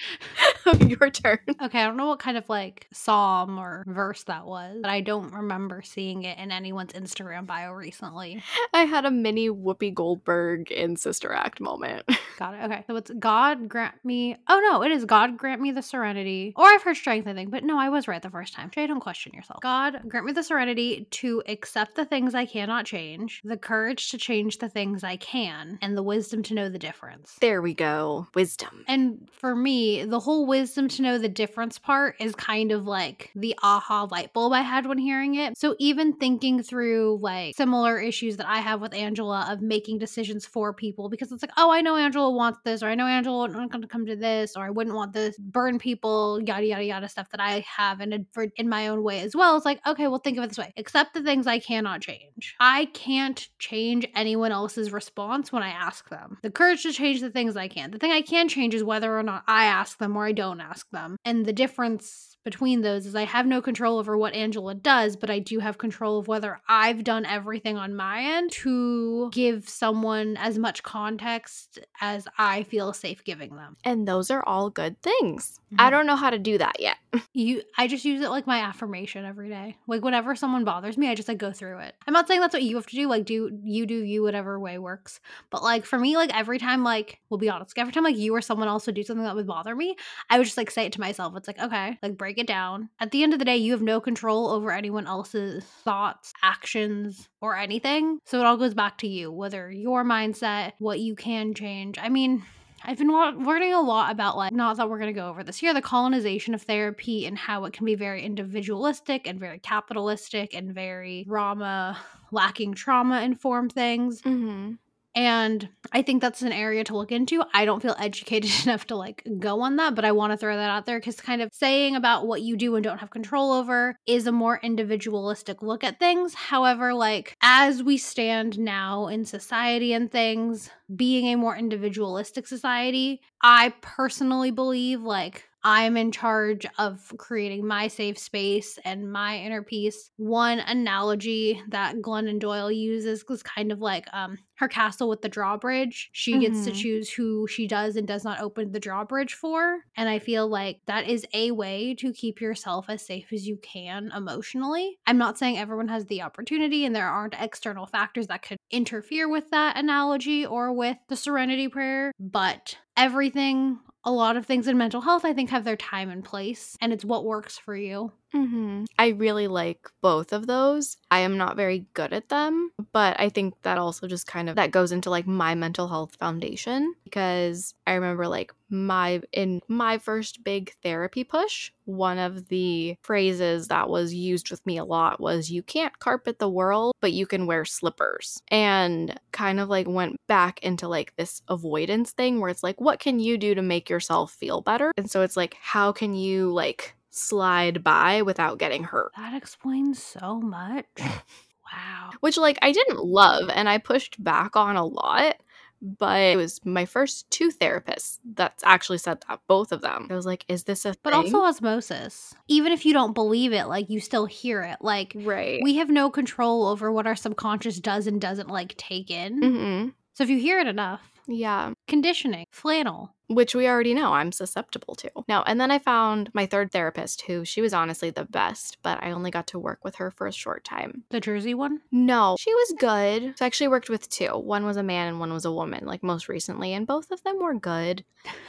Your 0.86 1.10
turn. 1.10 1.38
Okay, 1.62 1.80
I 1.80 1.84
don't 1.84 1.96
know 1.96 2.06
what 2.06 2.18
kind 2.18 2.36
of 2.36 2.48
like 2.48 2.86
psalm 2.92 3.58
or 3.58 3.84
verse 3.86 4.22
that 4.24 4.46
was, 4.46 4.78
but 4.82 4.90
I 4.90 5.00
don't 5.00 5.32
remember 5.32 5.82
seeing 5.82 6.22
it 6.24 6.38
in 6.38 6.50
anyone's 6.50 6.92
Instagram 6.92 7.46
bio 7.46 7.72
recently. 7.72 8.42
I 8.74 8.84
had 8.84 9.04
a 9.04 9.10
mini 9.10 9.48
Whoopi 9.48 9.92
Goldberg 9.92 10.70
in 10.70 10.96
Sister 10.96 11.32
Act 11.32 11.60
moment. 11.60 12.08
Got 12.38 12.54
it. 12.54 12.64
Okay. 12.64 12.84
So 12.86 12.96
it's 12.96 13.10
God 13.18 13.68
grant 13.68 13.94
me. 14.04 14.36
Oh 14.48 14.60
no, 14.70 14.82
it 14.82 14.90
is 14.90 15.04
God 15.04 15.36
grant 15.36 15.60
me 15.60 15.72
the 15.72 15.82
serenity. 15.82 16.52
Or 16.56 16.66
I've 16.66 16.82
heard 16.82 16.96
strength, 16.96 17.26
I 17.26 17.34
think, 17.34 17.50
but 17.50 17.64
no, 17.64 17.78
I 17.78 17.88
was 17.88 18.08
right 18.08 18.22
the 18.22 18.30
first 18.30 18.54
time. 18.54 18.70
Jay, 18.70 18.86
don't 18.86 19.00
question 19.00 19.32
yourself. 19.34 19.60
God 19.60 20.02
grant 20.08 20.26
me 20.26 20.32
the 20.32 20.42
serenity 20.42 21.06
to 21.10 21.42
accept 21.48 21.96
the 21.96 22.04
things 22.04 22.34
I 22.34 22.46
cannot 22.46 22.86
change, 22.86 23.40
the 23.44 23.56
courage 23.56 24.10
to 24.10 24.18
change 24.18 24.58
the 24.58 24.68
things 24.68 25.04
I 25.04 25.16
can, 25.16 25.78
and 25.82 25.96
the 25.96 26.02
wisdom 26.02 26.42
to 26.44 26.54
know 26.54 26.68
the 26.68 26.78
difference. 26.78 27.36
There 27.40 27.62
we 27.62 27.74
go. 27.74 28.28
Wisdom. 28.34 28.84
And 28.88 29.28
for 29.32 29.54
me, 29.54 29.89
the 30.04 30.20
whole 30.20 30.46
wisdom 30.46 30.88
to 30.88 31.02
know 31.02 31.18
the 31.18 31.28
difference 31.28 31.78
part 31.78 32.16
is 32.20 32.34
kind 32.34 32.72
of 32.72 32.86
like 32.86 33.30
the 33.34 33.54
aha 33.62 34.08
light 34.10 34.32
bulb 34.32 34.52
I 34.52 34.62
had 34.62 34.86
when 34.86 34.98
hearing 34.98 35.36
it. 35.36 35.58
So 35.58 35.76
even 35.78 36.14
thinking 36.14 36.62
through 36.62 37.18
like 37.20 37.56
similar 37.56 37.98
issues 37.98 38.36
that 38.38 38.48
I 38.48 38.58
have 38.58 38.80
with 38.80 38.94
Angela 38.94 39.46
of 39.50 39.60
making 39.60 39.98
decisions 39.98 40.46
for 40.46 40.72
people 40.72 41.08
because 41.08 41.32
it's 41.32 41.42
like, 41.42 41.52
oh, 41.56 41.70
I 41.70 41.80
know 41.80 41.96
Angela 41.96 42.30
wants 42.30 42.60
this, 42.64 42.82
or 42.82 42.86
I 42.86 42.94
know 42.94 43.06
Angela 43.06 43.48
not 43.48 43.70
going 43.70 43.82
to 43.82 43.88
come 43.88 44.06
to 44.06 44.16
this, 44.16 44.56
or 44.56 44.64
I 44.64 44.70
wouldn't 44.70 44.96
want 44.96 45.12
this, 45.12 45.36
burn 45.38 45.78
people, 45.78 46.40
yada 46.42 46.66
yada 46.66 46.84
yada 46.84 47.08
stuff 47.08 47.30
that 47.30 47.40
I 47.40 47.64
have 47.66 48.00
in 48.00 48.26
in 48.56 48.68
my 48.68 48.88
own 48.88 49.02
way 49.02 49.20
as 49.20 49.34
well. 49.34 49.56
It's 49.56 49.64
like, 49.64 49.80
okay, 49.86 50.08
well 50.08 50.18
think 50.18 50.38
of 50.38 50.44
it 50.44 50.48
this 50.48 50.58
way: 50.58 50.72
accept 50.76 51.14
the 51.14 51.22
things 51.22 51.46
I 51.46 51.58
cannot 51.58 52.00
change. 52.00 52.56
I 52.60 52.86
can't 52.86 53.48
change 53.58 54.06
anyone 54.14 54.52
else's 54.52 54.92
response 54.92 55.52
when 55.52 55.62
I 55.62 55.70
ask 55.70 56.08
them. 56.08 56.38
The 56.42 56.50
courage 56.50 56.82
to 56.82 56.92
change 56.92 57.20
the 57.20 57.30
things 57.30 57.56
I 57.56 57.68
can. 57.68 57.90
The 57.90 57.98
thing 57.98 58.12
I 58.12 58.22
can 58.22 58.48
change 58.48 58.74
is 58.74 58.84
whether 58.84 59.18
or 59.18 59.22
not 59.22 59.44
I 59.46 59.64
ask 59.64 59.79
them 59.88 60.16
or 60.16 60.26
I 60.26 60.32
don't 60.32 60.60
ask 60.60 60.88
them. 60.90 61.16
And 61.24 61.46
the 61.46 61.52
difference 61.52 62.30
between 62.44 62.80
those 62.80 63.06
is 63.06 63.14
I 63.14 63.24
have 63.24 63.46
no 63.46 63.60
control 63.60 63.98
over 63.98 64.16
what 64.16 64.34
Angela 64.34 64.74
does, 64.74 65.16
but 65.16 65.30
I 65.30 65.38
do 65.38 65.58
have 65.58 65.78
control 65.78 66.18
of 66.18 66.28
whether 66.28 66.60
I've 66.68 67.04
done 67.04 67.26
everything 67.26 67.76
on 67.76 67.94
my 67.94 68.22
end 68.22 68.52
to 68.52 69.30
give 69.30 69.68
someone 69.68 70.36
as 70.38 70.58
much 70.58 70.82
context 70.82 71.78
as 72.00 72.26
I 72.38 72.62
feel 72.62 72.92
safe 72.92 73.24
giving 73.24 73.56
them. 73.56 73.76
And 73.84 74.08
those 74.08 74.30
are 74.30 74.42
all 74.46 74.70
good 74.70 75.00
things. 75.02 75.60
Mm-hmm. 75.66 75.80
I 75.80 75.90
don't 75.90 76.06
know 76.06 76.16
how 76.16 76.30
to 76.30 76.38
do 76.38 76.58
that 76.58 76.80
yet. 76.80 76.96
you 77.34 77.62
I 77.76 77.86
just 77.88 78.04
use 78.04 78.22
it 78.22 78.30
like 78.30 78.46
my 78.46 78.60
affirmation 78.60 79.24
every 79.24 79.48
day. 79.48 79.76
Like 79.86 80.02
whenever 80.02 80.34
someone 80.34 80.64
bothers 80.64 80.96
me, 80.96 81.08
I 81.08 81.14
just 81.14 81.28
like 81.28 81.38
go 81.38 81.52
through 81.52 81.80
it. 81.80 81.94
I'm 82.06 82.14
not 82.14 82.26
saying 82.26 82.40
that's 82.40 82.54
what 82.54 82.62
you 82.62 82.76
have 82.76 82.86
to 82.86 82.96
do. 82.96 83.08
Like 83.08 83.26
do 83.26 83.58
you 83.62 83.86
do 83.86 83.94
you 83.94 84.22
whatever 84.22 84.58
way 84.58 84.78
works. 84.78 85.20
But 85.50 85.62
like 85.62 85.84
for 85.84 85.98
me, 85.98 86.16
like 86.16 86.34
every 86.34 86.58
time 86.58 86.84
like 86.84 87.20
we'll 87.28 87.38
be 87.38 87.50
honest, 87.50 87.78
every 87.78 87.92
time 87.92 88.04
like 88.04 88.16
you 88.16 88.34
or 88.34 88.40
someone 88.40 88.68
else 88.68 88.86
would 88.86 88.94
do 88.94 89.02
something 89.02 89.24
that 89.24 89.36
would 89.36 89.46
bother 89.46 89.69
me, 89.74 89.96
I 90.28 90.38
would 90.38 90.44
just 90.44 90.56
like 90.56 90.70
say 90.70 90.86
it 90.86 90.92
to 90.92 91.00
myself. 91.00 91.34
It's 91.36 91.48
like, 91.48 91.60
okay, 91.60 91.98
like 92.02 92.16
break 92.16 92.38
it 92.38 92.46
down. 92.46 92.88
At 93.00 93.10
the 93.10 93.22
end 93.22 93.32
of 93.32 93.38
the 93.38 93.44
day, 93.44 93.56
you 93.56 93.72
have 93.72 93.82
no 93.82 94.00
control 94.00 94.48
over 94.48 94.72
anyone 94.72 95.06
else's 95.06 95.64
thoughts, 95.64 96.32
actions, 96.42 97.28
or 97.40 97.56
anything. 97.56 98.18
So 98.24 98.40
it 98.40 98.46
all 98.46 98.56
goes 98.56 98.74
back 98.74 98.98
to 98.98 99.08
you, 99.08 99.30
whether 99.30 99.70
your 99.70 100.04
mindset, 100.04 100.72
what 100.78 101.00
you 101.00 101.14
can 101.14 101.54
change. 101.54 101.98
I 101.98 102.08
mean, 102.08 102.44
I've 102.82 102.96
been 102.96 103.08
learning 103.08 103.74
a 103.74 103.80
lot 103.82 104.10
about, 104.10 104.38
like, 104.38 104.52
not 104.52 104.78
that 104.78 104.88
we're 104.88 104.98
going 104.98 105.12
to 105.12 105.20
go 105.20 105.28
over 105.28 105.44
this 105.44 105.58
here, 105.58 105.74
the 105.74 105.82
colonization 105.82 106.54
of 106.54 106.62
therapy 106.62 107.26
and 107.26 107.36
how 107.36 107.66
it 107.66 107.74
can 107.74 107.84
be 107.84 107.94
very 107.94 108.22
individualistic 108.22 109.26
and 109.26 109.38
very 109.38 109.58
capitalistic 109.58 110.54
and 110.54 110.74
very 110.74 111.26
trauma, 111.28 111.98
lacking 112.32 112.72
trauma 112.72 113.20
informed 113.20 113.72
things. 113.72 114.22
Mm-hmm. 114.22 114.72
And 115.14 115.68
I 115.92 116.02
think 116.02 116.22
that's 116.22 116.42
an 116.42 116.52
area 116.52 116.84
to 116.84 116.96
look 116.96 117.10
into. 117.10 117.42
I 117.52 117.64
don't 117.64 117.82
feel 117.82 117.96
educated 118.00 118.50
enough 118.64 118.86
to 118.88 118.96
like 118.96 119.26
go 119.38 119.60
on 119.62 119.76
that, 119.76 119.94
but 119.94 120.04
I 120.04 120.12
want 120.12 120.32
to 120.32 120.36
throw 120.36 120.56
that 120.56 120.70
out 120.70 120.86
there 120.86 120.98
because 120.98 121.20
kind 121.20 121.42
of 121.42 121.50
saying 121.52 121.96
about 121.96 122.26
what 122.26 122.42
you 122.42 122.56
do 122.56 122.76
and 122.76 122.84
don't 122.84 122.98
have 122.98 123.10
control 123.10 123.52
over 123.52 123.96
is 124.06 124.26
a 124.26 124.32
more 124.32 124.60
individualistic 124.62 125.62
look 125.62 125.84
at 125.84 125.98
things. 125.98 126.34
However, 126.34 126.94
like 126.94 127.36
as 127.42 127.82
we 127.82 127.96
stand 127.96 128.58
now 128.58 129.08
in 129.08 129.24
society 129.24 129.92
and 129.92 130.10
things, 130.10 130.70
being 130.94 131.26
a 131.26 131.36
more 131.36 131.56
individualistic 131.56 132.46
society, 132.46 133.20
I 133.42 133.74
personally 133.80 134.50
believe 134.50 135.02
like 135.02 135.49
I'm 135.62 135.96
in 135.96 136.12
charge 136.12 136.66
of 136.78 137.12
creating 137.18 137.66
my 137.66 137.88
safe 137.88 138.18
space 138.18 138.78
and 138.84 139.10
my 139.10 139.38
inner 139.38 139.62
peace. 139.62 140.10
One 140.16 140.60
analogy 140.60 141.62
that 141.68 141.96
Glennon 141.96 142.38
Doyle 142.38 142.72
uses 142.72 143.24
was 143.28 143.42
kind 143.42 143.72
of 143.72 143.80
like 143.80 144.06
um, 144.12 144.38
her 144.56 144.68
castle 144.68 145.08
with 145.08 145.22
the 145.22 145.28
drawbridge. 145.28 146.10
She 146.12 146.32
mm-hmm. 146.32 146.40
gets 146.40 146.64
to 146.64 146.70
mm-hmm. 146.70 146.80
choose 146.80 147.10
who 147.10 147.46
she 147.46 147.66
does 147.66 147.96
and 147.96 148.06
does 148.06 148.24
not 148.24 148.40
open 148.40 148.72
the 148.72 148.80
drawbridge 148.80 149.34
for. 149.34 149.78
And 149.96 150.08
I 150.08 150.18
feel 150.18 150.48
like 150.48 150.80
that 150.86 151.08
is 151.08 151.26
a 151.34 151.50
way 151.50 151.94
to 151.98 152.12
keep 152.12 152.40
yourself 152.40 152.86
as 152.88 153.04
safe 153.04 153.32
as 153.32 153.46
you 153.46 153.58
can 153.62 154.10
emotionally. 154.14 154.98
I'm 155.06 155.18
not 155.18 155.38
saying 155.38 155.58
everyone 155.58 155.88
has 155.88 156.06
the 156.06 156.22
opportunity 156.22 156.84
and 156.84 156.94
there 156.94 157.08
aren't 157.08 157.40
external 157.40 157.86
factors 157.86 158.26
that 158.28 158.42
could 158.42 158.58
interfere 158.70 159.28
with 159.28 159.50
that 159.50 159.76
analogy 159.76 160.46
or 160.46 160.72
with 160.72 160.96
the 161.08 161.16
serenity 161.16 161.68
prayer, 161.68 162.12
but 162.18 162.76
everything 162.96 163.78
a 164.04 164.10
lot 164.12 164.36
of 164.36 164.46
things 164.46 164.66
in 164.68 164.78
mental 164.78 165.02
health, 165.02 165.24
I 165.24 165.32
think, 165.32 165.50
have 165.50 165.64
their 165.64 165.76
time 165.76 166.10
and 166.10 166.24
place, 166.24 166.76
and 166.80 166.92
it's 166.92 167.04
what 167.04 167.24
works 167.24 167.58
for 167.58 167.76
you. 167.76 168.12
Mm-hmm. 168.34 168.84
I 168.98 169.08
really 169.08 169.48
like 169.48 169.88
both 170.00 170.32
of 170.32 170.46
those. 170.46 170.96
I 171.10 171.20
am 171.20 171.36
not 171.36 171.56
very 171.56 171.86
good 171.94 172.12
at 172.12 172.28
them, 172.28 172.70
but 172.92 173.18
I 173.18 173.28
think 173.28 173.54
that 173.62 173.78
also 173.78 174.06
just 174.06 174.26
kind 174.26 174.48
of 174.48 174.56
that 174.56 174.70
goes 174.70 174.92
into 174.92 175.10
like 175.10 175.26
my 175.26 175.54
mental 175.54 175.88
health 175.88 176.16
foundation 176.16 176.94
because 177.04 177.74
I 177.86 177.94
remember 177.94 178.28
like 178.28 178.52
my 178.68 179.20
in 179.32 179.60
my 179.66 179.98
first 179.98 180.44
big 180.44 180.72
therapy 180.82 181.24
push, 181.24 181.72
one 181.86 182.18
of 182.18 182.48
the 182.48 182.96
phrases 183.02 183.68
that 183.68 183.88
was 183.88 184.14
used 184.14 184.50
with 184.50 184.64
me 184.64 184.78
a 184.78 184.84
lot 184.84 185.20
was 185.20 185.50
you 185.50 185.62
can't 185.62 185.98
carpet 185.98 186.38
the 186.38 186.48
world, 186.48 186.94
but 187.00 187.12
you 187.12 187.26
can 187.26 187.46
wear 187.46 187.64
slippers. 187.64 188.40
And 188.48 189.18
kind 189.32 189.58
of 189.58 189.68
like 189.68 189.88
went 189.88 190.16
back 190.28 190.62
into 190.62 190.86
like 190.86 191.14
this 191.16 191.42
avoidance 191.48 192.12
thing 192.12 192.40
where 192.40 192.50
it's 192.50 192.62
like 192.62 192.80
what 192.80 193.00
can 193.00 193.18
you 193.18 193.36
do 193.38 193.54
to 193.54 193.62
make 193.62 193.90
yourself 193.90 194.32
feel 194.32 194.60
better? 194.60 194.92
And 194.96 195.10
so 195.10 195.22
it's 195.22 195.36
like 195.36 195.56
how 195.60 195.90
can 195.90 196.14
you 196.14 196.52
like 196.52 196.94
slide 197.10 197.84
by 197.84 198.22
without 198.22 198.58
getting 198.58 198.84
hurt. 198.84 199.12
That 199.16 199.34
explains 199.34 200.02
so 200.02 200.40
much. 200.40 200.86
wow. 200.98 202.10
Which, 202.20 202.36
like, 202.36 202.58
I 202.62 202.72
didn't 202.72 203.04
love 203.04 203.50
and 203.52 203.68
I 203.68 203.78
pushed 203.78 204.22
back 204.22 204.56
on 204.56 204.76
a 204.76 204.84
lot, 204.84 205.36
but 205.82 206.20
it 206.20 206.36
was 206.36 206.60
my 206.64 206.84
first 206.84 207.30
two 207.30 207.50
therapists 207.50 208.18
that's 208.34 208.62
actually 208.64 208.98
said 208.98 209.18
that, 209.28 209.40
both 209.46 209.72
of 209.72 209.80
them. 209.80 210.08
I 210.10 210.14
was 210.14 210.26
like, 210.26 210.44
is 210.48 210.64
this 210.64 210.84
a 210.84 210.94
But 211.02 211.12
thing? 211.12 211.34
also 211.34 211.42
osmosis. 211.42 212.34
Even 212.48 212.72
if 212.72 212.84
you 212.84 212.92
don't 212.92 213.14
believe 213.14 213.52
it, 213.52 213.66
like, 213.66 213.88
you 213.90 214.00
still 214.00 214.26
hear 214.26 214.62
it. 214.62 214.78
Like, 214.80 215.12
right. 215.16 215.60
we 215.62 215.76
have 215.76 215.90
no 215.90 216.10
control 216.10 216.66
over 216.66 216.92
what 216.92 217.06
our 217.06 217.16
subconscious 217.16 217.80
does 217.80 218.06
and 218.06 218.20
doesn't, 218.20 218.48
like, 218.48 218.76
take 218.76 219.10
in. 219.10 219.40
Mm-hmm. 219.40 219.88
So 220.12 220.24
if 220.24 220.30
you 220.30 220.38
hear 220.38 220.60
it 220.60 220.66
enough, 220.66 221.00
yeah. 221.26 221.72
Conditioning, 221.86 222.46
flannel. 222.50 223.14
Which 223.28 223.54
we 223.54 223.68
already 223.68 223.94
know 223.94 224.12
I'm 224.12 224.32
susceptible 224.32 224.96
to. 224.96 225.10
Now, 225.28 225.44
and 225.44 225.60
then 225.60 225.70
I 225.70 225.78
found 225.78 226.30
my 226.34 226.46
third 226.46 226.72
therapist 226.72 227.22
who 227.22 227.44
she 227.44 227.60
was 227.60 227.72
honestly 227.72 228.10
the 228.10 228.24
best, 228.24 228.78
but 228.82 229.00
I 229.02 229.12
only 229.12 229.30
got 229.30 229.46
to 229.48 229.58
work 229.58 229.84
with 229.84 229.94
her 229.96 230.10
for 230.10 230.26
a 230.26 230.32
short 230.32 230.64
time. 230.64 231.04
The 231.10 231.20
Jersey 231.20 231.54
one? 231.54 231.80
No, 231.92 232.36
she 232.40 232.52
was 232.52 232.74
good. 232.80 233.38
So 233.38 233.44
I 233.44 233.46
actually 233.46 233.68
worked 233.68 233.88
with 233.88 234.10
two. 234.10 234.36
One 234.36 234.64
was 234.64 234.76
a 234.76 234.82
man 234.82 235.06
and 235.06 235.20
one 235.20 235.32
was 235.32 235.44
a 235.44 235.52
woman, 235.52 235.86
like 235.86 236.02
most 236.02 236.28
recently, 236.28 236.72
and 236.72 236.88
both 236.88 237.12
of 237.12 237.22
them 237.22 237.38
were 237.38 237.54
good. 237.54 238.04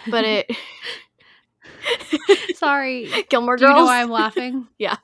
But 0.09 0.25
it. 0.25 0.51
Sorry. 2.55 3.09
Gilmore 3.29 3.57
Girls. 3.57 3.69
Do 3.69 3.73
you 3.73 3.79
know 3.79 3.85
why 3.85 4.01
I'm 4.01 4.09
laughing? 4.09 4.67
yeah. 4.77 4.97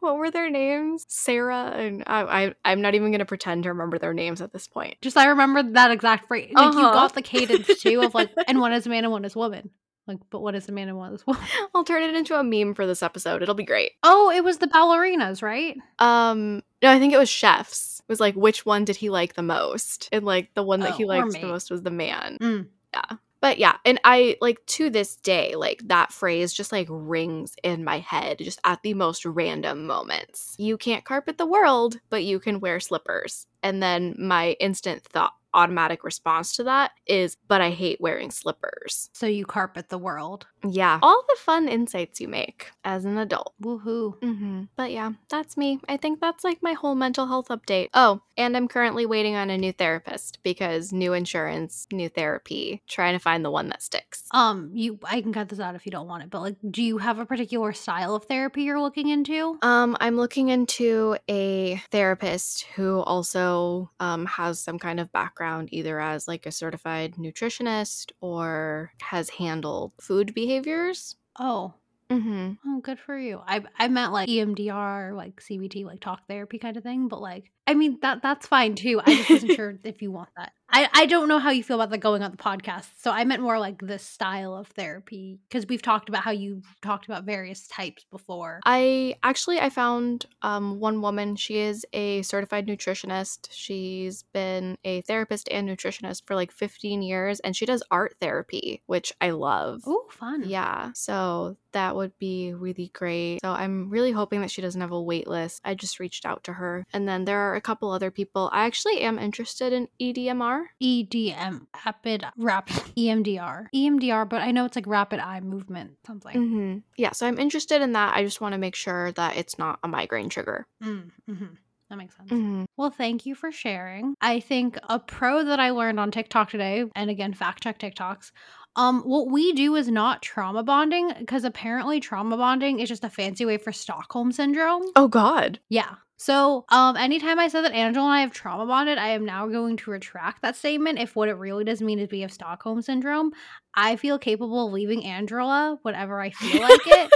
What 0.00 0.16
were 0.16 0.30
their 0.30 0.50
names? 0.50 1.06
Sarah 1.08 1.72
and 1.76 2.02
I, 2.06 2.54
I 2.64 2.72
am 2.72 2.80
not 2.80 2.94
even 2.94 3.10
gonna 3.12 3.24
pretend 3.24 3.64
to 3.64 3.70
remember 3.70 3.98
their 3.98 4.14
names 4.14 4.40
at 4.40 4.52
this 4.52 4.66
point. 4.66 4.96
Just 5.00 5.16
I 5.16 5.26
remember 5.26 5.62
that 5.62 5.90
exact 5.90 6.28
phrase. 6.28 6.52
Like 6.54 6.68
uh-huh. 6.68 6.78
you 6.78 6.84
got 6.84 7.14
the 7.14 7.22
cadence 7.22 7.80
too 7.80 8.02
of 8.02 8.14
like, 8.14 8.30
and 8.46 8.60
one 8.60 8.72
is 8.72 8.86
a 8.86 8.88
man 8.90 9.04
and 9.04 9.12
one 9.12 9.24
is 9.24 9.36
woman. 9.36 9.70
Like, 10.06 10.18
but 10.30 10.40
what 10.40 10.54
is 10.54 10.68
a 10.68 10.72
man 10.72 10.88
and 10.88 10.96
one 10.96 11.14
is 11.14 11.26
woman? 11.26 11.42
I'll 11.74 11.84
turn 11.84 12.02
it 12.02 12.14
into 12.14 12.38
a 12.38 12.42
meme 12.42 12.74
for 12.74 12.86
this 12.86 13.02
episode. 13.02 13.42
It'll 13.42 13.54
be 13.54 13.64
great. 13.64 13.92
Oh, 14.02 14.30
it 14.30 14.42
was 14.42 14.58
the 14.58 14.66
ballerinas, 14.66 15.42
right? 15.42 15.76
Um, 15.98 16.62
no, 16.82 16.90
I 16.90 16.98
think 16.98 17.12
it 17.12 17.18
was 17.18 17.28
chefs. 17.28 18.00
It 18.00 18.08
was 18.08 18.20
like 18.20 18.34
which 18.34 18.66
one 18.66 18.84
did 18.84 18.96
he 18.96 19.08
like 19.08 19.34
the 19.34 19.42
most, 19.42 20.08
and 20.10 20.24
like 20.24 20.52
the 20.54 20.64
one 20.64 20.80
that 20.80 20.94
oh, 20.94 20.96
he 20.96 21.04
liked 21.04 21.32
the 21.32 21.46
most 21.46 21.70
was 21.70 21.82
the 21.82 21.90
man. 21.90 22.38
Mm. 22.40 22.66
Yeah. 22.92 23.16
But 23.40 23.58
yeah, 23.58 23.76
and 23.86 23.98
I 24.04 24.36
like 24.42 24.64
to 24.66 24.90
this 24.90 25.16
day, 25.16 25.54
like 25.56 25.82
that 25.86 26.12
phrase 26.12 26.52
just 26.52 26.72
like 26.72 26.88
rings 26.90 27.54
in 27.62 27.84
my 27.84 27.98
head 27.98 28.38
just 28.38 28.60
at 28.64 28.82
the 28.82 28.94
most 28.94 29.24
random 29.24 29.86
moments. 29.86 30.54
You 30.58 30.76
can't 30.76 31.04
carpet 31.04 31.38
the 31.38 31.46
world, 31.46 32.00
but 32.10 32.22
you 32.24 32.38
can 32.38 32.60
wear 32.60 32.80
slippers. 32.80 33.46
And 33.62 33.82
then 33.82 34.14
my 34.18 34.52
instant 34.60 35.02
thought 35.04 35.32
automatic 35.54 36.04
response 36.04 36.54
to 36.56 36.64
that 36.64 36.92
is, 37.06 37.36
but 37.48 37.60
I 37.60 37.70
hate 37.70 38.00
wearing 38.00 38.30
slippers. 38.30 39.10
So 39.12 39.26
you 39.26 39.44
carpet 39.44 39.88
the 39.88 39.98
world. 39.98 40.46
Yeah. 40.68 40.98
All 41.02 41.24
the 41.28 41.36
fun 41.36 41.68
insights 41.68 42.20
you 42.20 42.28
make 42.28 42.70
as 42.84 43.04
an 43.04 43.18
adult. 43.18 43.54
Woohoo. 43.62 44.18
Mm-hmm. 44.20 44.64
But 44.76 44.92
yeah, 44.92 45.12
that's 45.28 45.56
me. 45.56 45.80
I 45.88 45.96
think 45.96 46.20
that's 46.20 46.44
like 46.44 46.62
my 46.62 46.74
whole 46.74 46.94
mental 46.94 47.26
health 47.26 47.48
update. 47.48 47.88
Oh, 47.94 48.20
and 48.36 48.56
I'm 48.56 48.68
currently 48.68 49.06
waiting 49.06 49.36
on 49.36 49.50
a 49.50 49.58
new 49.58 49.72
therapist 49.72 50.42
because 50.42 50.92
new 50.92 51.12
insurance, 51.12 51.86
new 51.92 52.08
therapy, 52.08 52.82
trying 52.88 53.14
to 53.14 53.18
find 53.18 53.44
the 53.44 53.50
one 53.50 53.68
that 53.68 53.82
sticks. 53.82 54.24
Um, 54.32 54.70
you 54.74 54.98
I 55.04 55.20
can 55.20 55.32
cut 55.32 55.48
this 55.48 55.60
out 55.60 55.74
if 55.74 55.86
you 55.86 55.92
don't 55.92 56.08
want 56.08 56.22
it, 56.24 56.30
but 56.30 56.40
like 56.40 56.56
do 56.70 56.82
you 56.82 56.98
have 56.98 57.18
a 57.18 57.26
particular 57.26 57.72
style 57.72 58.14
of 58.14 58.24
therapy 58.24 58.62
you're 58.62 58.80
looking 58.80 59.08
into? 59.08 59.58
Um, 59.62 59.96
I'm 60.00 60.16
looking 60.16 60.48
into 60.48 61.16
a 61.28 61.82
therapist 61.90 62.66
who 62.76 63.00
also 63.00 63.90
um 63.98 64.26
has 64.26 64.60
some 64.60 64.78
kind 64.78 65.00
of 65.00 65.10
background 65.12 65.39
background 65.40 65.70
either 65.72 65.98
as 65.98 66.28
like 66.28 66.44
a 66.46 66.52
certified 66.52 67.14
nutritionist 67.14 68.12
or 68.20 68.92
has 69.00 69.30
handled 69.30 69.92
food 70.00 70.34
behaviors. 70.34 71.16
Oh. 71.38 71.72
Mm-hmm. 72.10 72.52
Oh, 72.66 72.80
good 72.80 72.98
for 72.98 73.16
you. 73.16 73.40
I 73.46 73.62
I 73.78 73.86
meant 73.86 74.12
like 74.12 74.28
EMDR, 74.28 75.16
like 75.16 75.40
CBT, 75.40 75.84
like 75.84 76.00
talk 76.00 76.26
therapy 76.28 76.58
kind 76.58 76.76
of 76.76 76.82
thing. 76.82 77.06
But 77.06 77.20
like, 77.20 77.52
I 77.68 77.74
mean 77.74 77.98
that 78.02 78.20
that's 78.20 78.48
fine 78.48 78.74
too. 78.74 79.00
I 79.04 79.14
just 79.14 79.30
wasn't 79.30 79.52
sure 79.56 79.78
if 79.84 80.02
you 80.02 80.10
want 80.10 80.30
that. 80.36 80.52
I, 80.72 80.88
I 80.92 81.06
don't 81.06 81.28
know 81.28 81.38
how 81.38 81.50
you 81.50 81.64
feel 81.64 81.80
about 81.80 81.90
the 81.90 81.98
going 81.98 82.22
on 82.22 82.30
the 82.30 82.36
podcast. 82.36 82.86
So 82.96 83.10
I 83.10 83.24
meant 83.24 83.42
more 83.42 83.58
like 83.58 83.80
this 83.80 84.04
style 84.04 84.54
of 84.54 84.68
therapy 84.68 85.38
because 85.48 85.66
we've 85.66 85.82
talked 85.82 86.08
about 86.08 86.22
how 86.22 86.30
you 86.30 86.62
talked 86.82 87.06
about 87.06 87.24
various 87.24 87.66
types 87.66 88.04
before. 88.10 88.60
I 88.64 89.16
actually 89.22 89.58
I 89.60 89.70
found 89.70 90.26
um, 90.42 90.78
one 90.78 91.00
woman. 91.02 91.36
She 91.36 91.58
is 91.58 91.84
a 91.92 92.22
certified 92.22 92.66
nutritionist. 92.66 93.48
She's 93.50 94.22
been 94.32 94.76
a 94.84 95.00
therapist 95.02 95.48
and 95.50 95.68
nutritionist 95.68 96.22
for 96.26 96.34
like 96.34 96.52
15 96.52 97.02
years, 97.02 97.40
and 97.40 97.56
she 97.56 97.66
does 97.66 97.82
art 97.90 98.16
therapy, 98.20 98.82
which 98.86 99.12
I 99.20 99.30
love. 99.30 99.82
Oh, 99.86 100.06
fun! 100.10 100.44
Yeah, 100.46 100.90
so 100.94 101.56
that 101.72 101.96
would 101.96 102.16
be 102.18 102.52
really 102.54 102.90
great. 102.92 103.40
So 103.42 103.50
I'm 103.50 103.90
really 103.90 104.12
hoping 104.12 104.40
that 104.40 104.50
she 104.50 104.62
doesn't 104.62 104.80
have 104.80 104.92
a 104.92 105.02
wait 105.02 105.26
list. 105.26 105.60
I 105.64 105.74
just 105.74 106.00
reached 106.00 106.26
out 106.26 106.44
to 106.44 106.54
her, 106.54 106.86
and 106.92 107.08
then 107.08 107.24
there 107.24 107.38
are 107.38 107.54
a 107.54 107.60
couple 107.60 107.90
other 107.90 108.10
people. 108.10 108.50
I 108.52 108.66
actually 108.66 109.00
am 109.00 109.18
interested 109.18 109.72
in 109.72 109.88
EDMR? 110.00 110.59
EDM, 110.82 111.66
rapid, 111.84 112.24
rapid, 112.36 112.76
EMDR. 112.96 113.66
EMDR, 113.74 114.28
but 114.28 114.42
I 114.42 114.50
know 114.50 114.64
it's 114.64 114.76
like 114.76 114.86
rapid 114.86 115.20
eye 115.20 115.40
movement, 115.40 115.96
something. 116.06 116.36
Mm-hmm. 116.36 116.78
Yeah, 116.96 117.12
so 117.12 117.26
I'm 117.26 117.38
interested 117.38 117.82
in 117.82 117.92
that. 117.92 118.16
I 118.16 118.24
just 118.24 118.40
want 118.40 118.52
to 118.52 118.58
make 118.58 118.74
sure 118.74 119.12
that 119.12 119.36
it's 119.36 119.58
not 119.58 119.78
a 119.82 119.88
migraine 119.88 120.28
trigger. 120.28 120.66
Mm, 120.82 121.10
hmm 121.26 121.44
That 121.88 121.96
makes 121.96 122.16
sense. 122.16 122.30
Mm-hmm. 122.30 122.64
Well, 122.76 122.90
thank 122.90 123.26
you 123.26 123.34
for 123.34 123.52
sharing. 123.52 124.14
I 124.20 124.40
think 124.40 124.78
a 124.88 124.98
pro 124.98 125.44
that 125.44 125.60
I 125.60 125.70
learned 125.70 126.00
on 126.00 126.10
TikTok 126.10 126.50
today, 126.50 126.84
and 126.94 127.10
again, 127.10 127.34
fact 127.34 127.62
check 127.62 127.78
TikToks. 127.78 128.32
Um, 128.76 129.02
what 129.02 129.28
we 129.30 129.52
do 129.52 129.74
is 129.74 129.88
not 129.88 130.22
trauma 130.22 130.62
bonding 130.62 131.12
because 131.18 131.44
apparently 131.44 131.98
trauma 131.98 132.36
bonding 132.36 132.78
is 132.78 132.88
just 132.88 133.04
a 133.04 133.10
fancy 133.10 133.44
way 133.44 133.58
for 133.58 133.72
Stockholm 133.72 134.30
syndrome. 134.30 134.82
Oh, 134.94 135.08
God. 135.08 135.58
Yeah. 135.68 135.96
So, 136.22 136.66
um, 136.68 136.98
anytime 136.98 137.38
I 137.38 137.48
said 137.48 137.62
that 137.62 137.72
Angela 137.72 138.04
and 138.04 138.14
I 138.14 138.20
have 138.20 138.30
trauma 138.30 138.66
bonded, 138.66 138.98
I 138.98 139.08
am 139.08 139.24
now 139.24 139.46
going 139.46 139.78
to 139.78 139.90
retract 139.90 140.42
that 140.42 140.54
statement. 140.54 140.98
If 140.98 141.16
what 141.16 141.30
it 141.30 141.38
really 141.38 141.64
does 141.64 141.80
mean 141.80 141.98
is 141.98 142.10
we 142.10 142.20
have 142.20 142.30
Stockholm 142.30 142.82
syndrome, 142.82 143.32
I 143.74 143.96
feel 143.96 144.18
capable 144.18 144.66
of 144.66 144.74
leaving 144.74 145.02
Angela 145.06 145.78
whenever 145.80 146.20
I 146.20 146.28
feel 146.28 146.60
like 146.60 146.86
it, 146.86 147.10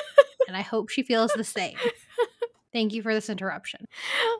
and 0.49 0.57
I 0.57 0.63
hope 0.63 0.89
she 0.89 1.03
feels 1.03 1.31
the 1.33 1.45
same. 1.45 1.77
Thank 2.75 2.93
you 2.93 3.03
for 3.03 3.15
this 3.15 3.31
interruption. 3.31 3.87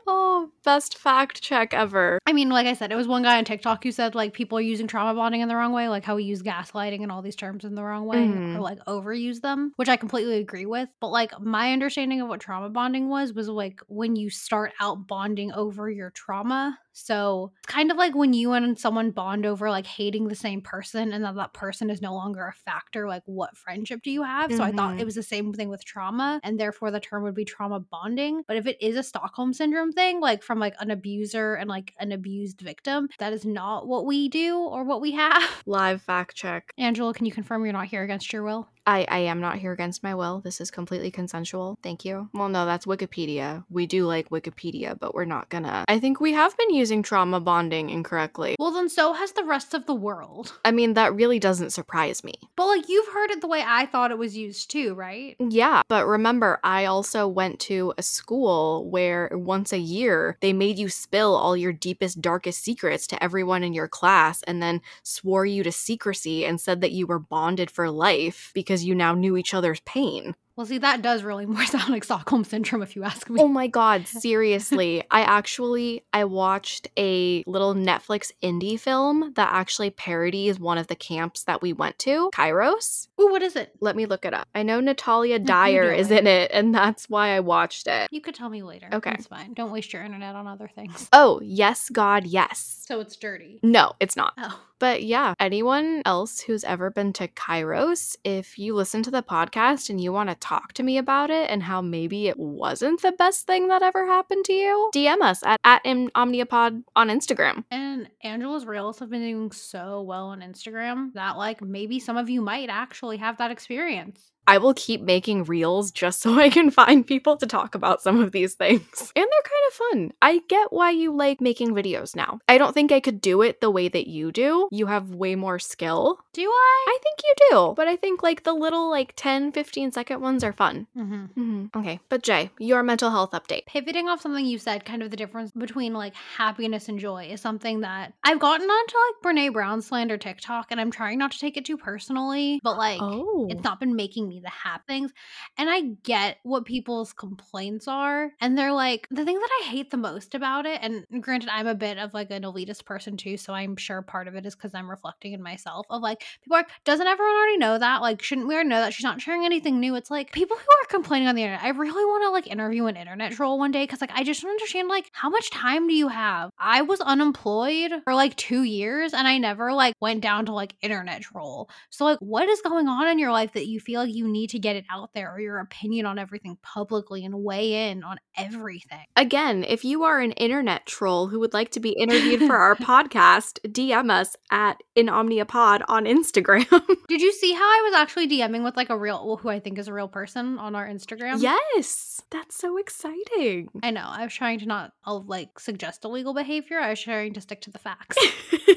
Oh, 0.05 0.51
best 0.63 0.97
fact 0.97 1.41
check 1.41 1.73
ever. 1.73 2.19
I 2.27 2.33
mean, 2.33 2.49
like 2.49 2.67
I 2.67 2.73
said, 2.73 2.91
it 2.91 2.95
was 2.95 3.07
one 3.07 3.23
guy 3.23 3.37
on 3.37 3.45
TikTok 3.45 3.83
who 3.83 3.91
said 3.91 4.13
like 4.13 4.33
people 4.33 4.57
are 4.57 4.61
using 4.61 4.87
trauma 4.87 5.15
bonding 5.15 5.39
in 5.41 5.47
the 5.47 5.55
wrong 5.55 5.71
way, 5.71 5.87
like 5.87 6.03
how 6.03 6.15
we 6.17 6.25
use 6.25 6.43
gaslighting 6.43 7.01
and 7.01 7.11
all 7.11 7.21
these 7.21 7.37
terms 7.37 7.63
in 7.63 7.75
the 7.75 7.83
wrong 7.83 8.05
way, 8.05 8.17
Mhm. 8.17 8.55
or 8.57 8.59
like 8.59 8.79
overuse 8.85 9.39
them, 9.41 9.71
which 9.77 9.89
I 9.89 9.95
completely 9.95 10.37
agree 10.39 10.65
with. 10.65 10.89
But 10.99 11.09
like 11.09 11.39
my 11.39 11.71
understanding 11.73 12.19
of 12.21 12.27
what 12.27 12.41
trauma 12.41 12.69
bonding 12.69 13.07
was 13.09 13.33
was 13.33 13.47
like 13.47 13.79
when 13.87 14.17
you 14.17 14.29
start 14.29 14.73
out 14.81 15.07
bonding 15.07 15.53
over 15.53 15.89
your 15.89 16.09
trauma. 16.11 16.77
So 16.97 17.51
it's 17.57 17.67
kind 17.67 17.91
of 17.91 17.97
like 17.97 18.15
when 18.15 18.31
you 18.33 18.53
and 18.53 18.79
someone 18.79 19.11
bond 19.11 19.45
over 19.45 19.69
like 19.69 19.85
hating 19.85 20.29
the 20.29 20.35
same 20.35 20.61
person 20.61 21.11
and 21.11 21.25
that 21.25 21.35
that 21.35 21.53
person 21.53 21.89
is 21.89 22.01
no 22.01 22.13
longer 22.13 22.47
a 22.47 22.53
factor. 22.53 23.05
Like, 23.07 23.23
what 23.25 23.57
friendship 23.57 24.01
do 24.01 24.09
you 24.09 24.23
have? 24.23 24.51
So 24.51 24.63
I 24.63 24.71
thought 24.71 24.93
it 24.93 24.97
mm-hmm. 24.97 25.05
was 25.05 25.15
the 25.15 25.23
same 25.23 25.53
thing 25.53 25.67
with 25.67 25.83
trauma, 25.83 26.39
and 26.41 26.57
therefore 26.57 26.91
the 26.91 27.01
term 27.01 27.23
would 27.23 27.35
be 27.35 27.43
trauma 27.43 27.81
bonding. 27.81 28.43
But 28.47 28.55
if 28.55 28.65
it 28.65 28.77
is 28.79 28.95
a 28.95 29.03
Stockholm 29.03 29.53
syndrome 29.53 29.91
thing, 29.91 30.21
like 30.21 30.41
from 30.41 30.57
like 30.57 30.75
an 30.79 30.89
abuser 30.89 31.55
and 31.55 31.69
like 31.69 31.93
an 31.99 32.13
abused 32.13 32.61
victim, 32.61 33.09
that 33.19 33.33
is 33.33 33.45
not 33.45 33.87
what 33.87 34.05
we 34.05 34.29
do 34.29 34.57
or 34.57 34.85
what 34.85 35.01
we 35.01 35.11
have. 35.11 35.43
Live 35.65 36.01
fact 36.01 36.35
check. 36.35 36.71
Angela, 36.77 37.13
can 37.13 37.25
you 37.25 37.31
confirm 37.33 37.65
you're 37.65 37.73
not 37.73 37.87
here 37.87 38.03
against 38.03 38.31
your 38.31 38.43
will? 38.43 38.69
I, 38.87 39.05
I 39.09 39.17
am 39.19 39.41
not 39.41 39.57
here 39.57 39.71
against 39.71 40.03
my 40.03 40.13
will. 40.13 40.41
This 40.41 40.61
is 40.61 40.71
completely 40.71 41.11
consensual. 41.11 41.77
Thank 41.81 42.05
you. 42.05 42.29
Well, 42.33 42.49
no, 42.49 42.65
that's 42.65 42.85
Wikipedia. 42.85 43.63
We 43.69 43.85
do 43.85 44.05
like 44.05 44.29
Wikipedia, 44.29 44.97
but 44.99 45.15
we're 45.15 45.25
not 45.25 45.49
gonna. 45.49 45.85
I 45.87 45.99
think 45.99 46.19
we 46.19 46.33
have 46.33 46.55
been 46.57 46.73
using 46.73 47.01
trauma 47.01 47.39
bonding 47.39 47.89
incorrectly. 47.89 48.55
Well, 48.59 48.71
then 48.71 48.89
so 48.89 49.13
has 49.13 49.31
the 49.31 49.43
rest 49.43 49.73
of 49.73 49.85
the 49.85 49.95
world. 49.95 50.53
I 50.63 50.71
mean, 50.71 50.93
that 50.93 51.15
really 51.15 51.39
doesn't 51.39 51.71
surprise 51.71 52.23
me. 52.23 52.33
But 52.55 52.67
like 52.67 52.89
you've 52.89 53.07
heard 53.07 53.31
it 53.31 53.41
the 53.41 53.47
way 53.47 53.63
I 53.65 53.85
thought 53.85 54.11
it 54.11 54.17
was 54.17 54.37
used 54.37 54.69
too, 54.69 54.93
right? 54.93 55.35
Yeah, 55.39 55.81
but 55.87 56.05
remember, 56.05 56.59
I 56.63 56.85
also 56.85 57.27
went 57.27 57.59
to 57.61 57.93
a 57.97 58.03
school 58.03 58.89
where 58.89 59.29
once 59.33 59.73
a 59.73 59.79
year 59.79 60.37
they 60.41 60.53
made 60.53 60.77
you 60.77 60.89
spill 60.89 61.35
all 61.35 61.57
your 61.57 61.73
deepest, 61.73 62.21
darkest 62.21 62.63
secrets 62.63 63.07
to 63.07 63.23
everyone 63.23 63.63
in 63.63 63.73
your 63.73 63.87
class 63.87 64.43
and 64.43 64.61
then 64.61 64.81
swore 65.03 65.45
you 65.45 65.63
to 65.63 65.71
secrecy 65.71 66.45
and 66.45 66.61
said 66.61 66.81
that 66.81 66.91
you 66.91 67.07
were 67.07 67.19
bonded 67.19 67.71
for 67.71 67.89
life 67.89 68.51
because 68.53 68.74
you 68.83 68.95
now 68.95 69.13
knew 69.13 69.37
each 69.37 69.53
other's 69.53 69.79
pain. 69.81 70.35
Well, 70.55 70.65
see, 70.65 70.77
that 70.77 71.01
does 71.01 71.23
really 71.23 71.45
more 71.45 71.65
sound 71.65 71.89
like 71.89 72.03
Stockholm 72.03 72.43
syndrome 72.43 72.81
if 72.81 72.95
you 72.95 73.03
ask 73.03 73.29
me. 73.29 73.41
Oh 73.41 73.47
my 73.47 73.67
god, 73.67 74.07
seriously. 74.07 75.03
I 75.11 75.21
actually 75.21 76.03
I 76.13 76.23
watched 76.25 76.87
a 76.97 77.43
little 77.45 77.73
Netflix 77.73 78.31
indie 78.41 78.79
film 78.79 79.33
that 79.35 79.49
actually 79.51 79.89
parodies 79.89 80.59
one 80.59 80.77
of 80.77 80.87
the 80.87 80.95
camps 80.95 81.43
that 81.43 81.61
we 81.61 81.73
went 81.73 81.99
to, 81.99 82.31
Kairos. 82.33 83.07
Ooh, 83.19 83.31
what 83.31 83.41
is 83.41 83.55
it? 83.55 83.71
Let 83.79 83.95
me 83.95 84.05
look 84.05 84.25
it 84.25 84.33
up. 84.33 84.47
I 84.53 84.63
know 84.63 84.79
Natalia 84.79 85.39
Dyer 85.39 85.91
is 85.91 86.11
in 86.11 86.27
it 86.27 86.51
and 86.53 86.73
that's 86.73 87.09
why 87.09 87.29
I 87.29 87.39
watched 87.39 87.87
it. 87.87 88.09
You 88.11 88.21
could 88.21 88.35
tell 88.35 88.49
me 88.49 88.63
later. 88.63 88.89
Okay. 88.91 89.11
It's 89.11 89.27
fine. 89.27 89.53
Don't 89.53 89.71
waste 89.71 89.93
your 89.93 90.03
internet 90.03 90.35
on 90.35 90.47
other 90.47 90.69
things. 90.73 91.09
Oh, 91.13 91.39
yes 91.43 91.89
god, 91.89 92.25
yes. 92.25 92.83
So 92.87 92.99
it's 92.99 93.15
dirty. 93.15 93.59
No, 93.63 93.93
it's 93.99 94.15
not. 94.15 94.33
Oh. 94.37 94.59
But 94.79 95.03
yeah, 95.03 95.33
anyone 95.39 96.01
else 96.05 96.41
who's 96.41 96.63
ever 96.65 96.91
been 96.91 97.13
to 97.13 97.29
Kairos, 97.29 98.17
if 98.23 98.59
you 98.59 98.75
listen 98.75 99.03
to 99.03 99.11
the 99.11 99.23
podcast 99.23 99.89
and 99.89 100.01
you 100.01 100.11
want 100.11 100.29
to 100.29 100.35
talk 100.35 100.73
to 100.73 100.83
me 100.83 100.97
about 100.97 101.29
it 101.29 101.49
and 101.49 101.63
how 101.63 101.81
maybe 101.81 102.27
it 102.27 102.37
wasn't 102.37 103.01
the 103.01 103.13
best 103.13 103.47
thing 103.47 103.69
that 103.69 103.81
ever 103.81 104.05
happened 104.05 104.43
to 104.45 104.53
you, 104.53 104.91
DM 104.93 105.21
us 105.21 105.41
at, 105.43 105.59
at 105.63 105.83
Omniapod 105.85 106.83
on 106.95 107.07
Instagram. 107.07 107.63
And 107.71 108.09
Angela's 108.21 108.65
Reels 108.65 108.99
have 108.99 109.09
been 109.09 109.21
doing 109.21 109.51
so 109.51 110.01
well 110.01 110.27
on 110.27 110.41
Instagram 110.41 111.13
that, 111.13 111.37
like, 111.37 111.61
maybe 111.61 111.99
some 111.99 112.17
of 112.17 112.29
you 112.29 112.41
might 112.41 112.69
actually 112.69 113.04
have 113.13 113.37
that 113.37 113.51
experience. 113.51 114.34
I 114.47 114.57
will 114.57 114.73
keep 114.73 115.01
making 115.01 115.45
reels 115.45 115.91
just 115.91 116.21
so 116.25 116.39
I 116.39 116.49
can 116.49 116.71
find 116.71 117.05
people 117.05 117.37
to 117.37 117.45
talk 117.45 117.75
about 117.75 118.01
some 118.01 118.21
of 118.21 118.31
these 118.31 118.53
things. 118.55 118.83
And 119.15 119.25
they're 119.31 119.43
kind 119.43 119.67
of 119.67 119.73
fun. 119.73 120.13
I 120.21 120.41
get 120.49 120.73
why 120.73 120.91
you 120.91 121.15
like 121.15 121.39
making 121.39 121.73
videos 121.73 122.15
now. 122.15 122.39
I 122.49 122.57
don't 122.57 122.73
think 122.73 122.91
I 122.91 122.99
could 122.99 123.21
do 123.21 123.41
it 123.41 123.61
the 123.61 123.69
way 123.69 123.87
that 123.87 124.07
you 124.07 124.31
do. 124.31 124.67
You 124.71 124.87
have 124.87 125.11
way 125.11 125.35
more 125.35 125.57
skill. 125.57 126.19
Do 126.33 126.43
I? 126.43 126.85
I 126.87 126.97
think 127.01 127.19
you 127.23 127.33
do. 127.49 127.73
But 127.77 127.87
I 127.87 127.95
think 127.95 128.21
like 128.21 128.43
the 128.43 128.53
little 128.53 128.89
like 128.89 129.13
10, 129.15 129.53
15 129.53 129.91
second 129.91 130.21
ones 130.21 130.43
are 130.43 130.51
fun. 130.51 130.87
Mm-hmm. 130.97 131.25
hmm 131.25 131.65
Okay. 131.75 131.99
But 132.09 132.23
Jay, 132.23 132.51
your 132.59 132.83
mental 132.83 133.09
health 133.09 133.31
update. 133.31 133.65
Pivoting 133.67 134.09
off 134.09 134.21
something 134.21 134.45
you 134.45 134.57
said, 134.57 134.85
kind 134.85 135.01
of 135.01 135.11
the 135.11 135.17
difference 135.17 135.51
between 135.51 135.93
like 135.93 136.13
happiness 136.15 136.89
and 136.89 136.99
joy 136.99 137.25
is 137.31 137.41
something 137.41 137.81
that 137.81 138.13
I've 138.23 138.39
gotten 138.39 138.67
onto 138.67 138.95
like 138.95 139.35
Brene 139.35 139.53
Brown 139.53 139.81
slander 139.81 140.17
TikTok, 140.17 140.67
and 140.71 140.81
I'm 140.81 140.91
trying 140.91 141.19
not 141.19 141.31
to 141.31 141.39
take 141.39 141.57
it 141.57 141.65
too 141.65 141.77
personally, 141.77 142.59
but 142.63 142.77
like 142.77 143.01
oh. 143.01 143.47
it's 143.49 143.63
not 143.63 143.79
been 143.79 143.95
making 143.95 144.27
me 144.27 144.34
the 144.39 144.49
happy 144.49 144.85
things. 144.87 145.11
And 145.57 145.69
I 145.69 145.81
get 146.03 146.37
what 146.43 146.65
people's 146.65 147.13
complaints 147.13 147.87
are. 147.87 148.31
And 148.39 148.57
they're 148.57 148.71
like, 148.71 149.07
the 149.09 149.25
thing 149.25 149.39
that 149.39 149.49
I 149.61 149.67
hate 149.67 149.91
the 149.91 149.97
most 149.97 150.35
about 150.35 150.65
it, 150.65 150.79
and 150.81 151.05
granted, 151.21 151.49
I'm 151.51 151.67
a 151.67 151.75
bit 151.75 151.97
of 151.97 152.13
like 152.13 152.31
an 152.31 152.43
elitist 152.43 152.85
person 152.85 153.17
too. 153.17 153.37
So 153.37 153.53
I'm 153.53 153.75
sure 153.75 154.01
part 154.01 154.27
of 154.27 154.35
it 154.35 154.45
is 154.45 154.55
because 154.55 154.73
I'm 154.73 154.89
reflecting 154.89 155.33
in 155.33 155.41
myself 155.41 155.85
of 155.89 156.01
like, 156.01 156.23
people 156.43 156.57
like, 156.57 156.69
doesn't 156.83 157.07
everyone 157.07 157.35
already 157.35 157.57
know 157.57 157.77
that? 157.77 158.01
Like, 158.01 158.21
shouldn't 158.21 158.47
we 158.47 158.53
already 158.53 158.69
know 158.69 158.81
that 158.81 158.93
she's 158.93 159.03
not 159.03 159.21
sharing 159.21 159.45
anything 159.45 159.79
new? 159.79 159.95
It's 159.95 160.11
like 160.11 160.31
people 160.31 160.57
who 160.57 160.63
are 160.63 160.87
complaining 160.89 161.27
on 161.27 161.35
the 161.35 161.43
internet. 161.43 161.63
I 161.63 161.69
really 161.69 162.05
want 162.05 162.23
to 162.23 162.29
like 162.29 162.47
interview 162.47 162.85
an 162.85 162.95
internet 162.95 163.33
troll 163.33 163.59
one 163.59 163.71
day 163.71 163.83
because 163.83 164.01
like 164.01 164.11
I 164.13 164.23
just 164.23 164.41
don't 164.41 164.51
understand 164.51 164.87
like 164.87 165.09
how 165.13 165.29
much 165.29 165.49
time 165.51 165.87
do 165.87 165.93
you 165.93 166.07
have? 166.07 166.49
I 166.59 166.81
was 166.81 167.01
unemployed 167.01 167.91
for 168.03 168.13
like 168.13 168.35
two 168.35 168.63
years 168.63 169.13
and 169.13 169.27
I 169.27 169.37
never 169.37 169.73
like 169.73 169.93
went 170.01 170.21
down 170.21 170.45
to 170.45 170.53
like 170.53 170.75
internet 170.81 171.21
troll. 171.21 171.69
So 171.89 172.05
like 172.05 172.19
what 172.19 172.47
is 172.49 172.61
going 172.61 172.87
on 172.87 173.07
in 173.07 173.19
your 173.19 173.31
life 173.31 173.53
that 173.53 173.67
you 173.67 173.79
feel 173.79 174.01
like 174.01 174.13
you 174.13 174.24
need 174.31 174.49
to 174.51 174.59
get 174.59 174.75
it 174.75 174.85
out 174.89 175.13
there 175.13 175.33
or 175.33 175.39
your 175.39 175.59
opinion 175.59 176.05
on 176.05 176.19
everything 176.19 176.57
publicly 176.61 177.25
and 177.25 177.43
weigh 177.43 177.89
in 177.89 178.03
on 178.03 178.17
everything? 178.37 179.05
Again, 179.15 179.63
if 179.63 179.83
you 179.85 180.03
are 180.03 180.19
an 180.19 180.31
internet 180.33 180.85
troll 180.85 181.27
who 181.27 181.39
would 181.39 181.53
like 181.53 181.71
to 181.71 181.79
be 181.79 181.91
interviewed 181.91 182.41
for 182.41 182.55
our 182.55 182.75
podcast, 182.75 183.59
DM 183.67 184.11
us 184.11 184.35
at 184.51 184.81
InOmniaPod 184.95 185.83
on 185.87 186.05
Instagram. 186.05 186.65
Did 187.07 187.21
you 187.21 187.31
see 187.31 187.53
how 187.53 187.63
I 187.63 187.81
was 187.85 187.93
actually 187.95 188.27
DMing 188.27 188.63
with 188.63 188.77
like 188.77 188.89
a 188.89 188.97
real, 188.97 189.25
well, 189.25 189.37
who 189.37 189.49
I 189.49 189.59
think 189.59 189.79
is 189.79 189.87
a 189.87 189.93
real 189.93 190.07
person 190.07 190.57
on 190.59 190.75
our 190.75 190.87
Instagram? 190.87 191.41
yes, 191.41 192.21
that's 192.29 192.55
so 192.55 192.77
exciting. 192.77 193.69
I 193.83 193.91
know. 193.91 194.05
I 194.05 194.23
was 194.23 194.33
trying 194.33 194.59
to 194.59 194.65
not 194.65 194.93
uh, 195.05 195.15
like 195.15 195.59
suggest 195.59 196.05
illegal 196.05 196.33
behavior. 196.33 196.79
I 196.79 196.89
was 196.89 197.01
trying 197.01 197.33
to 197.33 197.41
stick 197.41 197.61
to 197.61 197.71
the 197.71 197.79
facts. 197.79 198.17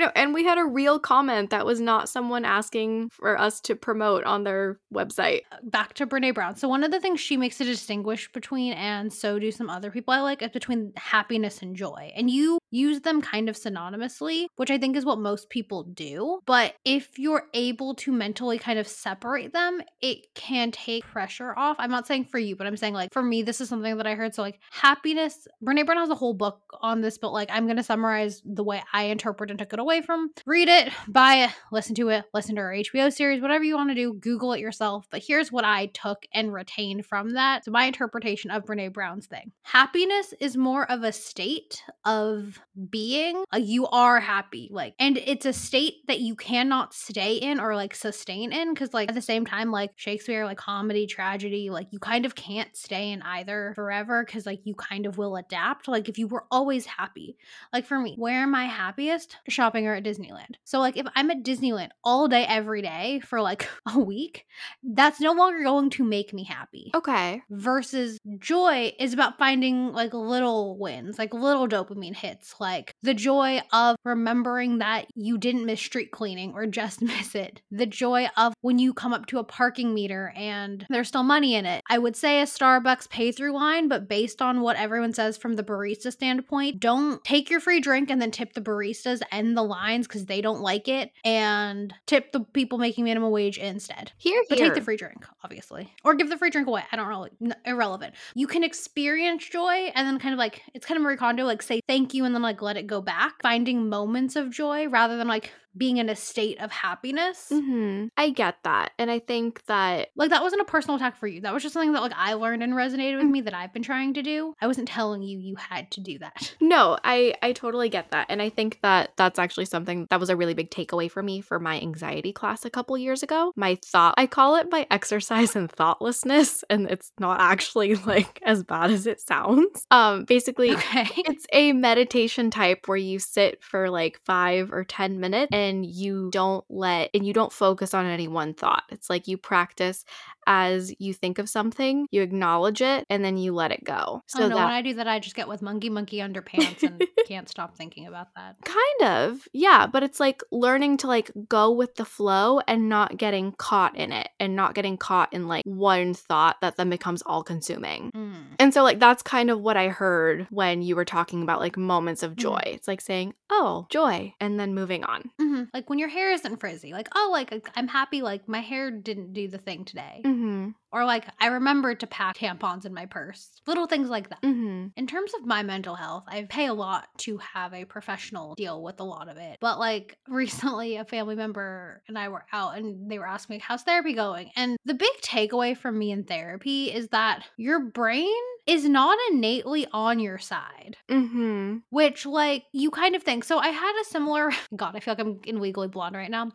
you 0.00 0.06
know, 0.06 0.12
and 0.16 0.32
we 0.32 0.44
had 0.44 0.56
a 0.56 0.64
real 0.64 0.98
comment 0.98 1.50
that 1.50 1.66
was 1.66 1.78
not 1.78 2.08
someone 2.08 2.46
asking 2.46 3.10
for 3.10 3.38
us 3.38 3.60
to 3.60 3.76
promote 3.76 4.24
on 4.24 4.44
their 4.44 4.78
website. 4.92 5.42
Back 5.62 5.92
to 5.94 6.06
Brene 6.06 6.34
Brown. 6.34 6.56
So 6.56 6.68
one 6.68 6.82
of 6.82 6.90
the 6.90 7.00
things 7.00 7.20
she 7.20 7.36
makes 7.36 7.58
to 7.58 7.64
distinguish 7.64 8.32
between, 8.32 8.72
and 8.72 9.12
so 9.12 9.38
do 9.38 9.52
some 9.52 9.68
other 9.68 9.90
people 9.90 10.14
I 10.14 10.20
like, 10.20 10.40
is 10.40 10.48
between 10.48 10.94
happiness 10.96 11.60
and 11.60 11.76
joy. 11.76 12.12
And 12.16 12.30
you 12.30 12.59
use 12.70 13.00
them 13.00 13.20
kind 13.20 13.48
of 13.48 13.56
synonymously, 13.56 14.46
which 14.56 14.70
I 14.70 14.78
think 14.78 14.96
is 14.96 15.04
what 15.04 15.18
most 15.18 15.50
people 15.50 15.84
do. 15.84 16.40
But 16.46 16.74
if 16.84 17.18
you're 17.18 17.44
able 17.54 17.94
to 17.96 18.12
mentally 18.12 18.58
kind 18.58 18.78
of 18.78 18.88
separate 18.88 19.52
them, 19.52 19.80
it 20.00 20.34
can 20.34 20.70
take 20.70 21.04
pressure 21.04 21.54
off. 21.56 21.76
I'm 21.78 21.90
not 21.90 22.06
saying 22.06 22.26
for 22.26 22.38
you, 22.38 22.56
but 22.56 22.66
I'm 22.66 22.76
saying 22.76 22.94
like 22.94 23.12
for 23.12 23.22
me, 23.22 23.42
this 23.42 23.60
is 23.60 23.68
something 23.68 23.96
that 23.96 24.06
I 24.06 24.14
heard. 24.14 24.34
So 24.34 24.42
like 24.42 24.60
happiness, 24.70 25.46
Brene 25.64 25.84
Brown 25.84 25.98
has 25.98 26.10
a 26.10 26.14
whole 26.14 26.34
book 26.34 26.60
on 26.80 27.00
this, 27.00 27.18
but 27.18 27.32
like 27.32 27.48
I'm 27.52 27.66
gonna 27.66 27.82
summarize 27.82 28.42
the 28.44 28.64
way 28.64 28.82
I 28.92 29.04
interpret 29.04 29.50
and 29.50 29.58
took 29.58 29.72
it 29.72 29.78
away 29.78 30.02
from. 30.02 30.30
Read 30.46 30.68
it, 30.68 30.92
buy 31.08 31.44
it, 31.44 31.50
listen 31.72 31.94
to 31.96 32.08
it, 32.08 32.24
listen 32.32 32.54
to 32.56 32.62
her 32.62 32.72
HBO 32.72 33.12
series, 33.12 33.42
whatever 33.42 33.64
you 33.64 33.76
want 33.76 33.90
to 33.90 33.94
do, 33.94 34.14
Google 34.14 34.52
it 34.52 34.60
yourself. 34.60 35.06
But 35.10 35.22
here's 35.26 35.52
what 35.52 35.64
I 35.64 35.86
took 35.86 36.24
and 36.32 36.52
retained 36.52 37.06
from 37.06 37.30
that. 37.30 37.64
So 37.64 37.70
my 37.70 37.84
interpretation 37.84 38.50
of 38.50 38.64
Brene 38.64 38.92
Brown's 38.92 39.26
thing. 39.26 39.52
Happiness 39.62 40.34
is 40.40 40.56
more 40.56 40.90
of 40.90 41.02
a 41.02 41.12
state 41.12 41.82
of 42.04 42.59
being, 42.90 43.44
like 43.52 43.64
you 43.66 43.86
are 43.86 44.20
happy. 44.20 44.68
Like, 44.70 44.94
and 44.98 45.16
it's 45.18 45.46
a 45.46 45.52
state 45.52 46.06
that 46.08 46.20
you 46.20 46.34
cannot 46.34 46.94
stay 46.94 47.34
in 47.34 47.60
or 47.60 47.74
like 47.74 47.94
sustain 47.94 48.52
in. 48.52 48.74
Cause, 48.74 48.92
like, 48.92 49.08
at 49.08 49.14
the 49.14 49.22
same 49.22 49.46
time, 49.46 49.70
like 49.70 49.92
Shakespeare, 49.96 50.44
like 50.44 50.58
comedy, 50.58 51.06
tragedy, 51.06 51.70
like 51.70 51.88
you 51.90 51.98
kind 51.98 52.26
of 52.26 52.34
can't 52.34 52.76
stay 52.76 53.10
in 53.10 53.22
either 53.22 53.72
forever. 53.74 54.24
Cause, 54.24 54.46
like, 54.46 54.60
you 54.64 54.74
kind 54.74 55.06
of 55.06 55.18
will 55.18 55.36
adapt. 55.36 55.88
Like, 55.88 56.08
if 56.08 56.18
you 56.18 56.26
were 56.26 56.44
always 56.50 56.86
happy, 56.86 57.36
like 57.72 57.86
for 57.86 57.98
me, 57.98 58.14
where 58.18 58.42
am 58.42 58.54
I 58.54 58.66
happiest? 58.66 59.36
Shopping 59.48 59.86
or 59.86 59.94
at 59.94 60.04
Disneyland. 60.04 60.56
So, 60.64 60.78
like, 60.78 60.96
if 60.96 61.06
I'm 61.14 61.30
at 61.30 61.42
Disneyland 61.42 61.90
all 62.04 62.28
day, 62.28 62.44
every 62.48 62.82
day 62.82 63.20
for 63.24 63.40
like 63.40 63.68
a 63.94 63.98
week, 63.98 64.46
that's 64.82 65.20
no 65.20 65.32
longer 65.32 65.62
going 65.62 65.90
to 65.90 66.04
make 66.04 66.32
me 66.32 66.44
happy. 66.44 66.90
Okay. 66.94 67.42
Versus 67.50 68.18
joy 68.38 68.92
is 68.98 69.12
about 69.12 69.38
finding 69.38 69.92
like 69.92 70.12
little 70.12 70.78
wins, 70.78 71.18
like 71.18 71.32
little 71.32 71.68
dopamine 71.68 72.14
hits, 72.14 72.49
like 72.58 72.94
the 73.02 73.14
joy 73.14 73.60
of 73.72 73.96
remembering 74.04 74.78
that 74.78 75.06
you 75.14 75.38
didn't 75.38 75.64
miss 75.66 75.80
street 75.80 76.10
cleaning 76.10 76.52
or 76.54 76.66
just 76.66 77.00
miss 77.12 77.34
it. 77.34 77.60
The 77.70 77.86
joy 77.86 78.28
of 78.36 78.54
when 78.60 78.78
you 78.78 78.92
come 78.92 79.12
up 79.12 79.26
to 79.26 79.38
a 79.38 79.44
parking 79.44 79.94
meter 79.94 80.32
and 80.36 80.86
there's 80.90 81.08
still 81.08 81.22
money 81.22 81.54
in 81.54 81.66
it. 81.66 81.82
I 81.88 81.98
would 81.98 82.16
say 82.16 82.40
a 82.40 82.44
Starbucks 82.44 83.08
pay 83.08 83.32
through 83.32 83.52
line, 83.52 83.88
but 83.88 84.08
based 84.08 84.42
on 84.42 84.60
what 84.60 84.76
everyone 84.76 85.12
says 85.12 85.36
from 85.36 85.54
the 85.56 85.62
barista 85.62 86.12
standpoint, 86.12 86.80
don't 86.80 87.22
take 87.24 87.50
your 87.50 87.60
free 87.60 87.80
drink 87.80 88.10
and 88.10 88.20
then 88.20 88.30
tip 88.30 88.52
the 88.52 88.60
baristas 88.60 89.20
and 89.32 89.56
the 89.56 89.62
lines 89.62 90.06
because 90.06 90.26
they 90.26 90.40
don't 90.40 90.60
like 90.60 90.88
it 90.88 91.10
and 91.24 91.94
tip 92.06 92.32
the 92.32 92.40
people 92.40 92.78
making 92.78 93.04
minimum 93.04 93.30
wage 93.30 93.58
instead. 93.58 94.12
Here, 94.18 94.42
But 94.48 94.58
here. 94.58 94.66
take 94.68 94.74
the 94.74 94.82
free 94.82 94.96
drink, 94.96 95.24
obviously. 95.42 95.92
Or 96.04 96.14
give 96.14 96.28
the 96.28 96.36
free 96.36 96.50
drink 96.50 96.68
away. 96.68 96.82
I 96.92 96.96
don't 96.96 97.08
know. 97.08 97.28
n- 97.42 97.54
Irrelevant. 97.64 98.14
You 98.34 98.46
can 98.46 98.62
experience 98.64 99.48
joy 99.48 99.90
and 99.94 100.06
then 100.06 100.18
kind 100.18 100.32
of 100.32 100.38
like, 100.38 100.62
it's 100.74 100.84
kind 100.86 100.96
of 100.96 101.02
Marie 101.02 101.16
Kondo, 101.16 101.44
like 101.44 101.62
say 101.62 101.80
thank 101.88 102.14
you 102.14 102.24
and 102.24 102.34
then 102.34 102.42
like 102.42 102.60
let 102.62 102.76
it 102.76 102.86
go 102.90 103.00
back. 103.00 103.40
Finding 103.42 103.88
moments 103.88 104.36
of 104.36 104.50
joy 104.50 104.88
rather 104.88 105.16
than 105.16 105.28
like 105.28 105.52
being 105.76 105.98
in 105.98 106.08
a 106.08 106.16
state 106.16 106.60
of 106.60 106.70
happiness. 106.72 107.46
hmm 107.50 108.06
I 108.16 108.30
get 108.30 108.56
that. 108.64 108.92
And 108.98 109.10
I 109.10 109.18
think 109.18 109.64
that 109.66 110.08
Like 110.16 110.30
that 110.30 110.42
wasn't 110.42 110.62
a 110.62 110.64
personal 110.64 110.96
attack 110.96 111.16
for 111.16 111.26
you. 111.26 111.40
That 111.40 111.54
was 111.54 111.62
just 111.62 111.72
something 111.72 111.92
that 111.92 112.02
like 112.02 112.12
I 112.16 112.34
learned 112.34 112.62
and 112.62 112.72
resonated 112.74 113.16
with 113.18 113.26
Mm. 113.26 113.30
me 113.30 113.40
that 113.42 113.54
I've 113.54 113.72
been 113.72 113.82
trying 113.82 114.14
to 114.14 114.22
do. 114.22 114.54
I 114.60 114.66
wasn't 114.66 114.88
telling 114.88 115.22
you 115.22 115.38
you 115.38 115.56
had 115.56 115.90
to 115.92 116.00
do 116.00 116.18
that. 116.18 116.54
No, 116.60 116.98
I 117.04 117.34
I 117.42 117.52
totally 117.52 117.88
get 117.88 118.10
that. 118.10 118.26
And 118.28 118.40
I 118.42 118.48
think 118.50 118.78
that 118.82 119.10
that's 119.16 119.38
actually 119.38 119.64
something 119.64 120.06
that 120.10 120.20
was 120.20 120.30
a 120.30 120.36
really 120.36 120.54
big 120.54 120.70
takeaway 120.70 121.10
for 121.10 121.22
me 121.22 121.40
for 121.40 121.58
my 121.58 121.80
anxiety 121.80 122.32
class 122.32 122.64
a 122.64 122.70
couple 122.70 122.96
years 122.98 123.22
ago. 123.22 123.52
My 123.56 123.78
thought 123.84 124.14
I 124.18 124.26
call 124.26 124.56
it 124.56 124.68
my 124.70 124.86
exercise 124.90 125.56
in 125.56 125.68
thoughtlessness 125.68 126.62
and 126.70 126.88
it's 126.90 127.10
not 127.18 127.40
actually 127.40 127.94
like 127.96 128.40
as 128.44 128.62
bad 128.62 128.90
as 128.90 129.06
it 129.06 129.20
sounds. 129.20 129.84
Um 129.90 130.24
basically 130.24 130.74
Okay. 130.74 131.06
it's 131.16 131.46
a 131.52 131.72
meditation 131.72 132.50
type 132.50 132.86
where 132.86 132.96
you 132.98 133.18
sit 133.18 133.62
for 133.62 133.90
like 133.90 134.20
5 134.26 134.72
or 134.72 134.84
10 134.84 135.18
minutes 135.20 135.50
and 135.60 135.86
you 135.86 136.30
don't 136.32 136.64
let 136.70 137.10
and 137.14 137.26
you 137.26 137.32
don't 137.32 137.52
focus 137.52 137.94
on 137.94 138.06
any 138.06 138.28
one 138.28 138.54
thought. 138.54 138.84
It's 138.90 139.10
like 139.10 139.28
you 139.28 139.36
practice 139.38 140.04
as 140.46 140.92
you 140.98 141.12
think 141.12 141.38
of 141.38 141.48
something, 141.48 142.06
you 142.10 142.22
acknowledge 142.22 142.80
it 142.82 143.04
and 143.10 143.24
then 143.24 143.36
you 143.36 143.54
let 143.54 143.72
it 143.72 143.84
go. 143.84 144.22
So 144.26 144.44
oh 144.44 144.48
no, 144.48 144.56
when 144.56 144.66
I 144.66 144.82
do 144.82 144.94
that, 144.94 145.08
I 145.08 145.18
just 145.18 145.36
get 145.36 145.48
with 145.48 145.62
monkey 145.62 145.90
monkey 145.90 146.18
underpants 146.18 146.82
and 146.82 147.02
can't 147.26 147.48
stop 147.48 147.76
thinking 147.76 148.06
about 148.06 148.28
that. 148.36 148.56
Kind 148.64 149.02
of. 149.02 149.46
Yeah, 149.52 149.86
but 149.86 150.02
it's 150.02 150.20
like 150.20 150.42
learning 150.50 150.98
to 150.98 151.06
like 151.06 151.30
go 151.48 151.70
with 151.70 151.94
the 151.96 152.04
flow 152.04 152.60
and 152.66 152.88
not 152.88 153.16
getting 153.16 153.52
caught 153.52 153.96
in 153.96 154.12
it 154.12 154.28
and 154.38 154.56
not 154.56 154.74
getting 154.74 154.96
caught 154.96 155.32
in 155.32 155.48
like 155.48 155.64
one 155.64 156.14
thought 156.14 156.60
that 156.60 156.76
then 156.76 156.90
becomes 156.90 157.22
all 157.22 157.42
consuming. 157.42 158.10
Mm. 158.14 158.34
And 158.58 158.74
so 158.74 158.82
like 158.82 158.98
that's 158.98 159.22
kind 159.22 159.50
of 159.50 159.60
what 159.60 159.76
I 159.76 159.88
heard 159.88 160.46
when 160.50 160.82
you 160.82 160.96
were 160.96 161.04
talking 161.04 161.42
about 161.42 161.60
like 161.60 161.76
moments 161.76 162.22
of 162.22 162.36
joy. 162.36 162.62
It's 162.66 162.88
like 162.88 163.00
saying, 163.00 163.34
"Oh, 163.50 163.86
joy," 163.90 164.34
and 164.40 164.58
then 164.58 164.74
moving 164.74 165.04
on. 165.04 165.30
hmm 165.38 165.64
Like 165.72 165.88
when 165.88 165.98
your 165.98 166.08
hair 166.08 166.32
isn't 166.32 166.58
frizzy, 166.58 166.92
like 166.92 167.08
oh, 167.14 167.28
like 167.32 167.68
I'm 167.76 167.88
happy, 167.88 168.22
like 168.22 168.48
my 168.48 168.60
hair 168.60 168.90
didn't 168.90 169.32
do 169.32 169.48
the 169.48 169.58
thing 169.58 169.84
today, 169.84 170.22
Mhm. 170.30 170.79
Or 170.92 171.04
like 171.04 171.26
I 171.40 171.46
remember 171.48 171.94
to 171.94 172.06
pack 172.06 172.38
tampons 172.38 172.84
in 172.84 172.92
my 172.94 173.06
purse. 173.06 173.48
Little 173.66 173.86
things 173.86 174.08
like 174.08 174.28
that. 174.30 174.42
Mhm. 174.42 174.92
In 174.96 175.06
terms 175.06 175.32
of 175.34 175.46
my 175.46 175.62
mental 175.62 175.94
health, 175.94 176.24
I 176.28 176.42
pay 176.48 176.66
a 176.66 176.74
lot 176.74 177.06
to 177.18 177.38
have 177.38 177.72
a 177.74 177.84
professional 177.84 178.54
deal 178.54 178.82
with 178.82 179.00
a 179.00 179.04
lot 179.04 179.28
of 179.28 179.36
it. 179.36 179.58
But 179.60 179.78
like 179.78 180.16
recently, 180.28 180.96
a 180.96 181.04
family 181.04 181.36
member 181.36 182.02
and 182.08 182.18
I 182.18 182.28
were 182.28 182.44
out 182.52 182.76
and 182.76 183.10
they 183.10 183.18
were 183.18 183.26
asking 183.28 183.56
me, 183.56 183.62
How's 183.64 183.82
therapy 183.82 184.14
going? 184.14 184.50
And 184.56 184.76
the 184.84 184.94
big 184.94 185.12
takeaway 185.22 185.76
from 185.76 185.98
me 185.98 186.10
in 186.10 186.24
therapy 186.24 186.92
is 186.92 187.08
that 187.08 187.44
your 187.56 187.80
brain 187.80 188.30
is 188.66 188.84
not 188.88 189.18
innately 189.30 189.86
on 189.92 190.18
your 190.20 190.38
side, 190.38 190.96
Mhm. 191.08 191.82
which 191.90 192.26
like 192.26 192.64
you 192.72 192.90
kind 192.90 193.16
of 193.16 193.22
think. 193.22 193.42
So 193.44 193.58
I 193.58 193.68
had 193.68 194.00
a 194.00 194.04
similar, 194.04 194.50
God, 194.76 194.94
I 194.94 195.00
feel 195.00 195.12
like 195.14 195.20
I'm 195.20 195.40
in 195.44 195.60
Legally 195.60 195.88
Blonde 195.88 196.14
right 196.14 196.30
now. 196.30 196.52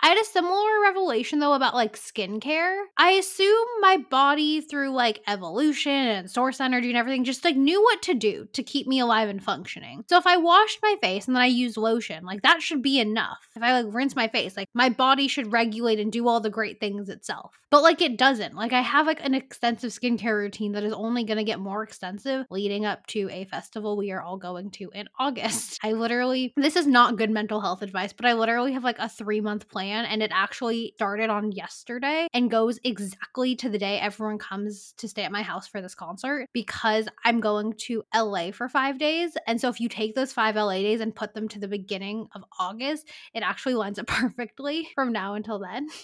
I 0.00 0.08
had 0.08 0.18
a 0.18 0.24
similar 0.24 0.80
revelation 0.82 1.38
though 1.38 1.54
about 1.54 1.74
like 1.74 1.96
skincare. 1.96 2.76
I 2.98 3.12
assume 3.12 3.66
my 3.80 3.98
body 4.10 4.60
through 4.60 4.90
like 4.90 5.22
evolution 5.26 5.92
and 5.92 6.30
source 6.30 6.60
energy 6.60 6.88
and 6.88 6.96
everything 6.96 7.24
just 7.24 7.44
like 7.44 7.56
knew 7.56 7.82
what 7.82 8.02
to 8.02 8.14
do 8.14 8.48
to 8.52 8.62
keep 8.62 8.86
me 8.86 9.00
alive 9.00 9.28
and 9.28 9.42
functioning. 9.42 10.04
So 10.08 10.18
if 10.18 10.26
I 10.26 10.36
washed 10.36 10.78
my 10.82 10.96
face 11.00 11.26
and 11.26 11.36
then 11.36 11.42
I 11.42 11.46
used 11.46 11.76
lotion, 11.76 12.24
like 12.24 12.42
that 12.42 12.62
should 12.62 12.82
be 12.82 13.00
enough. 13.00 13.48
If 13.54 13.62
I 13.62 13.80
like 13.80 13.94
rinse 13.94 14.16
my 14.16 14.28
face, 14.28 14.56
like 14.56 14.68
my 14.74 14.88
body 14.88 15.28
should 15.28 15.52
regulate 15.52 16.00
and 16.00 16.12
do 16.12 16.28
all 16.28 16.40
the 16.40 16.50
great 16.50 16.80
things 16.80 17.08
itself. 17.08 17.58
But 17.70 17.82
like 17.82 18.00
it 18.00 18.16
doesn't. 18.16 18.54
Like 18.54 18.72
I 18.72 18.80
have 18.80 19.06
like 19.06 19.24
an 19.24 19.34
extensive 19.34 19.90
skincare 19.90 20.36
routine 20.36 20.72
that 20.72 20.84
is 20.84 20.92
only 20.92 21.24
going 21.24 21.38
to 21.38 21.44
get 21.44 21.58
more 21.58 21.82
extensive 21.82 22.46
leading 22.50 22.84
up 22.84 23.06
to 23.08 23.28
a 23.30 23.44
festival 23.46 23.96
we 23.96 24.12
are 24.12 24.22
all 24.22 24.36
going 24.36 24.70
to 24.72 24.90
in 24.94 25.08
August. 25.18 25.78
I 25.82 25.92
literally, 25.92 26.52
this 26.56 26.76
is 26.76 26.86
not 26.86 27.16
good 27.16 27.30
mental 27.30 27.60
health 27.60 27.82
advice, 27.82 28.12
but 28.12 28.26
I 28.26 28.34
literally 28.34 28.72
have 28.72 28.84
like 28.84 28.98
a 28.98 29.08
three 29.08 29.40
month 29.40 29.68
plan 29.68 30.04
and 30.04 30.22
it 30.22 30.30
actually 30.32 30.92
started 30.96 31.30
on 31.30 31.52
yesterday 31.52 32.28
and 32.32 32.50
goes 32.50 32.78
exactly 32.84 33.56
to 33.56 33.65
the 33.68 33.78
day 33.78 33.98
everyone 33.98 34.38
comes 34.38 34.94
to 34.98 35.08
stay 35.08 35.22
at 35.22 35.32
my 35.32 35.42
house 35.42 35.66
for 35.66 35.80
this 35.80 35.94
concert 35.94 36.48
because 36.52 37.08
I'm 37.24 37.40
going 37.40 37.74
to 37.86 38.04
LA 38.14 38.50
for 38.50 38.68
five 38.68 38.98
days. 38.98 39.36
And 39.46 39.60
so 39.60 39.68
if 39.68 39.80
you 39.80 39.88
take 39.88 40.14
those 40.14 40.32
five 40.32 40.56
LA 40.56 40.74
days 40.74 41.00
and 41.00 41.14
put 41.14 41.34
them 41.34 41.48
to 41.48 41.58
the 41.58 41.68
beginning 41.68 42.28
of 42.34 42.44
August, 42.58 43.08
it 43.34 43.42
actually 43.42 43.74
lines 43.74 43.98
up 43.98 44.06
perfectly 44.06 44.88
from 44.94 45.12
now 45.12 45.34
until 45.34 45.58
then. 45.58 45.88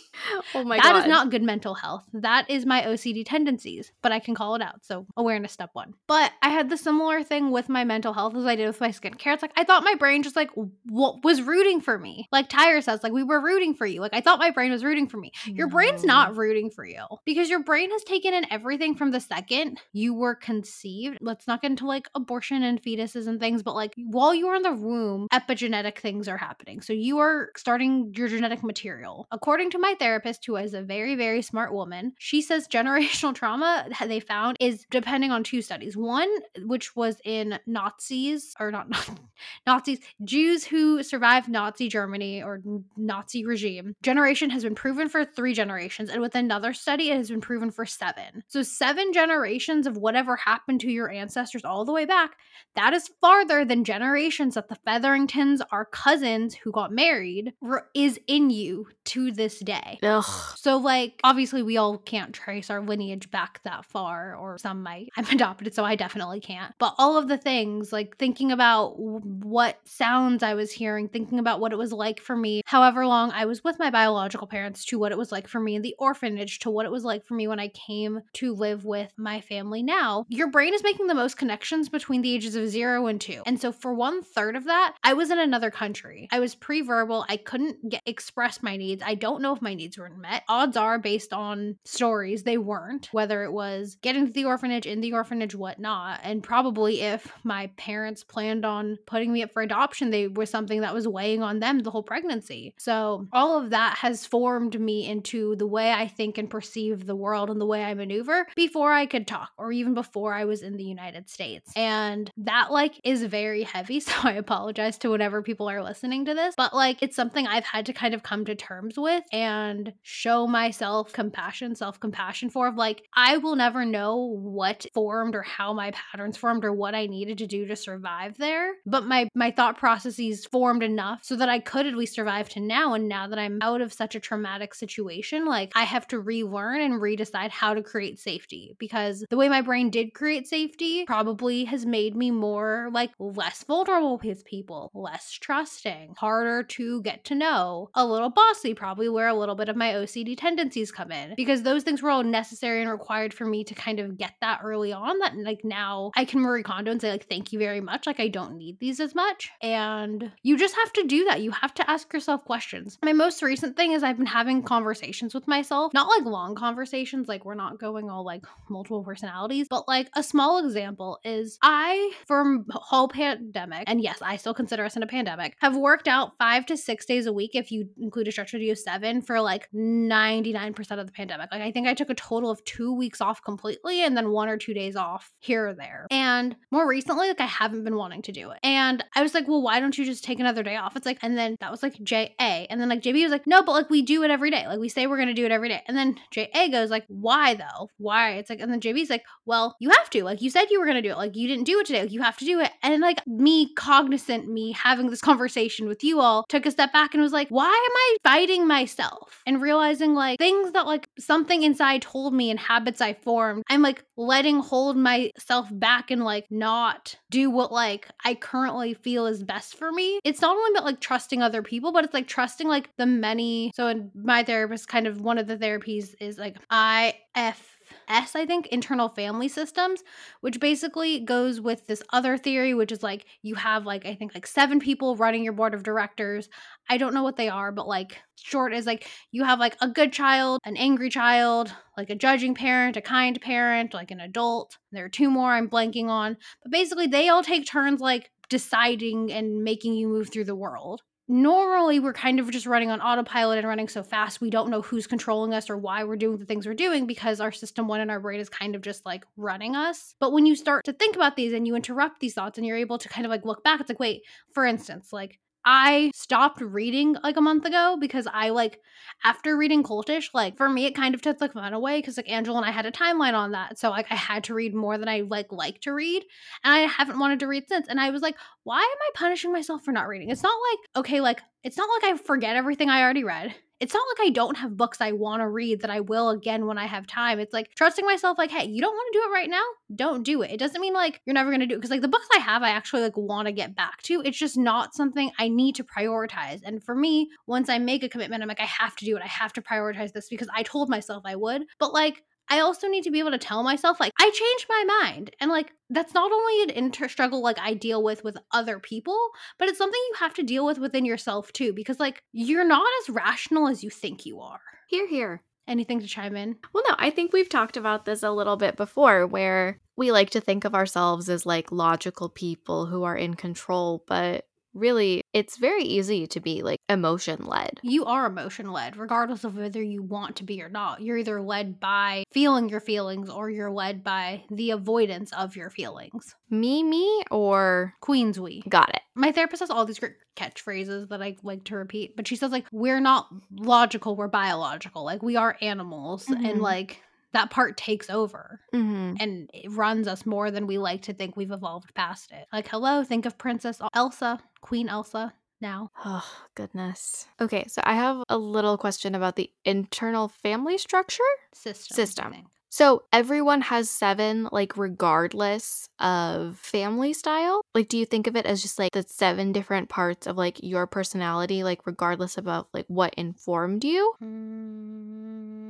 Oh 0.54 0.64
my 0.64 0.76
That 0.76 0.82
god. 0.82 0.92
That 0.92 0.98
is 1.00 1.06
not 1.06 1.30
good 1.30 1.42
mental 1.42 1.74
health. 1.74 2.04
That 2.12 2.48
is 2.50 2.66
my 2.66 2.82
OCD 2.82 3.24
tendencies, 3.24 3.92
but 4.02 4.12
I 4.12 4.18
can 4.18 4.34
call 4.34 4.54
it 4.54 4.62
out. 4.62 4.84
So, 4.84 5.06
awareness 5.16 5.52
step 5.52 5.70
one. 5.72 5.94
But 6.06 6.32
I 6.42 6.50
had 6.50 6.68
the 6.68 6.76
similar 6.76 7.22
thing 7.22 7.50
with 7.50 7.68
my 7.68 7.84
mental 7.84 8.12
health 8.12 8.34
as 8.34 8.44
I 8.44 8.56
did 8.56 8.66
with 8.66 8.80
my 8.80 8.90
skincare. 8.90 9.34
It's 9.34 9.42
like 9.42 9.52
I 9.56 9.64
thought 9.64 9.84
my 9.84 9.94
brain 9.94 10.22
just 10.22 10.36
like 10.36 10.50
what 10.84 11.24
was 11.24 11.42
rooting 11.42 11.80
for 11.80 11.98
me. 11.98 12.28
Like 12.32 12.48
Tyra 12.48 12.82
says, 12.82 13.02
like 13.02 13.12
we 13.12 13.22
were 13.22 13.40
rooting 13.40 13.74
for 13.74 13.86
you. 13.86 14.00
Like 14.00 14.14
I 14.14 14.20
thought 14.20 14.38
my 14.38 14.50
brain 14.50 14.72
was 14.72 14.84
rooting 14.84 15.08
for 15.08 15.16
me. 15.16 15.32
Your 15.46 15.68
brain's 15.68 16.02
mm. 16.02 16.06
not 16.06 16.36
rooting 16.36 16.70
for 16.70 16.84
you 16.84 17.04
because 17.24 17.48
your 17.52 17.62
brain 17.62 17.90
has 17.90 18.02
taken 18.02 18.32
in 18.32 18.50
everything 18.50 18.94
from 18.94 19.10
the 19.10 19.20
second 19.20 19.78
you 19.92 20.14
were 20.14 20.34
conceived. 20.34 21.18
Let's 21.20 21.46
not 21.46 21.60
get 21.60 21.72
into 21.72 21.86
like 21.86 22.08
abortion 22.14 22.62
and 22.62 22.82
fetuses 22.82 23.26
and 23.26 23.38
things, 23.38 23.62
but 23.62 23.74
like 23.74 23.92
while 23.98 24.34
you 24.34 24.46
are 24.46 24.56
in 24.56 24.62
the 24.62 24.72
womb, 24.72 25.28
epigenetic 25.30 25.98
things 25.98 26.28
are 26.28 26.38
happening. 26.38 26.80
So 26.80 26.94
you 26.94 27.18
are 27.18 27.50
starting 27.54 28.14
your 28.16 28.28
genetic 28.28 28.64
material. 28.64 29.26
According 29.30 29.68
to 29.72 29.78
my 29.78 29.94
therapist, 29.98 30.46
who 30.46 30.56
is 30.56 30.72
a 30.72 30.80
very, 30.80 31.14
very 31.14 31.42
smart 31.42 31.74
woman, 31.74 32.14
she 32.18 32.40
says 32.40 32.66
generational 32.66 33.34
trauma 33.42 33.86
they 34.06 34.20
found 34.20 34.56
is 34.58 34.86
depending 34.90 35.30
on 35.30 35.44
two 35.44 35.60
studies. 35.60 35.94
One, 35.94 36.30
which 36.60 36.96
was 36.96 37.20
in 37.22 37.58
Nazis 37.66 38.54
or 38.58 38.70
not 38.70 38.88
Nazis, 39.66 40.00
Jews 40.24 40.64
who 40.64 41.02
survived 41.02 41.50
Nazi 41.50 41.90
Germany 41.90 42.42
or 42.42 42.62
Nazi 42.96 43.44
regime. 43.44 43.94
Generation 44.02 44.48
has 44.48 44.62
been 44.62 44.74
proven 44.74 45.10
for 45.10 45.26
three 45.26 45.52
generations, 45.52 46.08
and 46.08 46.22
with 46.22 46.34
another 46.34 46.72
study, 46.72 47.10
it 47.10 47.18
has 47.18 47.28
been 47.28 47.41
proven 47.42 47.70
for 47.70 47.84
seven. 47.84 48.44
So, 48.48 48.62
seven 48.62 49.12
generations 49.12 49.86
of 49.86 49.96
whatever 49.96 50.36
happened 50.36 50.80
to 50.80 50.90
your 50.90 51.10
ancestors 51.10 51.64
all 51.64 51.84
the 51.84 51.92
way 51.92 52.06
back, 52.06 52.36
that 52.74 52.94
is 52.94 53.10
farther 53.20 53.64
than 53.64 53.84
generations 53.84 54.54
that 54.54 54.68
the 54.68 54.78
Featheringtons, 54.86 55.60
our 55.70 55.84
cousins 55.84 56.54
who 56.54 56.72
got 56.72 56.92
married, 56.92 57.52
is 57.94 58.18
in 58.26 58.50
you 58.50 58.86
to 59.04 59.30
this 59.30 59.58
day. 59.58 59.98
Ugh. 60.02 60.24
So, 60.56 60.78
like, 60.78 61.20
obviously, 61.22 61.62
we 61.62 61.76
all 61.76 61.98
can't 61.98 62.32
trace 62.32 62.70
our 62.70 62.80
lineage 62.80 63.30
back 63.30 63.60
that 63.64 63.84
far, 63.84 64.34
or 64.36 64.56
some 64.58 64.82
might. 64.82 65.08
I'm 65.16 65.26
adopted, 65.26 65.74
so 65.74 65.84
I 65.84 65.96
definitely 65.96 66.40
can't. 66.40 66.74
But 66.78 66.94
all 66.98 67.16
of 67.16 67.28
the 67.28 67.38
things, 67.38 67.92
like 67.92 68.16
thinking 68.18 68.52
about 68.52 68.98
what 68.98 69.78
sounds 69.84 70.42
I 70.42 70.54
was 70.54 70.72
hearing, 70.72 71.08
thinking 71.08 71.38
about 71.38 71.60
what 71.60 71.72
it 71.72 71.78
was 71.78 71.92
like 71.92 72.20
for 72.20 72.36
me, 72.36 72.62
however 72.66 73.06
long 73.06 73.30
I 73.32 73.44
was 73.44 73.64
with 73.64 73.78
my 73.78 73.90
biological 73.90 74.46
parents, 74.46 74.84
to 74.86 74.98
what 74.98 75.12
it 75.12 75.18
was 75.18 75.32
like 75.32 75.48
for 75.48 75.60
me 75.60 75.74
in 75.74 75.82
the 75.82 75.94
orphanage, 75.98 76.60
to 76.60 76.70
what 76.70 76.86
it 76.86 76.92
was 76.92 77.04
like 77.04 77.24
for 77.24 77.31
me 77.32 77.48
when 77.48 77.60
I 77.60 77.68
came 77.68 78.20
to 78.34 78.54
live 78.54 78.84
with 78.84 79.12
my 79.16 79.40
family 79.40 79.82
now, 79.82 80.26
your 80.28 80.50
brain 80.50 80.74
is 80.74 80.82
making 80.82 81.06
the 81.06 81.14
most 81.14 81.36
connections 81.36 81.88
between 81.88 82.22
the 82.22 82.34
ages 82.34 82.54
of 82.54 82.68
zero 82.68 83.06
and 83.06 83.20
two. 83.20 83.42
And 83.46 83.60
so, 83.60 83.72
for 83.72 83.94
one 83.94 84.22
third 84.22 84.56
of 84.56 84.64
that, 84.64 84.94
I 85.02 85.14
was 85.14 85.30
in 85.30 85.38
another 85.38 85.70
country. 85.70 86.28
I 86.30 86.40
was 86.40 86.54
pre 86.54 86.80
verbal. 86.80 87.24
I 87.28 87.36
couldn't 87.36 87.88
get, 87.88 88.02
express 88.06 88.62
my 88.62 88.76
needs. 88.76 89.02
I 89.04 89.14
don't 89.14 89.42
know 89.42 89.54
if 89.54 89.62
my 89.62 89.74
needs 89.74 89.98
were 89.98 90.10
met. 90.10 90.42
Odds 90.48 90.76
are, 90.76 90.98
based 90.98 91.32
on 91.32 91.76
stories, 91.84 92.42
they 92.42 92.58
weren't, 92.58 93.08
whether 93.12 93.44
it 93.44 93.52
was 93.52 93.96
getting 94.02 94.26
to 94.26 94.32
the 94.32 94.44
orphanage, 94.44 94.86
in 94.86 95.00
the 95.00 95.12
orphanage, 95.12 95.54
whatnot. 95.54 96.20
And 96.22 96.42
probably 96.42 97.00
if 97.00 97.32
my 97.44 97.68
parents 97.76 98.24
planned 98.24 98.64
on 98.64 98.98
putting 99.06 99.32
me 99.32 99.42
up 99.42 99.52
for 99.52 99.62
adoption, 99.62 100.10
they 100.10 100.28
was 100.28 100.50
something 100.50 100.80
that 100.80 100.94
was 100.94 101.08
weighing 101.08 101.42
on 101.42 101.60
them 101.60 101.80
the 101.80 101.90
whole 101.90 102.02
pregnancy. 102.02 102.74
So 102.78 103.26
all 103.32 103.58
of 103.58 103.70
that 103.70 103.98
has 103.98 104.26
formed 104.26 104.80
me 104.80 105.06
into 105.06 105.56
the 105.56 105.66
way 105.66 105.92
I 105.92 106.08
think 106.08 106.38
and 106.38 106.50
perceive 106.50 107.06
the 107.06 107.16
world 107.22 107.48
and 107.50 107.60
the 107.60 107.66
way 107.66 107.84
I 107.84 107.94
maneuver 107.94 108.46
before 108.56 108.92
I 108.92 109.06
could 109.06 109.26
talk 109.26 109.50
or 109.56 109.72
even 109.72 109.94
before 109.94 110.34
I 110.34 110.44
was 110.44 110.62
in 110.62 110.76
the 110.76 110.84
United 110.84 111.30
States. 111.30 111.72
And 111.76 112.30
that 112.38 112.72
like 112.72 113.00
is 113.04 113.22
very 113.24 113.62
heavy. 113.62 114.00
So 114.12 114.28
I 114.28 114.32
apologize 114.32 114.98
to 114.98 115.10
whenever 115.10 115.42
people 115.42 115.70
are 115.70 115.82
listening 115.82 116.24
to 116.24 116.34
this, 116.34 116.54
but 116.56 116.74
like 116.74 117.02
it's 117.02 117.14
something 117.14 117.46
I've 117.46 117.64
had 117.64 117.86
to 117.86 117.92
kind 117.92 118.14
of 118.14 118.24
come 118.24 118.44
to 118.46 118.54
terms 118.56 118.98
with 118.98 119.22
and 119.32 119.92
show 120.02 120.48
myself 120.48 121.12
compassion, 121.12 121.76
self 121.76 122.00
compassion 122.00 122.50
for 122.50 122.72
of 122.72 122.76
like, 122.76 123.06
I 123.14 123.36
will 123.36 123.54
never 123.54 123.84
know 123.84 124.16
what 124.16 124.86
formed 124.92 125.34
or 125.34 125.42
how 125.42 125.72
my 125.72 125.92
patterns 125.92 126.36
formed 126.36 126.64
or 126.64 126.72
what 126.72 126.94
I 126.94 127.06
needed 127.06 127.38
to 127.38 127.46
do 127.46 127.66
to 127.66 127.76
survive 127.76 128.36
there. 128.38 128.74
But 128.84 129.06
my 129.06 129.28
my 129.34 129.50
thought 129.50 129.78
processes 129.78 130.46
formed 130.46 130.82
enough 130.82 131.20
so 131.22 131.36
that 131.36 131.48
I 131.48 131.60
could 131.60 131.86
at 131.86 131.94
least 131.94 132.14
survive 132.14 132.48
to 132.50 132.60
now. 132.60 132.94
And 132.94 133.08
now 133.08 133.28
that 133.28 133.38
I'm 133.38 133.58
out 133.62 133.80
of 133.80 133.92
such 133.92 134.14
a 134.14 134.20
traumatic 134.20 134.74
situation, 134.74 135.44
like 135.44 135.72
I 135.76 135.84
have 135.84 136.08
to 136.08 136.18
relearn 136.18 136.80
and 136.80 137.00
redecide 137.02 137.50
how 137.50 137.74
to 137.74 137.82
create 137.82 138.18
safety 138.18 138.76
because 138.78 139.24
the 139.28 139.36
way 139.36 139.48
my 139.48 139.60
brain 139.60 139.90
did 139.90 140.14
create 140.14 140.46
safety 140.46 141.04
probably 141.06 141.64
has 141.64 141.84
made 141.84 142.16
me 142.16 142.30
more 142.30 142.88
like 142.92 143.10
less 143.18 143.64
vulnerable 143.64 144.20
with 144.22 144.44
people, 144.44 144.90
less 144.94 145.32
trusting, 145.32 146.14
harder 146.16 146.62
to 146.62 147.02
get 147.02 147.24
to 147.24 147.34
know, 147.34 147.90
a 147.94 148.06
little 148.06 148.30
bossy, 148.30 148.74
probably 148.74 149.08
where 149.08 149.28
a 149.28 149.34
little 149.34 149.54
bit 149.54 149.68
of 149.68 149.76
my 149.76 149.90
OCD 149.92 150.36
tendencies 150.36 150.92
come 150.92 151.10
in 151.10 151.34
because 151.36 151.62
those 151.62 151.82
things 151.82 152.02
were 152.02 152.10
all 152.10 152.22
necessary 152.22 152.80
and 152.80 152.90
required 152.90 153.34
for 153.34 153.44
me 153.44 153.64
to 153.64 153.74
kind 153.74 153.98
of 153.98 154.16
get 154.16 154.34
that 154.40 154.60
early 154.62 154.92
on 154.92 155.18
that 155.18 155.36
like 155.36 155.64
now 155.64 156.10
I 156.16 156.24
can 156.24 156.40
Marie 156.40 156.62
Kondo 156.62 156.90
and 156.90 157.00
say 157.00 157.10
like 157.10 157.28
thank 157.28 157.52
you 157.52 157.58
very 157.58 157.80
much 157.80 158.06
like 158.06 158.20
I 158.20 158.28
don't 158.28 158.56
need 158.56 158.78
these 158.78 159.00
as 159.00 159.14
much. 159.14 159.50
And 159.60 160.30
you 160.42 160.56
just 160.56 160.76
have 160.76 160.92
to 160.94 161.04
do 161.04 161.24
that. 161.24 161.42
You 161.42 161.50
have 161.50 161.74
to 161.74 161.90
ask 161.90 162.12
yourself 162.12 162.44
questions. 162.44 162.98
My 163.02 163.12
most 163.12 163.42
recent 163.42 163.76
thing 163.76 163.92
is 163.92 164.02
I've 164.02 164.16
been 164.16 164.26
having 164.26 164.62
conversations 164.62 165.34
with 165.34 165.48
myself 165.48 165.92
not 165.92 166.08
like 166.08 166.24
long 166.24 166.54
conversations 166.54 166.91
like 167.28 167.44
we're 167.44 167.54
not 167.54 167.78
going 167.78 168.10
all 168.10 168.24
like 168.24 168.44
multiple 168.70 169.02
personalities 169.02 169.66
but 169.68 169.88
like 169.88 170.08
a 170.14 170.22
small 170.22 170.64
example 170.64 171.18
is 171.24 171.58
I 171.62 172.12
for 172.26 172.64
whole 172.70 173.08
pandemic 173.08 173.84
and 173.86 174.00
yes 174.00 174.18
I 174.22 174.36
still 174.36 174.54
consider 174.54 174.84
us 174.84 174.96
in 174.96 175.02
a 175.02 175.06
pandemic 175.06 175.56
have 175.60 175.76
worked 175.76 176.08
out 176.08 176.32
five 176.38 176.66
to 176.66 176.76
six 176.76 177.06
days 177.06 177.26
a 177.26 177.32
week 177.32 177.52
if 177.54 177.70
you 177.70 177.88
include 177.98 178.28
a 178.28 178.32
stretch 178.32 178.52
video 178.52 178.74
seven 178.74 179.22
for 179.22 179.40
like 179.40 179.68
99% 179.74 180.98
of 180.98 181.06
the 181.06 181.12
pandemic 181.12 181.50
like 181.50 181.62
I 181.62 181.70
think 181.70 181.86
I 181.86 181.94
took 181.94 182.10
a 182.10 182.14
total 182.14 182.50
of 182.50 182.64
two 182.64 182.94
weeks 182.94 183.20
off 183.20 183.42
completely 183.42 184.02
and 184.02 184.16
then 184.16 184.30
one 184.30 184.48
or 184.48 184.56
two 184.56 184.74
days 184.74 184.96
off 184.96 185.32
here 185.38 185.68
or 185.68 185.74
there. 185.74 186.06
And 186.10 186.56
more 186.70 186.86
recently, 186.86 187.28
like 187.28 187.40
I 187.40 187.46
haven't 187.46 187.84
been 187.84 187.96
wanting 187.96 188.22
to 188.22 188.32
do 188.32 188.50
it. 188.50 188.58
And 188.62 189.04
I 189.14 189.22
was 189.22 189.34
like, 189.34 189.48
well, 189.48 189.62
why 189.62 189.80
don't 189.80 189.96
you 189.96 190.04
just 190.04 190.24
take 190.24 190.40
another 190.40 190.62
day 190.62 190.76
off? 190.76 190.96
It's 190.96 191.06
like, 191.06 191.18
and 191.22 191.36
then 191.36 191.56
that 191.60 191.70
was 191.70 191.82
like 191.82 191.94
JA. 192.02 192.28
And 192.38 192.80
then 192.80 192.88
like 192.88 193.02
JB 193.02 193.22
was 193.22 193.32
like, 193.32 193.46
no, 193.46 193.62
but 193.62 193.72
like 193.72 193.90
we 193.90 194.02
do 194.02 194.22
it 194.22 194.30
every 194.30 194.50
day. 194.50 194.66
Like 194.66 194.78
we 194.78 194.88
say 194.88 195.06
we're 195.06 195.16
going 195.16 195.28
to 195.28 195.34
do 195.34 195.44
it 195.44 195.52
every 195.52 195.68
day. 195.68 195.82
And 195.86 195.96
then 195.96 196.18
JA 196.30 196.68
goes 196.70 196.81
like, 196.90 197.04
why 197.08 197.54
though? 197.54 197.88
Why? 197.98 198.32
It's 198.32 198.50
like, 198.50 198.60
and 198.60 198.72
then 198.72 198.80
JB's 198.80 199.10
like, 199.10 199.24
well, 199.46 199.76
you 199.80 199.90
have 199.90 200.10
to. 200.10 200.24
Like 200.24 200.42
you 200.42 200.50
said 200.50 200.66
you 200.70 200.78
were 200.78 200.86
going 200.86 200.96
to 200.96 201.02
do 201.02 201.10
it. 201.10 201.16
Like 201.16 201.36
you 201.36 201.48
didn't 201.48 201.64
do 201.64 201.78
it 201.80 201.86
today. 201.86 202.02
Like 202.02 202.12
you 202.12 202.22
have 202.22 202.36
to 202.38 202.44
do 202.44 202.60
it. 202.60 202.70
And 202.82 203.00
like 203.00 203.26
me 203.26 203.72
cognizant, 203.74 204.48
me 204.48 204.72
having 204.72 205.10
this 205.10 205.20
conversation 205.20 205.88
with 205.88 206.04
you 206.04 206.20
all 206.20 206.44
took 206.48 206.66
a 206.66 206.70
step 206.70 206.92
back 206.92 207.14
and 207.14 207.22
was 207.22 207.32
like, 207.32 207.48
why 207.48 207.66
am 207.66 207.70
I 207.72 208.16
fighting 208.22 208.66
myself? 208.66 209.42
And 209.46 209.60
realizing 209.62 210.14
like 210.14 210.38
things 210.38 210.72
that 210.72 210.86
like 210.86 211.06
something 211.18 211.62
inside 211.62 212.02
told 212.02 212.34
me 212.34 212.50
and 212.50 212.58
habits 212.58 213.00
I 213.00 213.14
formed, 213.14 213.62
I'm 213.68 213.82
like 213.82 214.04
letting 214.16 214.60
hold 214.60 214.96
myself 214.96 215.68
back 215.70 216.10
and 216.10 216.24
like 216.24 216.46
not 216.50 217.16
do 217.30 217.50
what 217.50 217.72
like 217.72 218.08
I 218.24 218.34
currently 218.34 218.94
feel 218.94 219.26
is 219.26 219.42
best 219.42 219.76
for 219.76 219.90
me. 219.92 220.20
It's 220.24 220.40
not 220.40 220.56
only 220.56 220.70
about 220.72 220.84
like 220.84 221.00
trusting 221.00 221.42
other 221.42 221.62
people, 221.62 221.92
but 221.92 222.04
it's 222.04 222.14
like 222.14 222.28
trusting 222.28 222.68
like 222.68 222.90
the 222.98 223.06
many. 223.06 223.72
So 223.74 223.88
in 223.88 224.10
my 224.14 224.44
therapist, 224.44 224.88
kind 224.88 225.06
of 225.06 225.20
one 225.20 225.38
of 225.38 225.46
the 225.46 225.56
therapies 225.56 226.14
is 226.20 226.38
like 226.38 226.56
IF 226.72 227.72
I 228.08 228.46
think, 228.46 228.66
internal 228.68 229.08
family 229.08 229.48
systems, 229.48 230.02
which 230.40 230.60
basically 230.60 231.20
goes 231.20 231.60
with 231.60 231.86
this 231.86 232.02
other 232.12 232.36
theory, 232.36 232.74
which 232.74 232.92
is 232.92 233.02
like 233.02 233.26
you 233.42 233.54
have 233.54 233.86
like, 233.86 234.06
I 234.06 234.14
think, 234.14 234.34
like 234.34 234.46
seven 234.46 234.80
people 234.80 235.16
running 235.16 235.44
your 235.44 235.52
board 235.52 235.74
of 235.74 235.82
directors. 235.82 236.48
I 236.88 236.96
don't 236.98 237.14
know 237.14 237.22
what 237.22 237.36
they 237.36 237.48
are, 237.48 237.72
but 237.72 237.88
like 237.88 238.18
short 238.36 238.74
is 238.74 238.86
like 238.86 239.08
you 239.30 239.44
have 239.44 239.58
like 239.58 239.76
a 239.80 239.88
good 239.88 240.12
child, 240.12 240.60
an 240.64 240.76
angry 240.76 241.10
child, 241.10 241.72
like 241.96 242.10
a 242.10 242.14
judging 242.14 242.54
parent, 242.54 242.96
a 242.96 243.00
kind 243.02 243.40
parent, 243.40 243.94
like 243.94 244.10
an 244.10 244.20
adult. 244.20 244.76
There 244.90 245.04
are 245.04 245.10
two 245.10 245.30
more 245.30 245.52
I'm 245.52 245.68
blanking 245.68 246.08
on, 246.08 246.36
but 246.62 246.72
basically 246.72 247.06
they 247.06 247.28
all 247.28 247.42
take 247.42 247.66
turns 247.66 248.00
like 248.00 248.30
deciding 248.48 249.32
and 249.32 249.62
making 249.64 249.94
you 249.94 250.08
move 250.08 250.30
through 250.30 250.44
the 250.44 250.54
world 250.54 251.02
normally 251.32 251.98
we're 251.98 252.12
kind 252.12 252.38
of 252.38 252.50
just 252.50 252.66
running 252.66 252.90
on 252.90 253.00
autopilot 253.00 253.58
and 253.58 253.66
running 253.66 253.88
so 253.88 254.02
fast 254.02 254.42
we 254.42 254.50
don't 254.50 254.70
know 254.70 254.82
who's 254.82 255.06
controlling 255.06 255.54
us 255.54 255.70
or 255.70 255.78
why 255.78 256.04
we're 256.04 256.14
doing 256.14 256.36
the 256.36 256.44
things 256.44 256.66
we're 256.66 256.74
doing 256.74 257.06
because 257.06 257.40
our 257.40 257.50
system 257.50 257.88
one 257.88 258.00
in 258.00 258.10
our 258.10 258.20
brain 258.20 258.38
is 258.38 258.50
kind 258.50 258.74
of 258.74 258.82
just 258.82 259.06
like 259.06 259.24
running 259.36 259.74
us. 259.74 260.14
But 260.20 260.32
when 260.32 260.44
you 260.44 260.54
start 260.54 260.84
to 260.84 260.92
think 260.92 261.16
about 261.16 261.34
these 261.34 261.54
and 261.54 261.66
you 261.66 261.74
interrupt 261.74 262.20
these 262.20 262.34
thoughts 262.34 262.58
and 262.58 262.66
you're 262.66 262.76
able 262.76 262.98
to 262.98 263.08
kind 263.08 263.24
of 263.24 263.30
like 263.30 263.46
look 263.46 263.64
back 263.64 263.80
it's 263.80 263.88
like 263.88 263.98
wait 263.98 264.22
for 264.52 264.66
instance 264.66 265.12
like 265.12 265.38
I 265.64 266.10
stopped 266.14 266.60
reading 266.60 267.16
like 267.22 267.36
a 267.36 267.40
month 267.40 267.64
ago 267.64 267.96
because 268.00 268.26
I 268.32 268.50
like 268.50 268.80
after 269.24 269.56
reading 269.56 269.82
Cultish, 269.82 270.30
like 270.34 270.56
for 270.56 270.68
me 270.68 270.86
it 270.86 270.94
kind 270.94 271.14
of 271.14 271.22
took 271.22 271.38
the 271.38 271.48
fun 271.48 271.72
away 271.72 271.98
because 271.98 272.16
like 272.16 272.30
Angela 272.30 272.58
and 272.58 272.66
I 272.66 272.70
had 272.70 272.86
a 272.86 272.92
timeline 272.92 273.34
on 273.34 273.52
that. 273.52 273.78
So 273.78 273.90
like 273.90 274.06
I 274.10 274.16
had 274.16 274.44
to 274.44 274.54
read 274.54 274.74
more 274.74 274.98
than 274.98 275.08
I 275.08 275.20
like 275.20 275.52
like 275.52 275.80
to 275.82 275.92
read. 275.92 276.24
And 276.64 276.74
I 276.74 276.80
haven't 276.80 277.18
wanted 277.18 277.40
to 277.40 277.46
read 277.46 277.64
since. 277.68 277.86
And 277.88 278.00
I 278.00 278.10
was 278.10 278.22
like, 278.22 278.36
why 278.64 278.78
am 278.78 278.82
I 278.82 279.10
punishing 279.14 279.52
myself 279.52 279.84
for 279.84 279.92
not 279.92 280.08
reading? 280.08 280.30
It's 280.30 280.42
not 280.42 280.58
like, 280.70 281.04
okay, 281.04 281.20
like 281.20 281.40
it's 281.62 281.76
not 281.76 281.88
like 281.88 282.12
I 282.12 282.16
forget 282.18 282.56
everything 282.56 282.90
I 282.90 283.02
already 283.02 283.24
read 283.24 283.54
it's 283.82 283.94
not 283.94 284.04
like 284.16 284.28
I 284.28 284.30
don't 284.30 284.56
have 284.58 284.76
books 284.76 285.00
I 285.00 285.10
want 285.10 285.40
to 285.40 285.48
read 285.48 285.80
that 285.80 285.90
I 285.90 285.98
will 285.98 286.30
again 286.30 286.66
when 286.66 286.78
I 286.78 286.86
have 286.86 287.04
time. 287.04 287.40
It's 287.40 287.52
like 287.52 287.74
trusting 287.74 288.06
myself, 288.06 288.38
like, 288.38 288.52
hey, 288.52 288.64
you 288.64 288.80
don't 288.80 288.94
want 288.94 289.12
to 289.12 289.18
do 289.18 289.24
it 289.24 289.34
right 289.34 289.50
now? 289.50 289.64
Don't 289.96 290.22
do 290.22 290.42
it. 290.42 290.52
It 290.52 290.60
doesn't 290.60 290.80
mean 290.80 290.94
like 290.94 291.20
you're 291.26 291.34
never 291.34 291.50
going 291.50 291.62
to 291.62 291.66
do 291.66 291.74
it. 291.74 291.82
Cause 291.82 291.90
like 291.90 292.00
the 292.00 292.06
books 292.06 292.28
I 292.32 292.38
have, 292.38 292.62
I 292.62 292.70
actually 292.70 293.02
like 293.02 293.16
want 293.16 293.46
to 293.46 293.52
get 293.52 293.74
back 293.74 294.00
to. 294.02 294.22
It's 294.24 294.38
just 294.38 294.56
not 294.56 294.94
something 294.94 295.32
I 295.40 295.48
need 295.48 295.74
to 295.74 295.84
prioritize. 295.84 296.60
And 296.64 296.80
for 296.80 296.94
me, 296.94 297.28
once 297.48 297.68
I 297.68 297.78
make 297.78 298.04
a 298.04 298.08
commitment, 298.08 298.40
I'm 298.40 298.48
like, 298.48 298.60
I 298.60 298.66
have 298.66 298.94
to 298.96 299.04
do 299.04 299.16
it. 299.16 299.22
I 299.24 299.26
have 299.26 299.52
to 299.54 299.62
prioritize 299.62 300.12
this 300.12 300.28
because 300.28 300.48
I 300.54 300.62
told 300.62 300.88
myself 300.88 301.24
I 301.26 301.34
would. 301.34 301.64
But 301.80 301.92
like, 301.92 302.22
I 302.48 302.60
also 302.60 302.88
need 302.88 303.04
to 303.04 303.10
be 303.10 303.18
able 303.18 303.30
to 303.30 303.38
tell 303.38 303.62
myself, 303.62 303.98
like, 303.98 304.12
I 304.20 304.24
changed 304.24 304.66
my 304.68 305.00
mind. 305.02 305.34
And 305.40 305.50
like, 305.50 305.72
that's 305.90 306.14
not 306.14 306.30
only 306.30 306.62
an 306.62 306.70
inter 306.70 307.08
struggle 307.08 307.42
like 307.42 307.58
I 307.58 307.74
deal 307.74 308.02
with 308.02 308.24
with 308.24 308.36
other 308.52 308.78
people, 308.78 309.18
but 309.58 309.68
it's 309.68 309.78
something 309.78 310.00
you 310.10 310.16
have 310.18 310.34
to 310.34 310.42
deal 310.42 310.66
with 310.66 310.78
within 310.78 311.04
yourself 311.04 311.52
too, 311.52 311.72
because 311.72 311.98
like, 311.98 312.22
you're 312.32 312.66
not 312.66 312.86
as 313.02 313.14
rational 313.14 313.68
as 313.68 313.82
you 313.82 313.90
think 313.90 314.26
you 314.26 314.40
are. 314.40 314.60
Hear, 314.88 315.08
hear. 315.08 315.42
Anything 315.68 316.00
to 316.00 316.06
chime 316.08 316.34
in? 316.36 316.56
Well, 316.72 316.82
no, 316.88 316.96
I 316.98 317.10
think 317.10 317.32
we've 317.32 317.48
talked 317.48 317.76
about 317.76 318.04
this 318.04 318.24
a 318.24 318.32
little 318.32 318.56
bit 318.56 318.76
before 318.76 319.26
where 319.26 319.78
we 319.96 320.10
like 320.10 320.30
to 320.30 320.40
think 320.40 320.64
of 320.64 320.74
ourselves 320.74 321.28
as 321.28 321.46
like 321.46 321.70
logical 321.70 322.28
people 322.28 322.86
who 322.86 323.04
are 323.04 323.16
in 323.16 323.34
control, 323.34 324.02
but 324.08 324.46
really 324.74 325.22
it's 325.32 325.56
very 325.56 325.82
easy 325.82 326.26
to 326.26 326.40
be 326.40 326.62
like 326.62 326.78
emotion 326.88 327.44
led. 327.44 327.80
You 327.82 328.04
are 328.04 328.26
emotion 328.26 328.70
led, 328.70 328.96
regardless 328.96 329.44
of 329.44 329.56
whether 329.56 329.82
you 329.82 330.02
want 330.02 330.36
to 330.36 330.44
be 330.44 330.62
or 330.62 330.68
not. 330.68 331.00
You're 331.00 331.18
either 331.18 331.40
led 331.40 331.80
by 331.80 332.24
feeling 332.32 332.68
your 332.68 332.80
feelings 332.80 333.30
or 333.30 333.50
you're 333.50 333.70
led 333.70 334.04
by 334.04 334.44
the 334.50 334.70
avoidance 334.70 335.32
of 335.32 335.56
your 335.56 335.70
feelings. 335.70 336.34
Me, 336.50 336.82
me, 336.82 337.22
or 337.30 337.94
Queens 338.00 338.38
we. 338.38 338.62
Got 338.68 338.90
it. 338.90 339.00
My 339.14 339.32
therapist 339.32 339.60
has 339.60 339.70
all 339.70 339.84
these 339.84 339.98
great 339.98 340.16
catchphrases 340.36 341.08
that 341.08 341.22
I 341.22 341.36
like 341.42 341.64
to 341.64 341.76
repeat, 341.76 342.16
but 342.16 342.26
she 342.26 342.36
says, 342.36 342.50
like, 342.50 342.66
we're 342.72 343.00
not 343.00 343.28
logical, 343.50 344.16
we're 344.16 344.28
biological. 344.28 345.04
Like, 345.04 345.22
we 345.22 345.36
are 345.36 345.56
animals. 345.60 346.26
Mm-hmm. 346.26 346.44
And, 346.44 346.60
like, 346.60 347.02
that 347.32 347.50
part 347.50 347.76
takes 347.76 348.10
over 348.10 348.60
mm-hmm. 348.74 349.14
and 349.18 349.50
it 349.52 349.70
runs 349.70 350.06
us 350.06 350.26
more 350.26 350.50
than 350.50 350.66
we 350.66 350.78
like 350.78 351.02
to 351.02 351.14
think 351.14 351.36
we've 351.36 351.50
evolved 351.50 351.94
past 351.94 352.30
it. 352.32 352.46
Like, 352.52 352.68
hello, 352.68 353.04
think 353.04 353.26
of 353.26 353.38
Princess 353.38 353.80
Elsa, 353.94 354.40
Queen 354.60 354.88
Elsa 354.88 355.32
now. 355.60 355.90
Oh, 356.04 356.28
goodness. 356.54 357.26
Okay, 357.40 357.64
so 357.68 357.80
I 357.84 357.94
have 357.94 358.22
a 358.28 358.36
little 358.36 358.76
question 358.76 359.14
about 359.14 359.36
the 359.36 359.50
internal 359.64 360.28
family 360.28 360.76
structure 360.76 361.22
system. 361.54 361.94
System. 361.94 362.34
So 362.68 363.02
everyone 363.12 363.60
has 363.60 363.90
seven, 363.90 364.48
like, 364.50 364.78
regardless 364.78 365.86
of 365.98 366.58
family 366.58 367.12
style. 367.12 367.60
Like, 367.74 367.88
do 367.88 367.98
you 367.98 368.06
think 368.06 368.26
of 368.26 368.34
it 368.34 368.46
as 368.46 368.62
just 368.62 368.78
like 368.78 368.92
the 368.92 369.04
seven 369.06 369.52
different 369.52 369.90
parts 369.90 370.26
of 370.26 370.38
like 370.38 370.62
your 370.62 370.86
personality, 370.86 371.64
like, 371.64 371.86
regardless 371.86 372.38
about 372.38 372.68
like 372.72 372.86
what 372.88 373.12
informed 373.14 373.84
you? 373.84 374.14
Mm-hmm. 374.22 375.62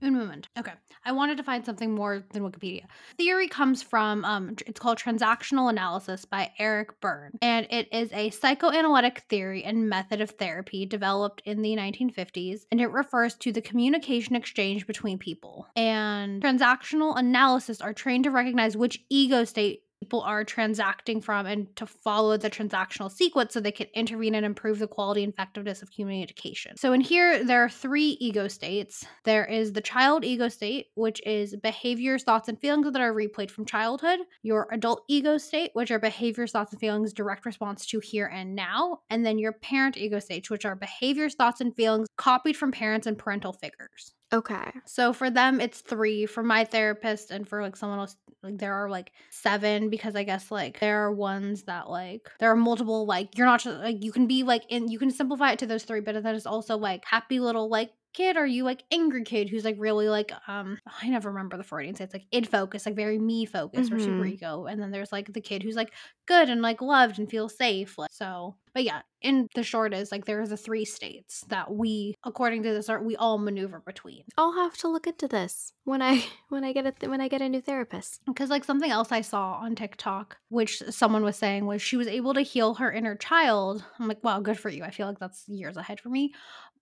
Moment. 0.00 0.48
Okay. 0.58 0.72
I 1.04 1.12
wanted 1.12 1.36
to 1.38 1.42
find 1.42 1.64
something 1.64 1.94
more 1.94 2.24
than 2.32 2.42
Wikipedia. 2.42 2.84
Theory 3.16 3.48
comes 3.48 3.82
from, 3.82 4.24
um, 4.24 4.56
it's 4.66 4.80
called 4.80 4.98
Transactional 4.98 5.70
Analysis 5.70 6.24
by 6.24 6.50
Eric 6.58 7.00
Berne. 7.00 7.38
And 7.40 7.66
it 7.70 7.88
is 7.92 8.12
a 8.12 8.30
psychoanalytic 8.30 9.24
theory 9.28 9.64
and 9.64 9.88
method 9.88 10.20
of 10.20 10.30
therapy 10.30 10.86
developed 10.86 11.42
in 11.44 11.62
the 11.62 11.76
1950s. 11.76 12.66
And 12.70 12.80
it 12.80 12.90
refers 12.90 13.34
to 13.36 13.52
the 13.52 13.62
communication 13.62 14.36
exchange 14.36 14.86
between 14.86 15.18
people. 15.18 15.66
And 15.76 16.42
transactional 16.42 17.18
analysis 17.18 17.80
are 17.80 17.92
trained 17.92 18.24
to 18.24 18.30
recognize 18.30 18.76
which 18.76 19.00
ego 19.08 19.44
state 19.44 19.82
people 20.00 20.22
are 20.22 20.44
transacting 20.44 21.20
from 21.20 21.46
and 21.46 21.74
to 21.76 21.86
follow 21.86 22.36
the 22.36 22.48
transactional 22.48 23.10
sequence 23.10 23.52
so 23.52 23.60
they 23.60 23.72
can 23.72 23.86
intervene 23.94 24.34
and 24.34 24.46
improve 24.46 24.78
the 24.78 24.86
quality 24.86 25.22
and 25.22 25.32
effectiveness 25.32 25.82
of 25.82 25.90
communication. 25.90 26.76
So, 26.76 26.92
in 26.92 27.00
here, 27.00 27.44
there 27.44 27.62
are 27.62 27.68
three 27.68 28.16
ego 28.20 28.48
states 28.48 29.06
there 29.24 29.44
is 29.44 29.72
the 29.72 29.80
child 29.80 30.24
ego 30.24 30.48
state, 30.48 30.86
which 30.94 31.20
is 31.26 31.56
behaviors, 31.56 32.22
thoughts, 32.22 32.48
and 32.48 32.58
feelings 32.58 32.90
that 32.90 33.02
are 33.02 33.12
replayed 33.12 33.50
from 33.50 33.66
childhood, 33.66 34.20
your 34.42 34.68
adult 34.72 35.04
ego 35.08 35.36
state, 35.36 35.70
which 35.74 35.90
are 35.90 35.98
behaviors, 35.98 36.52
thoughts, 36.52 36.72
and 36.72 36.80
feelings 36.80 37.12
direct 37.12 37.44
response 37.44 37.84
to 37.86 38.00
here 38.00 38.30
and 38.32 38.54
now, 38.54 39.00
and 39.10 39.26
then 39.26 39.38
your 39.38 39.52
parent 39.52 39.96
ego 39.96 40.18
states, 40.18 40.48
which 40.48 40.64
are 40.64 40.76
behaviors, 40.76 41.34
thoughts, 41.34 41.60
and 41.60 41.74
feelings 41.74 42.08
copied 42.16 42.56
from 42.56 42.72
parents 42.72 43.06
and 43.06 43.18
parental 43.18 43.52
figures. 43.52 44.14
Okay. 44.32 44.70
So 44.84 45.12
for 45.14 45.30
them, 45.30 45.58
it's 45.60 45.80
three. 45.80 46.26
For 46.26 46.42
my 46.42 46.64
therapist 46.64 47.30
and 47.30 47.48
for 47.48 47.62
like 47.62 47.76
someone 47.76 47.98
else, 47.98 48.16
like 48.42 48.58
there 48.58 48.74
are 48.74 48.90
like 48.90 49.12
seven 49.30 49.88
because 49.88 50.14
I 50.14 50.22
guess 50.24 50.50
like 50.50 50.80
there 50.80 51.02
are 51.04 51.12
ones 51.12 51.64
that 51.64 51.88
like 51.88 52.28
there 52.38 52.50
are 52.50 52.56
multiple 52.56 53.06
like 53.06 53.36
you're 53.38 53.46
not 53.46 53.60
just 53.60 53.78
like 53.78 54.04
you 54.04 54.12
can 54.12 54.26
be 54.26 54.42
like 54.42 54.64
in 54.68 54.88
you 54.88 54.98
can 54.98 55.10
simplify 55.10 55.52
it 55.52 55.58
to 55.60 55.66
those 55.66 55.84
three, 55.84 56.00
but 56.00 56.22
then 56.22 56.34
it's 56.34 56.44
also 56.46 56.76
like 56.76 57.04
happy 57.06 57.40
little 57.40 57.70
like 57.70 57.90
kid 58.14 58.36
are 58.36 58.46
you 58.46 58.64
like 58.64 58.82
angry 58.90 59.22
kid 59.22 59.48
who's 59.48 59.64
like 59.64 59.76
really 59.78 60.08
like 60.08 60.32
um 60.48 60.78
I 61.02 61.08
never 61.08 61.30
remember 61.30 61.56
the 61.56 61.62
Freudian 61.64 61.94
say 61.94 62.04
it's 62.04 62.14
like 62.14 62.26
id 62.32 62.46
focus 62.48 62.86
like 62.86 62.96
very 62.96 63.18
me 63.18 63.44
focused 63.46 63.92
or 63.92 63.98
super 63.98 64.24
Mhm. 64.24 64.26
ego 64.26 64.64
and 64.66 64.80
then 64.80 64.90
there's 64.90 65.12
like 65.12 65.32
the 65.32 65.40
kid 65.42 65.62
who's 65.62 65.76
like 65.76 65.92
good 66.26 66.48
and 66.48 66.62
like 66.62 66.80
loved 66.82 67.18
and 67.18 67.30
feels 67.30 67.56
safe 67.56 67.96
like 67.98 68.10
so 68.10 68.56
but 68.78 68.84
yeah 68.84 69.02
in 69.22 69.48
the 69.56 69.64
short 69.64 69.92
is 69.92 70.12
like 70.12 70.24
there 70.24 70.40
are 70.40 70.46
the 70.46 70.56
three 70.56 70.84
states 70.84 71.44
that 71.48 71.74
we 71.74 72.14
according 72.24 72.62
to 72.62 72.72
this 72.72 72.88
art 72.88 73.04
we 73.04 73.16
all 73.16 73.36
maneuver 73.36 73.82
between 73.84 74.22
I'll 74.36 74.52
have 74.52 74.76
to 74.76 74.88
look 74.88 75.08
into 75.08 75.26
this 75.26 75.72
when 75.82 76.00
I 76.00 76.24
when 76.48 76.62
I 76.62 76.72
get 76.72 76.86
a 76.86 76.92
th- 76.92 77.10
when 77.10 77.20
I 77.20 77.26
get 77.26 77.42
a 77.42 77.48
new 77.48 77.60
therapist. 77.60 78.20
because 78.24 78.50
like 78.50 78.62
something 78.62 78.90
else 78.90 79.10
I 79.10 79.22
saw 79.22 79.54
on 79.54 79.74
TikTok, 79.74 80.36
which 80.50 80.80
someone 80.90 81.24
was 81.24 81.36
saying 81.36 81.66
was 81.66 81.82
she 81.82 81.96
was 81.96 82.06
able 82.06 82.34
to 82.34 82.42
heal 82.42 82.74
her 82.74 82.92
inner 82.92 83.16
child. 83.16 83.84
I'm 83.98 84.06
like, 84.06 84.22
wow, 84.22 84.38
good 84.38 84.58
for 84.58 84.68
you. 84.68 84.84
I 84.84 84.90
feel 84.90 85.08
like 85.08 85.18
that's 85.18 85.48
years 85.48 85.76
ahead 85.76 85.98
for 85.98 86.10
me. 86.10 86.32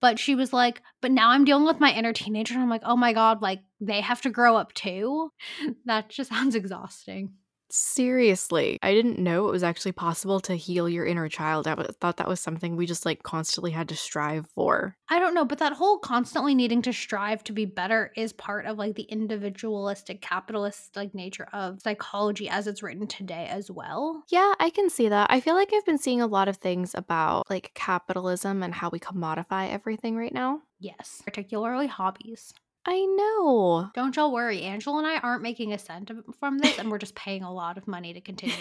But 0.01 0.19
she 0.19 0.35
was 0.35 0.53
like, 0.53 0.83
but 1.01 1.13
now 1.13 1.31
I'm 1.31 1.45
dealing 1.47 1.65
with 1.65 1.81
my 1.81 1.93
inner 1.93 2.13
teenager. 2.13 2.53
And 2.53 2.63
I'm 2.63 2.69
like, 2.69 2.83
oh 2.85 2.97
my 2.97 3.15
God, 3.15 3.41
like 3.41 3.61
they 3.81 4.03
have 4.03 4.21
to 4.23 4.31
grow 4.31 4.57
up 4.57 4.75
too. 4.75 5.33
that 5.87 6.11
just 6.11 6.29
sounds 6.29 6.55
exhausting. 6.55 7.33
Seriously, 7.69 8.79
I 8.83 8.95
didn't 8.95 9.19
know 9.19 9.49
it 9.49 9.53
was 9.53 9.63
actually 9.63 9.93
possible 9.93 10.41
to 10.41 10.55
heal 10.55 10.89
your 10.89 11.05
inner 11.05 11.29
child. 11.29 11.67
I 11.67 11.75
thought 12.01 12.19
that 12.19 12.29
was 12.29 12.41
something 12.41 12.77
we 12.77 12.87
just 12.87 13.05
like 13.05 13.23
constantly 13.23 13.73
had 13.73 13.89
to 13.89 13.97
strive 13.97 14.47
for. 14.51 14.97
I 15.09 15.19
don't 15.19 15.35
know, 15.35 15.45
but 15.45 15.59
that 15.59 15.73
whole 15.73 15.99
constantly 15.99 16.55
needing 16.55 16.83
to 16.83 16.93
strive 16.93 17.43
to 17.45 17.53
be 17.53 17.65
better 17.65 18.13
is 18.17 18.33
part 18.33 18.67
of 18.67 18.79
like 18.79 18.95
the 18.95 19.03
individualistic 19.03 20.21
capitalist 20.21 20.95
like 20.97 21.15
nature 21.15 21.49
of 21.53 21.81
psychology 21.83 22.49
as 22.49 22.67
it's 22.67 22.83
written 22.83 23.07
today 23.07 23.47
as 23.51 23.71
well. 23.71 24.23
Yeah, 24.29 24.55
I 24.61 24.71
can 24.71 24.89
see 24.89 25.09
that. 25.09 25.31
I 25.31 25.41
feel 25.41 25.55
like 25.55 25.73
I've 25.73 25.87
been 25.87 25.99
seeing 25.99 26.21
a 26.21 26.27
lot 26.27 26.49
of 26.49 26.57
things 26.57 26.95
about 26.95 27.51
like 27.51 27.73
capitalism 27.75 28.63
and 28.63 28.75
how 28.75 28.91
we 28.91 29.01
commodify 29.01 29.71
everything 29.71 30.17
right 30.17 30.33
now. 30.33 30.63
Yes, 30.79 31.23
particularly 31.25 31.87
hobbies. 31.87 32.53
I 32.89 33.05
know. 33.05 33.91
Don't 33.95 34.15
y'all 34.15 34.33
worry. 34.33 34.63
Angela 34.63 34.99
and 34.99 35.07
I 35.07 35.19
aren't 35.19 35.43
making 35.43 35.73
a 35.73 35.79
cent 35.79 36.11
from 36.39 36.59
this, 36.59 36.79
and 36.79 36.89
we're 36.91 36.99
just 36.99 37.17
paying 37.17 37.43
a 37.43 37.53
lot 37.53 37.77
of 37.77 37.89
money 37.89 38.13
to 38.15 38.21
continue. 38.21 38.55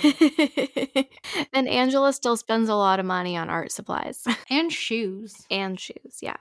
and 1.53 1.67
Angela 1.69 2.11
still 2.11 2.35
spends 2.35 2.67
a 2.67 2.75
lot 2.75 2.99
of 2.99 3.05
money 3.05 3.37
on 3.37 3.49
art 3.49 3.71
supplies 3.71 4.25
and 4.49 4.71
shoes 4.73 5.45
and 5.51 5.79
shoes. 5.79 6.19
Yeah. 6.21 6.37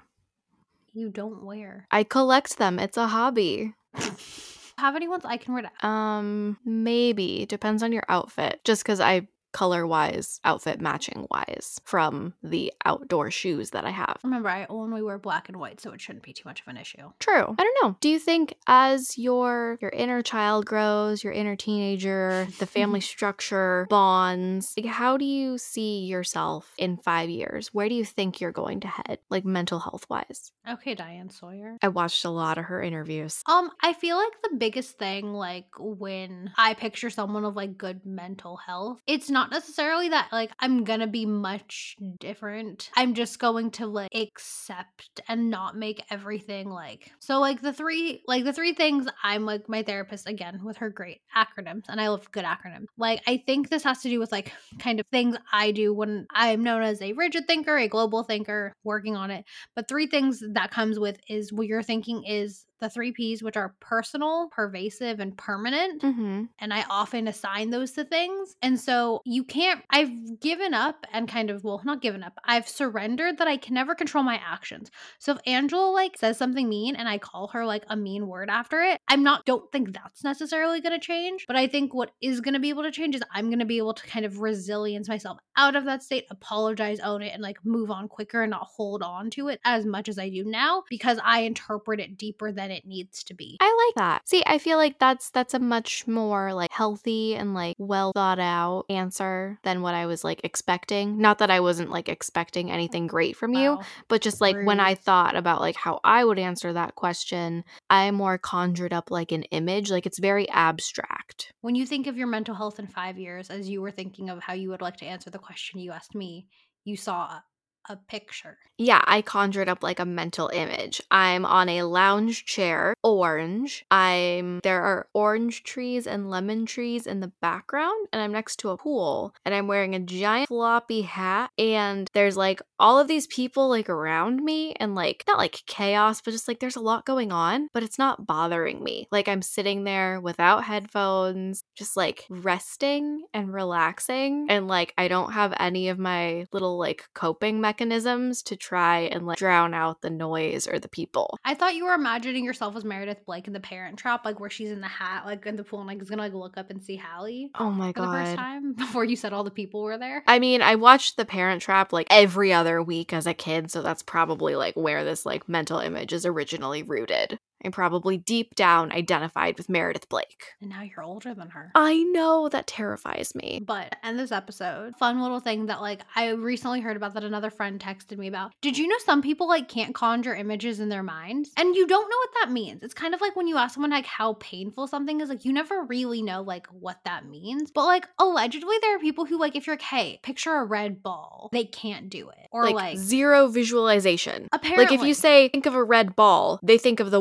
you 0.95 1.11
don't 1.11 1.45
wear. 1.45 1.87
I 1.91 2.05
collect 2.05 2.57
them. 2.57 2.79
It's 2.79 2.97
a 2.97 3.09
hobby. 3.09 3.75
Have 4.79 4.97
any 4.97 5.07
ones 5.07 5.25
I 5.25 5.37
can 5.37 5.55
wear? 5.55 5.71
Um, 5.83 6.57
maybe 6.65 7.45
depends 7.47 7.83
on 7.83 7.93
your 7.93 8.05
outfit. 8.09 8.61
Just 8.65 8.83
because 8.83 8.99
I 8.99 9.29
color 9.55 9.87
wise, 9.87 10.41
outfit 10.45 10.81
matching 10.81 11.27
wise 11.31 11.81
from 11.85 12.35
the 12.43 12.73
outdoor 12.85 13.31
shoes 13.31 13.71
that 13.71 13.85
I 13.87 13.91
have. 13.91 14.19
Remember, 14.25 14.49
I 14.49 14.67
only 14.69 15.01
wear 15.01 15.17
black 15.17 15.49
and 15.49 15.59
white, 15.59 15.81
so 15.81 15.93
it 15.93 16.01
shouldn't 16.01 16.25
be 16.25 16.33
too 16.35 16.43
much 16.45 16.61
of 16.61 16.69
an 16.69 16.77
issue. 16.77 17.11
True. 17.21 17.55
I 17.59 17.63
don't 17.63 17.77
know. 17.83 17.97
Do 18.01 18.09
you 18.09 18.19
think 18.19 18.57
as 18.67 19.17
your 19.17 19.79
your 19.81 19.93
inner 19.93 20.23
child 20.23 20.67
grows, 20.67 21.23
your 21.23 21.33
inner 21.33 21.57
teenager, 21.57 22.49
the 22.59 22.67
family 22.67 23.01
structure 23.15 23.87
bonds, 23.89 24.75
like 24.77 24.87
how 24.87 25.17
do 25.17 25.25
you 25.25 25.57
see 25.57 26.01
yourself 26.01 26.73
in 26.77 26.97
5 26.99 27.31
years? 27.31 27.73
Where 27.73 27.89
do 27.89 27.95
you 27.95 28.05
think 28.05 28.41
you're 28.41 28.53
going 28.53 28.81
to 28.81 28.89
head 28.89 29.19
like 29.31 29.45
mental 29.45 29.79
health 29.79 30.05
wise? 30.11 30.53
Okay, 30.69 30.95
Diane 30.95 31.31
Sawyer. 31.31 31.79
I 31.81 31.89
watched 31.89 32.25
a 32.25 32.31
lot 32.31 32.59
of 32.59 32.65
her 32.65 32.83
interviews. 32.83 33.43
Um, 33.47 33.71
I 33.81 33.93
feel 33.93 34.17
like 34.17 34.33
the 34.43 34.57
biggest 34.57 34.99
thing, 34.99 35.33
like 35.33 35.67
when 35.79 36.51
I 36.59 36.75
picture 36.75 37.11
someone 37.11 37.45
of 37.45 37.55
like 37.55 37.79
good 37.79 38.05
mental 38.05 38.57
health, 38.57 39.01
it's 39.07 39.31
not 39.31 39.44
necessarily 39.51 40.11
that 40.11 40.29
like 40.33 40.53
I'm 40.61 40.85
gonna 40.85 41.07
be 41.07 41.27
much 41.27 41.97
different. 42.19 42.91
I'm 42.97 43.15
just 43.15 43.39
going 43.39 43.71
to 43.73 43.87
like 43.87 44.11
accept 44.15 45.21
and 45.29 45.51
not 45.51 45.77
make 45.77 46.05
everything 46.11 46.69
like 46.69 47.13
so 47.19 47.41
like 47.41 47.61
the 47.61 47.73
three 47.73 48.23
like 48.27 48.45
the 48.45 48.53
three 48.53 48.73
things 48.73 49.07
I'm 49.23 49.45
like 49.45 49.69
my 49.69 49.83
therapist 49.83 50.29
again 50.29 50.61
with 50.65 50.79
her 50.79 50.91
great 50.91 51.21
acronyms 51.37 51.85
and 51.89 52.01
I 52.01 52.09
love 52.09 52.31
good 52.33 52.45
acronyms. 52.45 52.87
Like 52.97 53.23
I 53.27 53.43
think 53.47 53.69
this 53.69 53.85
has 53.85 54.03
to 54.03 54.09
do 54.09 54.19
with 54.19 54.33
like 54.33 54.53
kind 54.79 55.01
of 55.01 55.07
things 55.09 55.37
I 55.53 55.71
do 55.71 55.93
when 55.95 56.27
I'm 56.31 56.63
known 56.63 56.83
as 56.83 57.01
a 57.01 57.13
rigid 57.13 57.47
thinker, 57.47 57.77
a 57.77 57.89
global 57.89 58.23
thinker, 58.23 58.75
working 58.85 59.17
on 59.17 59.31
it. 59.31 59.45
But 59.75 59.89
three 59.89 60.07
things 60.07 60.43
that 60.53 60.71
comes 60.71 60.99
with 60.99 61.19
is 61.29 61.53
what 61.53 61.67
you're 61.67 61.83
thinking 61.83 62.25
is 62.25 62.67
the 62.81 62.91
three 62.91 63.13
P's, 63.13 63.43
which 63.43 63.57
are 63.57 63.75
personal, 63.81 64.49
pervasive, 64.51 65.21
and 65.21 65.37
permanent. 65.37 66.03
Mhm. 66.03 66.49
And 66.59 66.73
I 66.73 66.85
often 66.91 67.29
assign 67.29 67.71
those 67.71 67.93
to 67.93 68.05
things. 68.05 68.55
And 68.63 68.79
so 68.79 69.21
you 69.25 69.45
can't, 69.45 69.83
I've 69.91 70.41
given 70.41 70.75
up 70.75 71.07
and 71.13 71.29
kind 71.29 71.51
of, 71.51 71.65
well, 71.65 71.81
not 71.85 72.03
given 72.03 72.23
up, 72.23 72.39
I've 72.45 72.69
surrendered 72.69 73.39
that 73.39 73.49
I 73.49 73.57
can 73.57 73.75
never 73.75 73.95
control 73.95 74.25
my 74.25 74.37
actions. 74.37 74.91
So 75.19 75.33
if 75.33 75.39
Angela 75.47 75.91
like 75.91 76.17
says 76.19 76.37
something 76.39 76.69
mean 76.69 76.97
and 76.97 77.09
I 77.09 77.19
call 77.19 77.49
her 77.49 77.65
like 77.67 77.85
a 77.89 77.97
mean 77.97 78.27
word 78.27 78.51
after 78.51 78.81
it, 78.83 79.01
I'm 79.09 79.23
not, 79.23 79.45
don't 79.45 79.71
think 79.71 79.93
that's 79.93 80.25
necessarily 80.25 80.81
going 80.81 80.99
to 80.99 81.05
change. 81.05 81.45
But 81.47 81.57
I 81.57 81.67
think 81.67 81.93
what 81.93 82.13
is 82.21 82.41
going 82.41 82.55
to 82.55 82.61
be 82.61 82.71
able 82.71 82.85
to 82.85 82.91
change 82.91 83.15
is 83.15 83.23
I'm 83.33 83.47
going 83.47 83.59
to 83.59 83.65
be 83.65 83.79
able 83.79 83.95
to 83.95 84.07
kind 84.07 84.25
of 84.25 84.39
resilience 84.39 85.09
myself 85.09 85.39
out 85.57 85.77
of 85.77 85.85
that 85.85 86.03
state, 86.03 86.25
apologize, 86.31 87.01
own 87.01 87.23
it, 87.23 87.33
and 87.33 87.43
like 87.43 87.59
move 87.65 87.91
on 87.91 88.09
quicker 88.09 88.43
and 88.43 88.51
not 88.51 88.67
hold 88.67 89.03
on 89.03 89.31
to 89.31 89.49
it 89.49 89.61
as 89.65 89.85
much 89.85 90.09
as 90.09 90.19
I 90.19 90.31
do 90.31 90.45
now 90.45 90.85
because 90.89 91.19
I 91.23 91.41
interpret 91.41 92.01
it 92.01 92.17
deeper 92.17 92.51
than 92.51 92.71
it 92.71 92.87
needs 92.87 93.23
to 93.25 93.35
be. 93.35 93.59
I 93.61 93.87
like 93.87 94.03
that. 94.03 94.29
See, 94.29 94.43
I 94.47 94.59
feel 94.59 94.79
like 94.79 94.99
that's 94.99 95.31
that's 95.31 95.55
a 95.55 95.59
much 95.59 96.07
more 96.07 96.55
like 96.55 96.73
healthy 96.73 97.35
and 97.35 97.55
like 97.55 97.77
well 97.79 98.13
thought 98.15 98.39
out 98.39 98.85
answer 98.89 99.59
than 99.63 99.83
what 99.83 99.95
I 99.95 100.07
was 100.07 100.25
like 100.25 100.41
expecting. 100.45 101.19
Not 101.19 101.39
that 101.39 101.51
I 101.51 101.61
wasn't 101.61 101.91
like 101.91 102.09
expecting 102.09 102.71
anything 102.71 103.07
great 103.07 103.37
from 103.37 103.53
you, 103.53 103.81
but 104.09 104.23
just 104.23 104.41
like 104.41 104.57
when 104.65 104.81
I 104.81 104.95
thought 104.95 105.37
about 105.37 105.61
like 105.61 105.77
how 105.77 106.01
I 106.03 106.25
would 106.25 106.39
answer 106.39 106.73
that 106.73 106.95
question, 106.95 107.65
I 107.91 108.11
more 108.11 108.39
conjured 108.39 108.94
up 108.95 109.11
like 109.11 109.33
an 109.33 109.43
image, 109.45 109.91
like 109.91 110.07
it's 110.07 110.19
very 110.19 110.49
abstract. 110.51 111.53
When 111.61 111.75
you 111.75 111.85
think 111.87 112.07
of 112.07 112.17
your 112.17 112.27
mental 112.27 112.55
health 112.55 112.79
in 112.79 112.87
five 112.87 113.19
years, 113.19 113.51
as 113.51 113.69
you 113.69 113.83
were 113.83 113.91
thinking 113.91 114.31
of 114.31 114.43
how 114.43 114.55
you 114.55 114.71
would 114.71 114.81
like 114.81 114.97
to 114.99 115.07
answer 115.07 115.31
the 115.31 115.39
question 115.39 115.81
you 115.81 115.93
asked 115.93 116.15
me, 116.15 116.47
you 116.85 116.97
saw 116.97 117.41
a, 117.89 117.97
picture. 117.97 118.59
Yeah, 118.77 119.03
I 119.07 119.23
conjured 119.23 119.69
up 119.69 119.83
like 119.83 120.01
a 120.01 120.05
mental 120.05 120.49
image. 120.49 121.01
I'm 121.11 121.45
on 121.45 121.69
a 121.69 121.85
lounge 121.85 122.45
chair, 122.45 122.95
orange. 123.03 123.85
I'm 123.91 124.61
there 124.63 124.83
are 124.83 125.07
orange 125.15 125.63
trees 125.63 126.07
and 126.07 126.29
lemon 126.29 126.67
trees 126.67 127.07
in 127.07 127.21
the 127.21 127.33
background, 127.41 128.09
and 128.13 128.21
I'm 128.21 128.33
next 128.33 128.57
to 128.61 128.71
a 128.71 128.77
pool, 128.77 129.35
and 129.45 129.55
I'm 129.55 129.69
wearing 129.69 129.95
a 129.95 130.01
giant 130.01 130.49
floppy 130.49 131.03
hat, 131.03 131.51
and 131.57 132.11
there's 132.15 132.37
like 132.37 132.63
all 132.79 132.99
of 132.99 133.07
these 133.07 133.29
people 133.29 133.69
like 133.69 133.89
around 133.89 134.43
me, 134.45 134.75
and 134.75 134.95
like 134.95 135.25
not 135.29 135.39
like 135.39 135.63
chaos, 135.67 136.21
but 136.21 136.33
just 136.33 136.49
like 136.49 136.59
there's 136.59 136.77
a 136.77 136.81
lot 136.81 137.07
going 137.07 137.33
on, 137.33 137.69
but 137.73 137.85
it's 137.85 137.99
not 137.99 138.27
bothering 138.27 138.83
me. 138.83 139.07
Like 139.13 139.29
I'm 139.29 139.43
sitting 139.43 139.85
there 139.85 140.21
without 140.21 140.65
headphones, 140.65 141.63
just 141.77 141.97
like 141.97 142.27
resting 142.29 143.23
and 143.33 143.53
relaxing, 143.53 144.47
and 144.49 144.67
like 144.67 144.93
I 144.99 145.09
don't 145.09 145.33
have 145.33 145.55
any 145.61 145.89
of 145.89 145.99
my 145.99 146.47
little 146.53 146.77
like 146.77 147.09
coping 147.15 147.61
mechanisms 147.61 147.74
to 147.77 148.57
try 148.57 149.01
and 149.01 149.27
like 149.27 149.39
drown 149.39 149.75
out 149.75 150.01
the 150.03 150.11
noise 150.11 150.67
or 150.67 150.79
the 150.79 150.89
people. 150.89 151.39
I 151.45 151.55
thought 151.55 151.75
you 151.75 151.85
were 151.85 151.95
imagining 151.95 152.45
yourself 152.45 152.77
as 152.77 152.85
Meredith 152.85 153.25
Blake 153.27 153.47
in 153.47 153.53
the 153.53 153.61
Parent 153.61 153.99
Trap, 153.99 154.25
like 154.25 154.41
where 154.41 154.51
she's 154.51 154.71
in 154.71 154.81
the 154.81 154.89
hat, 154.89 155.25
like 155.27 155.47
in 155.47 155.57
the 155.57 155.65
pool, 155.65 155.81
and 155.81 155.89
like 155.89 156.01
is 156.01 156.11
gonna 156.11 156.23
like 156.23 156.33
look 156.35 156.57
up 156.57 156.71
and 156.71 156.83
see 156.83 156.97
Hallie 156.97 157.51
Oh 157.59 157.71
my 157.71 157.93
for 157.93 158.01
the 158.03 158.07
first 158.09 158.37
god. 158.37 158.43
time 158.43 158.73
before 158.77 159.05
you 159.05 159.17
said 159.17 159.33
all 159.33 159.45
the 159.45 159.51
people 159.51 159.83
were 159.83 159.99
there. 159.99 160.23
I 160.27 160.39
mean, 160.39 160.63
I 160.63 160.75
watched 160.77 161.17
The 161.17 161.25
Parent 161.25 161.63
Trap 161.63 161.93
like 161.93 162.07
every 162.11 162.53
other 162.53 162.83
week 162.83 163.13
as 163.13 163.27
a 163.27 163.35
kid, 163.35 163.71
so 163.71 163.83
that's 163.83 164.03
probably 164.03 164.57
like 164.57 164.75
where 164.75 165.05
this 165.05 165.25
like 165.27 165.49
mental 165.49 165.79
image 165.79 166.13
is 166.13 166.27
originally 166.27 166.83
rooted. 166.83 167.39
I 167.65 167.71
probably 167.71 168.17
deep 168.17 168.55
down 168.55 168.93
identified 168.93 169.57
with 169.57 169.69
Meredith 169.69 170.09
Blake. 170.09 170.45
And 170.61 170.71
now 170.71 170.83
you're 170.83 171.03
older 171.03 171.35
than 171.35 171.51
her. 171.51 171.71
I 171.75 172.03
know 172.03 172.49
that 172.49 172.67
terrifies 172.67 173.35
me. 173.35 173.63
But 173.65 173.97
end 174.03 174.19
this 174.19 174.33
episode, 174.33 174.97
fun 174.97 175.21
little 175.21 175.41
thing 175.41 175.67
that 175.67 175.81
like 175.81 176.03
I 176.15 176.31
recently 176.31 176.81
heard 176.81 176.97
about 176.97 177.15
that 177.15 177.25
another 177.25 177.51
friend 177.51 177.81
texted 177.81 178.19
me 178.19 178.29
about. 178.29 178.53
Did 178.61 178.77
you 178.79 178.89
know 178.89 178.97
some 179.05 179.23
people 179.23 179.49
like 179.49 179.69
can't 179.69 179.95
conjure 179.95 180.35
images 180.35 180.81
in 180.81 180.89
their 180.89 181.03
minds? 181.03 181.51
And 181.57 181.75
you 181.75 181.87
don't 181.87 182.09
know 182.09 182.17
what 182.17 182.31
that 182.41 182.53
means. 182.53 182.83
It's 182.83 182.95
kind 182.95 183.15
of 183.15 183.21
like 183.21 183.37
when 183.37 183.47
you 183.47 183.57
ask 183.57 183.75
someone 183.75 183.91
like 183.91 184.07
how 184.07 184.35
painful 184.35 184.87
something 184.87 185.21
is, 185.21 185.29
like 185.29 185.45
you 185.45 185.53
never 185.53 185.83
really 185.85 186.23
know 186.23 186.43
like 186.43 186.67
what 186.69 186.99
that 187.05 187.27
means. 187.27 187.71
But 187.71 187.87
like 187.87 188.09
allegedly 188.19 188.77
there 188.83 188.97
are 188.97 189.01
people 189.01 189.25
who 189.25 189.39
like 189.39 189.57
if 189.57 189.67
you're 189.67 189.75
like, 189.75 189.83
hey, 189.83 190.21
picture 190.23 190.55
a 190.55 190.65
red 190.65 191.03
ball, 191.03 191.49
they 191.53 191.65
can't 191.65 192.11
do 192.11 192.29
it. 192.29 192.49
Or 192.53 192.65
like, 192.65 192.75
like, 192.75 192.99
zero 192.99 193.49
visualization. 193.49 194.49
apparently 194.53 194.85
Like 194.85 194.95
if 194.95 195.07
you 195.07 195.15
say 195.15 195.49
think 195.49 195.67
of 195.67 195.75
a 195.75 195.83
red 195.83 196.15
ball, 196.15 196.61
they 196.63 196.79
think 196.79 197.01
of 197.01 197.11
the 197.11 197.21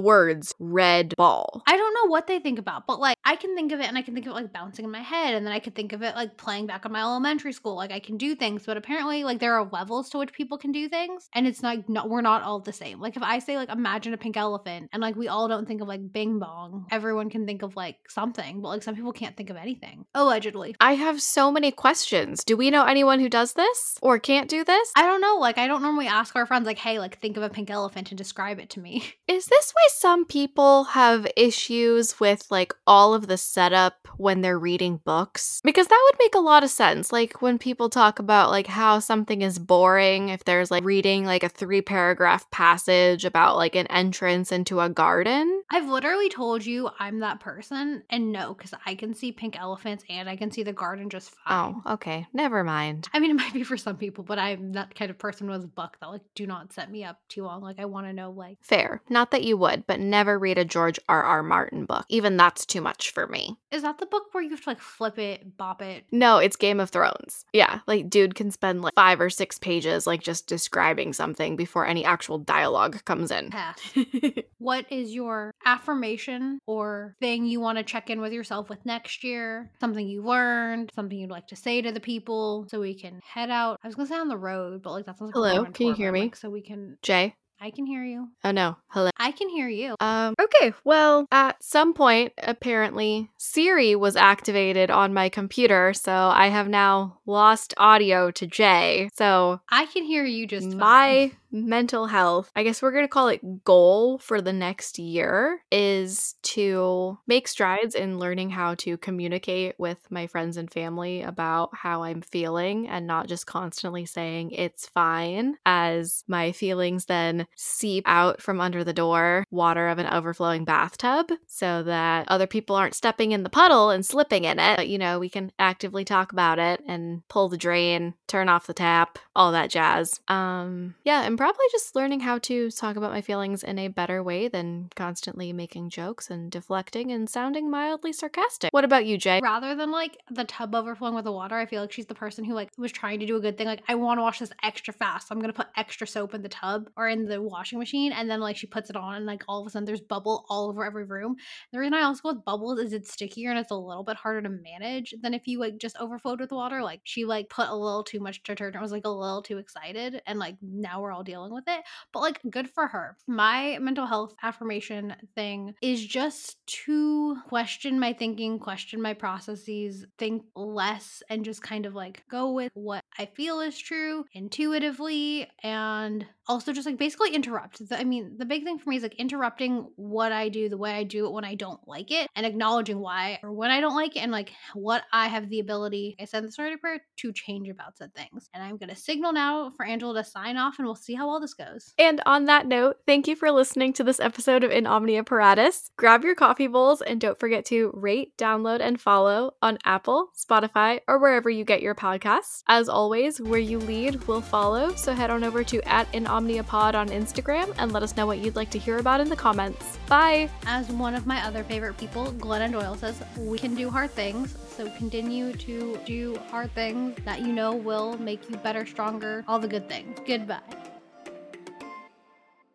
red 0.59 1.13
ball. 1.17 1.61
I 1.67 1.77
don't 1.77 1.93
know 1.93 2.09
what 2.09 2.27
they 2.27 2.39
think 2.39 2.59
about, 2.59 2.87
but 2.87 2.99
like 2.99 3.12
I 3.25 3.35
can 3.35 3.55
think 3.55 3.71
of 3.71 3.79
it 3.79 3.87
and 3.87 3.97
I 3.97 4.01
can 4.01 4.13
think 4.13 4.25
of 4.25 4.31
it 4.31 4.35
like 4.35 4.53
bouncing 4.53 4.85
in 4.85 4.91
my 4.91 5.01
head 5.01 5.33
and 5.33 5.45
then 5.45 5.53
I 5.53 5.59
could 5.59 5.75
think 5.75 5.93
of 5.93 6.01
it 6.01 6.15
like 6.15 6.37
playing 6.37 6.67
back 6.67 6.85
on 6.85 6.91
my 6.91 7.01
elementary 7.01 7.53
school. 7.53 7.75
Like 7.75 7.91
I 7.91 7.99
can 7.99 8.17
do 8.17 8.35
things, 8.35 8.65
but 8.65 8.77
apparently 8.77 9.23
like 9.23 9.39
there 9.39 9.53
are 9.53 9.69
levels 9.71 10.09
to 10.09 10.17
which 10.17 10.33
people 10.33 10.57
can 10.57 10.71
do 10.71 10.89
things 10.89 11.29
and 11.33 11.47
it's 11.47 11.63
like 11.63 11.87
not 11.87 12.09
we're 12.09 12.21
not 12.21 12.43
all 12.43 12.59
the 12.59 12.73
same. 12.73 12.99
Like 12.99 13.15
if 13.15 13.23
I 13.23 13.39
say 13.39 13.55
like 13.55 13.69
imagine 13.69 14.13
a 14.13 14.17
pink 14.17 14.35
elephant 14.35 14.89
and 14.91 15.01
like 15.01 15.15
we 15.15 15.27
all 15.27 15.47
don't 15.47 15.67
think 15.67 15.81
of 15.81 15.87
like 15.87 16.11
bing 16.11 16.39
bong, 16.39 16.85
everyone 16.91 17.29
can 17.29 17.45
think 17.45 17.61
of 17.61 17.75
like 17.75 17.97
something, 18.09 18.61
but 18.61 18.67
like 18.69 18.83
some 18.83 18.95
people 18.95 19.13
can't 19.13 19.37
think 19.37 19.49
of 19.49 19.55
anything. 19.55 20.05
Allegedly. 20.13 20.75
I 20.79 20.95
have 20.95 21.21
so 21.21 21.51
many 21.51 21.71
questions. 21.71 22.43
Do 22.43 22.57
we 22.57 22.71
know 22.71 22.83
anyone 22.83 23.19
who 23.19 23.29
does 23.29 23.53
this 23.53 23.97
or 24.01 24.19
can't 24.19 24.49
do 24.49 24.63
this? 24.63 24.91
I 24.95 25.03
don't 25.03 25.21
know, 25.21 25.37
like 25.37 25.57
I 25.57 25.67
don't 25.67 25.81
normally 25.81 26.07
ask 26.07 26.35
our 26.35 26.45
friends 26.45 26.65
like, 26.65 26.77
hey, 26.77 26.99
like 26.99 27.19
think 27.19 27.37
of 27.37 27.43
a 27.43 27.49
pink 27.49 27.69
elephant 27.69 28.11
and 28.11 28.17
describe 28.17 28.59
it 28.59 28.69
to 28.71 28.79
me. 28.81 29.03
Is 29.27 29.45
this 29.45 29.71
why 29.71 29.87
some 29.89 30.25
people 30.25 30.83
have 30.85 31.25
issues 31.37 32.19
with 32.19 32.45
like 32.49 32.73
all 32.85 33.12
of 33.13 33.27
the 33.27 33.37
setup 33.37 34.07
when 34.17 34.41
they're 34.41 34.59
reading 34.59 35.01
books? 35.03 35.61
Because 35.63 35.87
that 35.87 36.01
would 36.11 36.19
make 36.19 36.35
a 36.35 36.39
lot 36.39 36.63
of 36.63 36.69
sense. 36.69 37.11
Like 37.11 37.41
when 37.41 37.57
people 37.57 37.89
talk 37.89 38.19
about 38.19 38.49
like 38.49 38.67
how 38.67 38.99
something 38.99 39.41
is 39.41 39.59
boring 39.59 40.29
if 40.29 40.43
there's 40.43 40.71
like 40.71 40.83
reading 40.83 41.25
like 41.25 41.43
a 41.43 41.49
three 41.49 41.81
paragraph 41.81 42.49
passage 42.51 43.25
about 43.25 43.55
like 43.55 43.75
an 43.75 43.87
entrance 43.87 44.51
into 44.51 44.79
a 44.79 44.89
garden. 44.89 45.63
I've 45.69 45.87
literally 45.87 46.29
told 46.29 46.65
you 46.65 46.89
I'm 46.99 47.19
that 47.19 47.39
person, 47.39 48.03
and 48.09 48.31
no, 48.31 48.53
because 48.53 48.73
I 48.85 48.95
can 48.95 49.13
see 49.13 49.31
pink 49.31 49.59
elephants 49.59 50.03
and 50.09 50.29
I 50.29 50.35
can 50.35 50.51
see 50.51 50.63
the 50.63 50.73
garden 50.73 51.09
just 51.09 51.33
oh, 51.45 51.49
fine. 51.49 51.81
Oh, 51.85 51.93
okay. 51.93 52.27
Never 52.33 52.63
mind. 52.63 53.09
I 53.13 53.19
mean, 53.19 53.31
it 53.31 53.35
might 53.35 53.53
be 53.53 53.63
for 53.63 53.77
some 53.77 53.97
people, 53.97 54.23
but 54.23 54.39
I'm 54.39 54.73
that 54.73 54.95
kind 54.95 55.11
of 55.11 55.17
person 55.17 55.49
with 55.49 55.63
a 55.63 55.67
book 55.67 55.97
that 55.99 56.09
like 56.09 56.21
do 56.35 56.47
not 56.47 56.73
set 56.73 56.91
me 56.91 57.03
up 57.03 57.19
too 57.27 57.43
long. 57.43 57.61
Like 57.61 57.79
I 57.79 57.85
want 57.85 58.07
to 58.07 58.13
know 58.13 58.31
like 58.31 58.57
Fair. 58.61 59.01
Not 59.09 59.31
that 59.31 59.43
you 59.43 59.57
would, 59.57 59.85
but 59.87 59.99
never 59.99 60.37
read 60.37 60.57
a 60.57 60.65
George 60.65 60.99
R. 61.07 61.23
R. 61.23 61.43
Martin 61.43 61.85
book. 61.85 62.05
Even 62.09 62.37
that's 62.37 62.65
too 62.65 62.81
much 62.81 63.02
for 63.11 63.27
me. 63.27 63.57
is 63.71 63.81
that 63.83 63.97
the 63.97 64.05
book 64.05 64.23
where 64.31 64.43
you 64.43 64.49
have 64.51 64.61
to 64.63 64.69
like 64.69 64.79
flip 64.79 65.17
it, 65.19 65.57
bop 65.57 65.81
it? 65.81 66.05
No, 66.11 66.37
it's 66.37 66.55
Game 66.55 66.79
of 66.79 66.89
Thrones. 66.89 67.45
Yeah, 67.53 67.79
like 67.87 68.09
dude 68.09 68.35
can 68.35 68.51
spend 68.51 68.81
like 68.81 68.93
five 68.95 69.19
or 69.19 69.29
six 69.29 69.59
pages 69.59 70.05
like 70.07 70.21
just 70.21 70.47
describing 70.47 71.13
something 71.13 71.55
before 71.55 71.85
any 71.85 72.05
actual 72.05 72.37
dialogue 72.37 73.03
comes 73.05 73.31
in. 73.31 73.49
Pass. 73.49 73.79
what 74.57 74.85
is 74.91 75.13
your 75.13 75.51
affirmation 75.65 76.59
or 76.65 77.15
thing 77.19 77.45
you 77.45 77.59
want 77.59 77.77
to 77.77 77.83
check 77.83 78.09
in 78.09 78.21
with 78.21 78.33
yourself 78.33 78.69
with 78.69 78.85
next 78.85 79.23
year? 79.23 79.71
Something 79.79 80.07
you 80.07 80.23
learned, 80.23 80.91
something 80.95 81.17
you'd 81.17 81.29
like 81.29 81.47
to 81.47 81.55
say 81.55 81.81
to 81.81 81.91
the 81.91 81.99
people 81.99 82.65
so 82.69 82.79
we 82.79 82.93
can 82.95 83.19
head 83.23 83.49
out. 83.49 83.79
I 83.83 83.87
was 83.87 83.95
gonna 83.95 84.07
say 84.07 84.15
on 84.15 84.27
the 84.27 84.37
road, 84.37 84.81
but 84.81 84.91
like 84.91 85.05
that 85.05 85.17
sounds 85.17 85.29
like 85.29 85.35
Hello, 85.35 85.63
going 85.63 85.73
can 85.73 85.87
you 85.87 85.93
hear 85.93 86.11
me? 86.11 86.21
like, 86.21 86.35
so 86.35 86.49
we 86.49 86.61
can. 86.61 86.97
Jay? 87.01 87.35
I 87.63 87.71
can 87.71 87.85
hear 87.85 88.03
you. 88.03 88.27
Oh 88.43 88.51
no, 88.51 88.75
hello. 88.87 89.09
I 89.15 89.31
can 89.31 89.47
hear 89.47 89.69
you. 89.69 89.95
Um, 90.01 90.35
okay, 90.37 90.73
well, 90.83 91.27
at 91.31 91.63
some 91.63 91.93
point, 91.93 92.33
apparently, 92.37 93.29
Siri 93.37 93.95
was 93.95 94.17
activated 94.17 94.91
on 94.91 95.13
my 95.13 95.29
computer, 95.29 95.93
so 95.93 96.11
I 96.11 96.49
have 96.49 96.67
now 96.67 97.19
lost 97.25 97.73
audio 97.77 98.31
to 98.31 98.45
Jay. 98.45 99.07
So, 99.13 99.61
I 99.69 99.85
can 99.85 100.03
hear 100.03 100.25
you 100.25 100.45
just 100.45 100.77
fine. 100.77 101.37
Mental 101.53 102.07
health, 102.07 102.51
I 102.55 102.63
guess 102.63 102.81
we're 102.81 102.91
going 102.91 103.05
to 103.05 103.09
call 103.09 103.27
it 103.27 103.63
goal 103.63 104.17
for 104.17 104.41
the 104.41 104.51
next 104.51 104.99
year, 104.99 105.59
is 105.71 106.35
to 106.43 107.19
make 107.27 107.47
strides 107.47 107.95
in 107.95 108.19
learning 108.19 108.49
how 108.49 108.75
to 108.75 108.97
communicate 108.97 109.75
with 109.77 109.99
my 110.09 110.27
friends 110.27 110.57
and 110.57 110.71
family 110.71 111.21
about 111.21 111.69
how 111.73 112.03
I'm 112.03 112.21
feeling 112.21 112.87
and 112.87 113.05
not 113.05 113.27
just 113.27 113.45
constantly 113.45 114.05
saying 114.05 114.51
it's 114.51 114.87
fine, 114.87 115.55
as 115.65 116.23
my 116.27 116.51
feelings 116.51 117.05
then 117.05 117.47
seep 117.55 118.03
out 118.07 118.41
from 118.41 118.59
under 118.59 118.83
the 118.83 118.93
door, 118.93 119.45
water 119.51 119.87
of 119.87 119.99
an 119.99 120.07
overflowing 120.07 120.65
bathtub, 120.65 121.27
so 121.45 121.83
that 121.83 122.27
other 122.29 122.47
people 122.47 122.75
aren't 122.75 122.95
stepping 122.95 123.31
in 123.31 123.43
the 123.43 123.49
puddle 123.49 123.91
and 123.91 124.05
slipping 124.05 124.43
in 124.43 124.59
it. 124.59 124.77
But, 124.77 124.87
you 124.87 124.97
know, 124.97 125.19
we 125.19 125.29
can 125.29 125.51
actively 125.59 126.03
talk 126.03 126.31
about 126.31 126.57
it 126.57 126.81
and 126.87 127.21
pull 127.27 127.49
the 127.49 127.57
drain, 127.57 128.15
turn 128.27 128.49
off 128.49 128.65
the 128.65 128.73
tap, 128.73 129.19
all 129.35 129.51
that 129.51 129.69
jazz. 129.69 130.19
Um, 130.27 130.95
yeah, 131.03 131.21
and 131.23 131.37
probably 131.43 131.65
just 131.73 131.93
learning 131.93 132.21
how 132.21 132.37
to 132.37 132.71
talk 132.71 132.95
about 132.95 133.11
my 133.11 133.19
feelings 133.19 133.65
in 133.65 133.77
a 133.77 133.89
better 133.89 134.23
way 134.23 134.47
than 134.47 134.89
constantly 134.95 135.51
making 135.51 135.89
jokes 135.89 136.29
and 136.29 136.49
deflecting 136.49 137.11
and 137.11 137.29
sounding 137.29 137.69
mildly 137.69 138.13
sarcastic. 138.13 138.69
What 138.71 138.85
about 138.85 139.05
you, 139.05 139.17
Jay? 139.17 139.41
rather 139.43 139.75
than 139.75 139.91
like 139.91 140.17
the 140.31 140.45
tub 140.45 140.73
overflowing 140.73 141.15
with 141.15 141.25
the 141.25 141.33
water, 141.33 141.57
I 141.57 141.65
feel 141.65 141.81
like 141.81 141.91
she's 141.91 142.05
the 142.05 142.15
person 142.15 142.45
who 142.45 142.53
like 142.53 142.69
was 142.77 142.93
trying 142.93 143.19
to 143.19 143.25
do 143.25 143.35
a 143.35 143.41
good 143.41 143.57
thing. 143.57 143.67
Like, 143.67 143.83
I 143.89 143.95
want 143.95 144.19
to 144.19 144.21
wash 144.21 144.39
this 144.39 144.53
extra 144.63 144.93
fast. 144.93 145.27
So 145.27 145.35
I'm 145.35 145.41
gonna 145.41 145.51
put 145.51 145.67
extra 145.75 146.07
soap 146.07 146.33
in 146.33 146.43
the 146.43 146.47
tub 146.47 146.89
or 146.95 147.09
in 147.09 147.25
the 147.25 147.41
washing 147.41 147.77
machine, 147.77 148.13
and 148.13 148.29
then 148.29 148.39
like 148.39 148.55
she 148.55 148.67
puts 148.67 148.89
it 148.89 148.95
on, 148.95 149.15
and 149.15 149.25
like 149.25 149.43
all 149.49 149.59
of 149.59 149.67
a 149.67 149.69
sudden 149.69 149.85
there's 149.85 149.99
bubble 149.99 150.45
all 150.47 150.69
over 150.69 150.85
every 150.85 151.03
room. 151.03 151.35
The 151.73 151.79
reason 151.79 151.93
I 151.93 152.03
also 152.03 152.21
go 152.21 152.29
with 152.29 152.45
bubbles 152.45 152.79
is 152.79 152.93
it's 152.93 153.11
stickier 153.11 153.49
and 153.49 153.59
it's 153.59 153.71
a 153.71 153.75
little 153.75 154.05
bit 154.05 154.15
harder 154.15 154.43
to 154.43 154.49
manage 154.49 155.13
than 155.21 155.33
if 155.33 155.45
you 155.45 155.59
like 155.59 155.77
just 155.77 155.97
overflowed 155.99 156.39
with 156.39 156.53
water. 156.53 156.81
Like 156.81 157.01
she 157.03 157.25
like 157.25 157.49
put 157.49 157.67
a 157.67 157.75
little 157.75 158.05
too 158.05 158.21
much 158.21 158.41
detergent, 158.43 158.81
was 158.81 158.93
like 158.93 159.05
a 159.05 159.09
little 159.09 159.41
too 159.41 159.57
excited, 159.57 160.21
and 160.25 160.39
like 160.39 160.55
now 160.61 161.01
we're 161.01 161.11
all 161.11 161.21
dealing 161.21 161.32
with 161.51 161.65
it. 161.67 161.83
But 162.11 162.19
like 162.19 162.39
good 162.49 162.69
for 162.69 162.87
her. 162.87 163.17
My 163.27 163.77
mental 163.79 164.05
health 164.05 164.33
affirmation 164.41 165.15
thing 165.35 165.73
is 165.81 166.05
just 166.05 166.57
to 166.85 167.37
question 167.47 167.99
my 167.99 168.13
thinking, 168.13 168.59
question 168.59 169.01
my 169.01 169.13
processes, 169.13 170.05
think 170.17 170.43
less, 170.55 171.21
and 171.29 171.45
just 171.45 171.61
kind 171.61 171.85
of 171.85 171.95
like 171.95 172.23
go 172.29 172.51
with 172.51 172.71
what 172.73 173.03
I 173.17 173.25
feel 173.25 173.61
is 173.61 173.77
true 173.77 174.25
intuitively, 174.33 175.47
and 175.61 176.25
also 176.47 176.73
just 176.73 176.85
like 176.85 176.97
basically 176.97 177.33
interrupt. 177.33 177.87
The- 177.87 177.99
I 177.99 178.03
mean, 178.03 178.35
the 178.37 178.45
big 178.45 178.63
thing 178.63 178.77
for 178.79 178.89
me 178.89 178.97
is 178.97 179.03
like 179.03 179.15
interrupting 179.15 179.87
what 179.95 180.31
I 180.31 180.49
do, 180.49 180.69
the 180.69 180.77
way 180.77 180.91
I 180.93 181.03
do 181.03 181.25
it 181.25 181.31
when 181.31 181.45
I 181.45 181.55
don't 181.55 181.79
like 181.87 182.11
it, 182.11 182.27
and 182.35 182.45
acknowledging 182.45 182.99
why 182.99 183.39
or 183.43 183.51
when 183.51 183.71
I 183.71 183.81
don't 183.81 183.95
like 183.95 184.15
it, 184.15 184.19
and 184.19 184.31
like 184.31 184.51
what 184.73 185.03
I 185.11 185.27
have 185.27 185.49
the 185.49 185.59
ability, 185.59 186.15
I 186.19 186.25
said 186.25 186.39
in 186.39 186.45
the 186.45 186.51
story 186.51 186.75
prayer, 186.77 187.01
to 187.17 187.33
change 187.33 187.69
about 187.69 187.97
said 187.97 188.13
things. 188.13 188.49
And 188.53 188.63
I'm 188.63 188.77
gonna 188.77 188.95
signal 188.95 189.33
now 189.33 189.71
for 189.75 189.85
Angela 189.85 190.15
to 190.15 190.23
sign 190.23 190.57
off, 190.57 190.75
and 190.79 190.85
we'll 190.85 190.95
see 190.95 191.13
how 191.13 191.29
all 191.29 191.39
this 191.39 191.53
goes. 191.53 191.93
And 191.97 192.21
on 192.25 192.45
that 192.45 192.67
note, 192.67 192.97
thank 193.05 193.27
you 193.27 193.35
for 193.35 193.51
listening 193.51 193.93
to 193.93 194.03
this 194.03 194.19
episode 194.19 194.63
of 194.63 194.71
In 194.71 194.87
Omnia 194.87 195.23
Paratus. 195.23 195.89
Grab 195.97 196.23
your 196.23 196.35
coffee 196.35 196.67
bowls 196.67 197.01
and 197.01 197.21
don't 197.21 197.39
forget 197.39 197.65
to 197.65 197.91
rate, 197.93 198.35
download, 198.37 198.81
and 198.81 198.99
follow 198.99 199.51
on 199.61 199.77
Apple, 199.85 200.29
Spotify, 200.35 200.99
or 201.07 201.19
wherever 201.19 201.49
you 201.49 201.63
get 201.63 201.81
your 201.81 201.95
podcasts. 201.95 202.63
As 202.67 202.89
always, 202.89 203.39
where 203.39 203.59
you 203.59 203.79
lead, 203.79 204.25
we'll 204.27 204.41
follow. 204.41 204.93
So 204.95 205.13
head 205.13 205.29
on 205.29 205.43
over 205.43 205.63
to 205.63 205.81
at 205.87 206.13
In 206.13 206.25
Omnia 206.33 206.63
Pod 206.63 206.95
on 206.95 207.09
Instagram 207.09 207.71
and 207.77 207.91
let 207.91 208.01
us 208.01 208.17
know 208.17 208.25
what 208.25 208.39
you'd 208.39 208.55
like 208.55 208.71
to 208.71 208.79
hear 208.79 208.97
about 208.97 209.21
in 209.21 209.29
the 209.29 209.35
comments. 209.35 209.99
Bye! 210.09 210.49
As 210.65 210.89
one 210.89 211.13
of 211.13 211.27
my 211.27 211.45
other 211.45 211.63
favorite 211.63 211.95
people, 211.97 212.31
Glennon 212.33 212.71
Doyle 212.71 212.95
says, 212.95 213.21
we 213.37 213.59
can 213.59 213.75
do 213.75 213.87
hard 213.87 214.09
things. 214.09 214.57
So 214.75 214.89
continue 214.97 215.53
to 215.53 215.99
do 216.05 216.39
hard 216.49 216.73
things 216.73 217.15
that 217.23 217.41
you 217.41 217.53
know 217.53 217.75
will 217.75 218.17
make 218.17 218.49
you 218.49 218.57
better, 218.57 218.83
stronger, 218.87 219.45
all 219.47 219.59
the 219.59 219.67
good 219.67 219.87
things. 219.87 220.17
Goodbye. 220.25 220.92